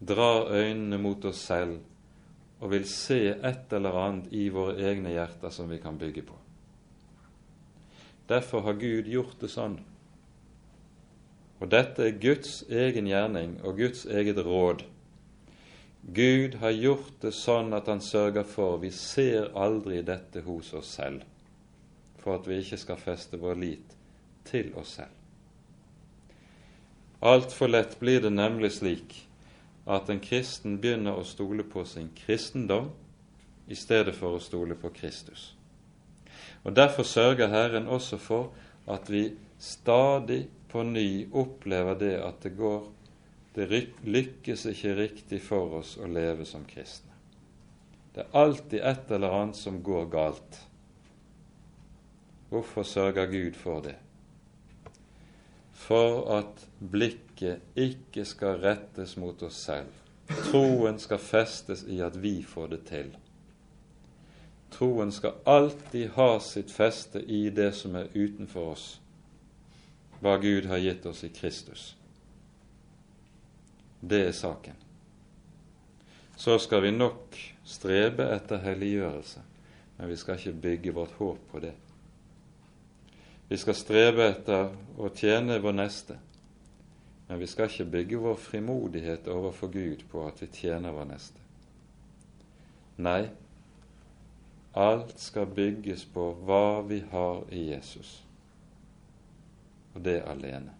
drar 0.00 0.48
øynene 0.52 0.98
mot 0.98 1.24
oss 1.24 1.42
selv 1.46 1.78
og 2.60 2.70
vil 2.74 2.84
se 2.88 3.20
et 3.32 3.72
eller 3.72 3.96
annet 3.96 4.32
i 4.36 4.48
våre 4.52 4.76
egne 4.90 5.12
hjerter 5.14 5.52
som 5.52 5.68
vi 5.70 5.78
kan 5.80 5.98
bygge 5.98 6.22
på. 6.28 6.36
Derfor 8.28 8.60
har 8.60 8.78
Gud 8.78 9.08
gjort 9.10 9.40
det 9.40 9.50
sånn. 9.50 9.78
Og 11.60 11.68
dette 11.72 12.04
er 12.06 12.20
Guds 12.20 12.62
egen 12.68 13.08
gjerning 13.08 13.56
og 13.64 13.80
Guds 13.80 14.04
eget 14.06 14.38
råd. 14.44 14.84
Gud 16.16 16.56
har 16.60 16.72
gjort 16.72 17.16
det 17.24 17.32
sånn 17.36 17.74
at 17.76 17.88
han 17.90 18.00
sørger 18.00 18.46
for 18.48 18.78
vi 18.80 18.92
ser 18.94 19.50
aldri 19.58 20.00
dette 20.04 20.44
hos 20.46 20.72
oss 20.76 20.94
selv 21.00 21.26
for 22.20 22.36
at 22.36 22.48
vi 22.48 22.60
ikke 22.60 22.78
skal 22.80 23.00
feste 23.00 23.40
vår 23.40 23.56
lit 23.60 23.96
til 24.48 24.72
oss 24.80 24.96
selv. 25.00 25.16
Altfor 27.20 27.68
lett 27.68 27.98
blir 28.00 28.20
det 28.24 28.32
nemlig 28.32 28.72
slik 28.78 29.16
at 29.90 30.10
en 30.10 30.20
kristen 30.22 30.78
begynner 30.80 31.18
å 31.18 31.26
stole 31.26 31.64
på 31.66 31.84
sin 31.88 32.10
kristendom 32.16 32.90
i 33.70 33.78
stedet 33.78 34.14
for 34.14 34.36
å 34.36 34.42
stole 34.42 34.76
på 34.78 34.90
Kristus. 34.94 35.52
Og 36.64 36.76
Derfor 36.76 37.06
sørger 37.06 37.48
Herren 37.48 37.88
også 37.88 38.18
for 38.20 38.52
at 38.90 39.10
vi 39.10 39.30
stadig 39.58 40.44
på 40.70 40.82
ny 40.86 41.26
opplever 41.32 41.98
det 41.98 42.16
at 42.22 42.42
det 42.42 42.56
går 42.56 42.88
Det 43.54 43.66
lykkes 44.06 44.66
ikke 44.70 44.92
riktig 44.94 45.40
for 45.42 45.80
oss 45.80 45.96
å 45.98 46.06
leve 46.06 46.44
som 46.46 46.62
kristne. 46.64 47.10
Det 48.14 48.22
er 48.22 48.36
alltid 48.38 48.84
et 48.86 49.10
eller 49.10 49.34
annet 49.34 49.58
som 49.58 49.80
går 49.82 50.06
galt. 50.06 50.60
Hvorfor 52.48 52.86
sørger 52.86 53.26
Gud 53.26 53.58
for 53.58 53.82
det? 53.82 53.96
For 55.72 56.30
at 56.38 56.62
blikket 57.40 57.60
ikke 57.74 58.24
skal 58.24 58.60
rettes 58.60 59.16
mot 59.16 59.42
oss 59.42 59.56
selv. 59.56 59.88
Troen 60.50 60.98
skal 60.98 61.18
festes 61.18 61.84
i 61.88 62.00
at 62.00 62.16
vi 62.16 62.42
får 62.42 62.68
det 62.68 62.84
til. 62.86 63.16
Troen 64.70 65.10
skal 65.12 65.40
alltid 65.44 66.10
ha 66.14 66.40
sitt 66.40 66.70
feste 66.70 67.20
i 67.20 67.50
det 67.50 67.72
som 67.74 67.96
er 67.96 68.12
utenfor 68.14 68.72
oss, 68.72 69.00
hva 70.20 70.36
Gud 70.38 70.66
har 70.66 70.78
gitt 70.78 71.06
oss 71.06 71.24
i 71.24 71.28
Kristus. 71.28 71.96
Det 74.00 74.26
er 74.28 74.32
saken. 74.32 74.76
Så 76.36 76.58
skal 76.58 76.82
vi 76.82 76.90
nok 76.90 77.36
strebe 77.64 78.30
etter 78.32 78.62
helliggjørelse, 78.62 79.40
men 79.98 80.08
vi 80.08 80.16
skal 80.16 80.38
ikke 80.38 80.60
bygge 80.62 80.94
vårt 80.94 81.18
håp 81.18 81.50
på 81.50 81.60
det. 81.60 81.74
Vi 83.48 83.58
skal 83.58 83.74
strebe 83.74 84.28
etter 84.30 84.70
å 84.96 85.10
tjene 85.10 85.58
vår 85.58 85.74
neste, 85.74 86.16
men 87.30 87.38
vi 87.38 87.46
skal 87.46 87.68
ikke 87.70 87.84
bygge 87.84 88.18
vår 88.18 88.34
frimodighet 88.42 89.28
overfor 89.30 89.68
Gud 89.70 90.00
på 90.10 90.24
at 90.26 90.40
vi 90.42 90.48
tjener 90.50 90.90
vår 90.90 91.04
neste. 91.12 91.42
Nei, 92.98 93.28
alt 94.74 95.12
skal 95.22 95.46
bygges 95.46 96.02
på 96.10 96.24
hva 96.42 96.80
vi 96.88 96.98
har 97.12 97.44
i 97.54 97.68
Jesus 97.68 98.16
og 99.94 100.02
det 100.02 100.16
alene. 100.26 100.74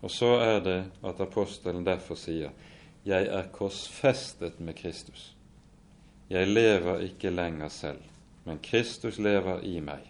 Og 0.00 0.10
så 0.10 0.30
er 0.40 0.62
det 0.64 0.78
at 1.04 1.20
apostelen 1.20 1.84
derfor 1.84 2.16
sier 2.16 2.54
jeg 3.04 3.28
er 3.28 3.50
korsfestet 3.52 4.62
med 4.64 4.78
Kristus. 4.80 5.34
Jeg 6.30 6.48
lever 6.48 7.04
ikke 7.10 7.34
lenger 7.34 7.68
selv, 7.68 8.00
men 8.48 8.62
Kristus 8.64 9.20
lever 9.20 9.60
i 9.60 9.76
meg. 9.84 10.08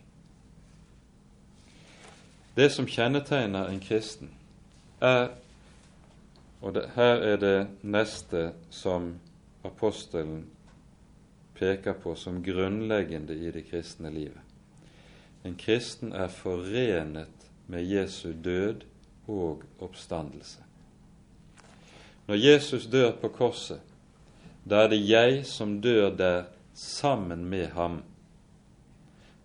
Det 2.55 2.71
som 2.71 2.87
kjennetegner 2.87 3.67
en 3.67 3.83
kristen, 3.83 4.31
er 5.03 5.31
Og 6.63 6.75
det, 6.75 6.83
her 6.95 7.19
er 7.27 7.37
det 7.37 7.67
neste 7.83 8.53
som 8.71 9.17
apostelen 9.67 10.45
peker 11.59 11.97
på 11.99 12.15
som 12.15 12.39
grunnleggende 12.43 13.35
i 13.35 13.51
det 13.51 13.65
kristne 13.71 14.13
livet. 14.15 14.39
En 15.43 15.57
kristen 15.59 16.13
er 16.15 16.31
forenet 16.31 17.49
med 17.67 17.83
Jesu 17.83 18.31
død 18.45 18.87
og 19.27 19.65
oppstandelse. 19.83 20.63
Når 22.27 22.35
Jesus 22.35 22.87
dør 22.87 23.11
på 23.19 23.29
korset, 23.29 23.81
da 24.63 24.85
er 24.85 24.93
det 24.95 25.03
jeg 25.03 25.43
som 25.47 25.81
dør 25.83 26.15
der 26.15 26.45
sammen 26.75 27.45
med 27.45 27.75
ham. 27.75 28.03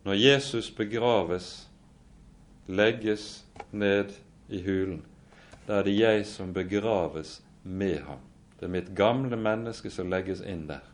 Når 0.05 0.13
Jesus 0.13 0.69
begraves, 0.71 1.67
legges 2.67 3.45
ned 3.71 4.13
i 4.49 4.61
hulen, 4.61 5.05
da 5.67 5.79
er 5.79 5.87
det 5.87 5.95
jeg 5.97 6.25
som 6.25 6.53
begraves 6.55 7.41
med 7.63 7.99
ham. 8.07 8.23
Det 8.59 8.65
er 8.65 8.73
mitt 8.73 8.93
gamle 8.95 9.37
menneske 9.37 9.91
som 9.93 10.09
legges 10.09 10.41
inn 10.41 10.65
der. 10.69 10.85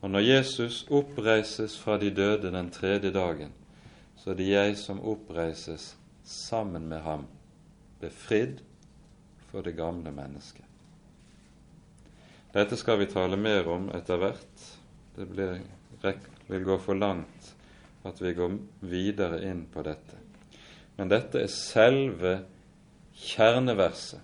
Og 0.00 0.10
når 0.10 0.24
Jesus 0.24 0.86
oppreises 0.88 1.76
fra 1.78 1.98
de 2.00 2.08
døde 2.10 2.50
den 2.50 2.70
tredje 2.72 3.12
dagen, 3.12 3.52
så 4.16 4.32
er 4.32 4.40
det 4.40 4.48
jeg 4.48 4.78
som 4.80 5.02
oppreises 5.04 5.94
sammen 6.24 6.88
med 6.88 7.04
ham, 7.04 7.26
befridd 8.00 8.62
for 9.50 9.62
det 9.62 9.76
gamle 9.76 10.12
mennesket. 10.12 10.64
Dette 12.52 12.76
skal 12.76 12.98
vi 12.98 13.06
tale 13.06 13.36
mer 13.36 13.68
om 13.68 13.90
etter 13.94 14.18
hvert. 14.18 14.64
Det 15.14 15.26
blir, 15.28 15.60
vil 16.48 16.64
gå 16.64 16.78
for 16.82 16.98
langt 16.98 17.52
at 18.08 18.22
vi 18.22 18.32
går 18.34 18.56
videre 18.88 19.42
inn 19.46 19.66
på 19.70 19.84
dette. 19.86 20.16
Men 20.96 21.12
dette 21.12 21.44
er 21.44 21.52
selve 21.52 22.32
kjerneverset, 23.20 24.20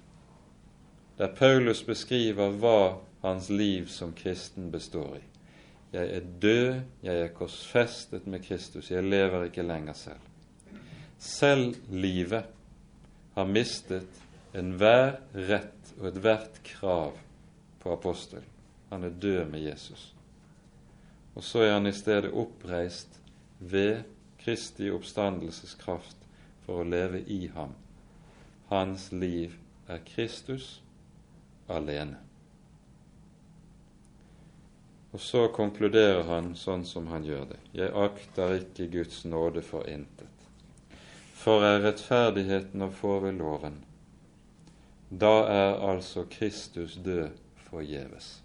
der 1.16 1.32
Paulus 1.36 1.82
beskriver 1.84 2.52
hva 2.60 2.98
hans 3.22 3.48
liv 3.48 3.86
som 3.88 4.12
kristen 4.16 4.70
består 4.72 5.16
i. 5.18 5.22
Jeg 5.92 6.16
er 6.16 6.24
død, 6.42 6.80
jeg 7.02 7.20
er 7.22 7.32
korsfestet 7.36 8.26
med 8.26 8.44
Kristus, 8.44 8.90
jeg 8.90 9.04
lever 9.04 9.48
ikke 9.48 9.64
lenger 9.64 9.96
selv. 9.96 10.24
Selv 11.18 11.76
livet 11.90 12.44
har 13.34 13.48
mistet 13.48 14.20
enhver 14.56 15.16
rett 15.32 15.94
og 16.00 16.10
ethvert 16.10 16.60
krav 16.64 17.16
på 17.80 17.92
apostelen. 17.92 18.44
Han 18.90 19.04
er 19.04 19.16
død 19.22 19.44
med 19.50 19.60
Jesus. 19.60 20.12
Og 21.34 21.44
så 21.44 21.64
er 21.64 21.72
han 21.72 21.86
i 21.86 21.92
stedet 21.92 22.32
oppreist 22.32 23.20
ved 23.58 24.04
Kristi 24.40 24.90
oppstandelseskraft 24.92 26.28
for 26.66 26.80
å 26.80 26.88
leve 26.88 27.22
i 27.32 27.46
ham. 27.54 27.74
Hans 28.68 29.12
liv 29.12 29.54
er 29.86 30.00
Kristus 30.06 30.80
alene. 31.68 32.18
Og 35.14 35.22
så 35.22 35.46
konkluderer 35.54 36.26
han 36.28 36.50
sånn 36.58 36.82
som 36.84 37.06
han 37.08 37.24
gjør 37.24 37.46
det. 37.54 37.60
Jeg 37.78 37.94
akter 37.94 38.58
ikke 38.58 38.88
Guds 38.98 39.22
nåde 39.24 39.62
for 39.64 39.86
intet. 39.88 40.26
For 41.36 41.62
er 41.62 41.84
rettferdigheten 41.84 42.82
å 42.82 42.90
få 42.90 43.20
ved 43.22 43.38
loven, 43.38 43.78
da 45.08 45.46
er 45.46 45.78
altså 45.86 46.26
Kristus 46.26 46.98
død 46.98 47.38
forgjeves. 47.68 48.40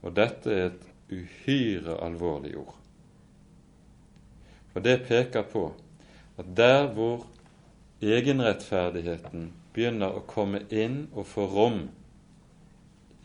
Og 0.00 0.14
dette 0.16 0.54
er 0.54 0.70
et 0.70 0.86
uhyre 1.12 1.98
alvorlig 2.02 2.54
ord. 2.56 2.76
For 4.72 4.84
det 4.84 5.02
peker 5.08 5.44
på 5.52 5.68
at 6.40 6.48
der 6.56 6.88
hvor 6.96 7.26
egenrettferdigheten 8.04 9.50
begynner 9.74 10.14
å 10.14 10.26
komme 10.26 10.62
inn 10.70 11.08
og 11.12 11.26
få 11.26 11.46
rom 11.50 11.80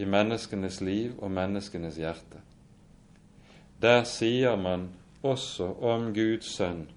i 0.02 0.06
menneskenes 0.10 0.82
liv 0.82 1.14
og 1.20 1.32
menneskenes 1.32 2.00
hjerte. 2.02 2.42
Der 3.82 4.04
sier 4.10 4.56
man 4.58 4.90
også 5.22 5.68
om 5.84 6.10
Guds 6.16 6.50
sønn 6.56 6.88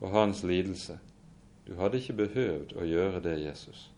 og 0.00 0.10
hans 0.14 0.42
lidelse. 0.42 0.98
Du 1.66 1.74
hadde 1.78 2.00
ikke 2.00 2.18
behøvd 2.24 2.74
å 2.80 2.86
gjøre 2.88 3.20
det, 3.24 3.36
Jesus. 3.44 3.90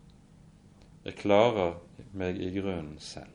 Jeg 1.04 1.18
klarer 1.18 1.78
meg 2.12 2.38
i 2.42 2.50
grunnen 2.54 2.98
selv. 3.02 3.30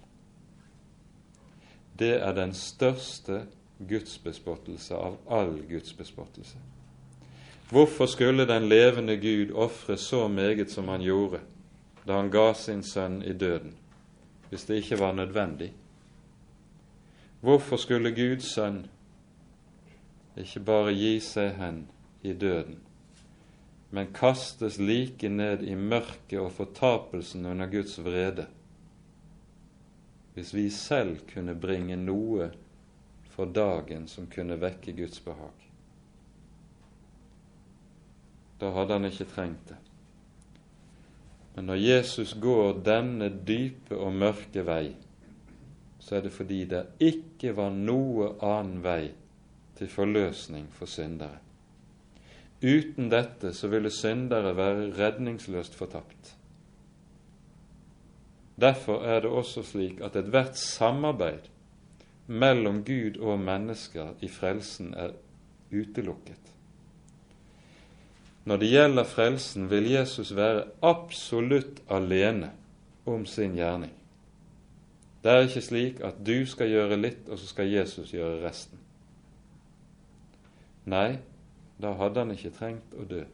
Det 1.98 2.20
er 2.22 2.34
den 2.38 2.54
største 2.54 3.45
gudsbespottelse 3.89 4.95
av 4.95 5.18
all 5.30 5.56
gudsbespottelse. 5.70 6.60
Hvorfor 7.70 8.05
skulle 8.05 8.47
den 8.47 8.70
levende 8.70 9.18
Gud 9.18 9.51
ofre 9.53 9.97
så 9.97 10.28
meget 10.28 10.72
som 10.72 10.88
han 10.88 11.01
gjorde 11.01 11.41
da 12.07 12.22
han 12.22 12.32
ga 12.32 12.53
sin 12.53 12.84
sønn 12.84 13.22
i 13.24 13.34
døden? 13.34 13.76
hvis 14.49 14.65
det 14.65 14.76
ikke 14.76 14.99
var 14.99 15.11
nødvendig? 15.11 15.74
Hvorfor 17.41 17.76
skulle 17.76 18.15
Guds 18.15 18.53
sønn 18.53 18.86
ikke 20.38 20.59
bare 20.59 20.93
gi 20.93 21.18
seg 21.24 21.55
hen 21.57 21.80
i 22.22 22.34
døden, 22.34 22.80
men 23.91 24.13
kastes 24.13 24.78
like 24.80 25.30
ned 25.30 25.63
i 25.63 25.76
mørket 25.76 26.39
og 26.39 26.51
fortapelsen 26.51 27.45
under 27.45 27.70
Guds 27.72 27.97
vrede, 28.03 28.45
hvis 30.34 30.53
vi 30.53 30.70
selv 30.70 31.20
kunne 31.34 31.55
bringe 31.59 31.95
noe 31.97 32.51
for 33.34 33.49
dagen 33.49 34.07
som 34.07 34.30
kunne 34.30 34.59
vekke 34.61 34.93
Guds 34.93 35.20
behag? 35.20 35.66
Da 38.60 38.72
hadde 38.74 38.97
han 38.97 39.05
ikke 39.05 39.30
trengt 39.30 39.70
det. 39.70 39.78
Men 41.55 41.66
når 41.72 41.82
Jesus 41.82 42.36
går 42.41 42.84
denne 42.86 43.30
dype 43.47 43.97
og 43.97 44.14
mørke 44.14 44.62
vei, 44.66 44.91
så 45.99 46.16
er 46.18 46.28
det 46.28 46.32
fordi 46.36 46.64
det 46.70 46.84
ikke 47.01 47.55
var 47.58 47.74
noe 47.74 48.36
annen 48.45 48.84
vei 48.84 49.10
til 49.78 49.89
forløsning 49.89 50.68
for 50.74 50.89
syndere. 50.89 51.39
Uten 52.62 53.10
dette 53.10 53.53
så 53.53 53.70
ville 53.70 53.91
syndere 53.93 54.55
være 54.58 54.91
redningsløst 54.97 55.76
fortapt. 55.78 56.34
Derfor 58.62 59.05
er 59.05 59.22
det 59.22 59.30
også 59.30 59.62
slik 59.64 60.01
at 60.01 60.16
ethvert 60.18 60.58
samarbeid 60.58 61.49
mellom 62.28 62.84
Gud 62.86 63.20
og 63.22 63.39
mennesker 63.39 64.16
i 64.22 64.30
frelsen 64.30 64.93
er 64.93 65.14
utelukket. 65.72 66.57
Når 68.48 68.58
det 68.58 68.70
gjelder 68.72 69.04
frelsen, 69.04 69.70
vil 69.70 69.89
Jesus 69.91 70.32
være 70.36 70.64
absolutt 70.82 71.82
alene 71.91 72.54
om 73.06 73.26
sin 73.28 73.58
gjerning. 73.58 73.91
Det 75.24 75.32
er 75.32 75.48
ikke 75.50 75.62
slik 75.66 76.00
at 76.08 76.22
du 76.24 76.45
skal 76.48 76.72
gjøre 76.72 77.00
litt, 77.02 77.28
og 77.28 77.39
så 77.41 77.50
skal 77.50 77.68
Jesus 77.68 78.14
gjøre 78.14 78.39
resten. 78.45 78.80
Nei, 80.88 81.18
da 81.82 81.91
hadde 82.00 82.24
han 82.24 82.32
ikke 82.32 82.54
trengt 82.56 82.95
å 82.95 83.04
dø. 83.10 83.26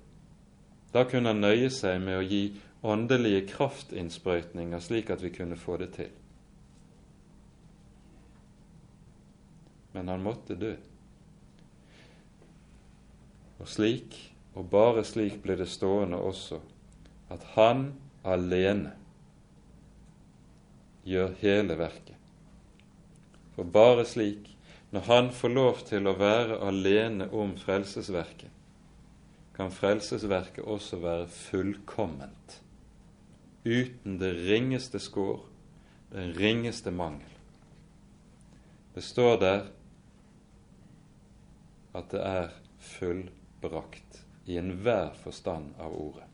Da 0.94 1.06
kunne 1.10 1.30
han 1.30 1.46
nøye 1.46 1.70
seg 1.70 2.02
med 2.02 2.18
å 2.18 2.26
gi 2.26 2.44
åndelige 2.82 3.46
kraftinnsprøytninger 3.54 4.82
slik 4.82 5.14
at 5.14 5.22
vi 5.22 5.30
kunne 5.38 5.62
få 5.62 5.78
det 5.78 5.92
til. 5.94 6.10
Men 9.94 10.10
han 10.10 10.26
måtte 10.26 10.58
dø. 10.58 10.74
Og 13.62 13.70
slik, 13.70 14.33
og 14.54 14.70
bare 14.70 15.04
slik, 15.08 15.40
ble 15.42 15.58
det 15.58 15.70
stående 15.72 16.20
også 16.22 16.60
at 17.34 17.46
han 17.56 17.88
alene 18.24 18.94
gjør 21.08 21.34
hele 21.42 21.78
verket. 21.80 22.18
For 23.56 23.66
bare 23.66 24.06
slik, 24.06 24.50
når 24.94 25.08
han 25.10 25.32
får 25.34 25.54
lov 25.54 25.82
til 25.88 26.08
å 26.10 26.16
være 26.18 26.60
alene 26.68 27.30
om 27.34 27.56
frelsesverket, 27.58 28.50
kan 29.54 29.74
frelsesverket 29.74 30.66
også 30.66 30.98
være 31.02 31.28
fullkomment, 31.30 32.60
uten 33.66 34.18
det 34.22 34.34
ringeste 34.48 35.02
skår, 35.02 35.44
den 36.14 36.34
ringeste 36.38 36.94
mangel. 36.94 37.30
Det 38.94 39.02
står 39.06 39.40
der 39.42 39.64
at 41.98 42.10
det 42.14 42.22
er 42.22 42.54
fullbrakt 42.94 44.13
i 44.46 44.58
enhver 44.58 45.14
forstand 45.24 45.74
av 45.80 45.96
ordet. 45.96 46.28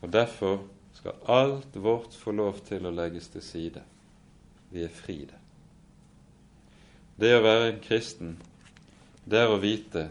Og 0.00 0.12
Derfor 0.12 0.60
skal 0.96 1.12
alt 1.26 1.76
vårt 1.76 2.14
få 2.14 2.32
lov 2.32 2.60
til 2.64 2.86
å 2.86 2.94
legges 2.94 3.28
til 3.28 3.42
side. 3.44 3.82
Vi 4.70 4.84
er 4.84 4.92
fri 4.92 5.18
det. 5.28 5.40
Det 7.16 7.32
å 7.36 7.42
være 7.44 7.68
en 7.70 7.82
kristen, 7.84 8.36
det 9.24 9.42
er 9.42 9.52
å 9.52 9.60
vite 9.60 10.08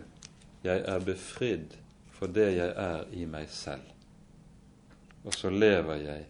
jeg 0.65 0.81
er 0.89 1.03
befridd 1.05 1.75
for 2.15 2.31
det 2.31 2.47
jeg 2.55 2.71
er 2.81 3.03
i 3.13 3.25
meg 3.29 3.49
selv. 3.53 3.85
Og 5.25 5.33
så 5.33 5.49
lever 5.49 6.01
jeg 6.01 6.25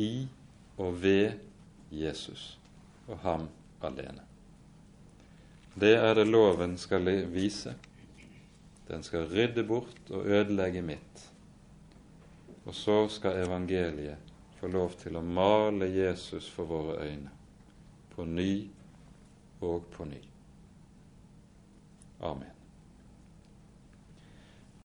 i 0.00 0.12
og 0.82 1.00
ved 1.02 1.38
Jesus 1.94 2.54
og 3.06 3.18
ham 3.22 3.48
alene. 3.84 4.22
Det 5.74 5.96
er 5.98 6.14
det 6.14 6.26
loven 6.28 6.76
skal 6.78 7.10
vise. 7.30 7.74
Den 8.88 9.02
skal 9.02 9.28
rydde 9.30 9.64
bort 9.64 10.10
og 10.10 10.26
ødelegge 10.26 10.82
mitt. 10.82 11.24
Og 12.64 12.74
så 12.74 13.08
skal 13.08 13.44
evangeliet 13.44 14.32
få 14.60 14.68
lov 14.72 14.96
til 15.00 15.16
å 15.16 15.24
male 15.24 15.88
Jesus 15.92 16.48
for 16.50 16.68
våre 16.68 16.98
øyne, 17.04 17.32
på 18.14 18.24
ny 18.24 18.50
og 19.60 19.88
på 19.92 20.08
ny. 20.08 20.20
Amen. 22.24 22.53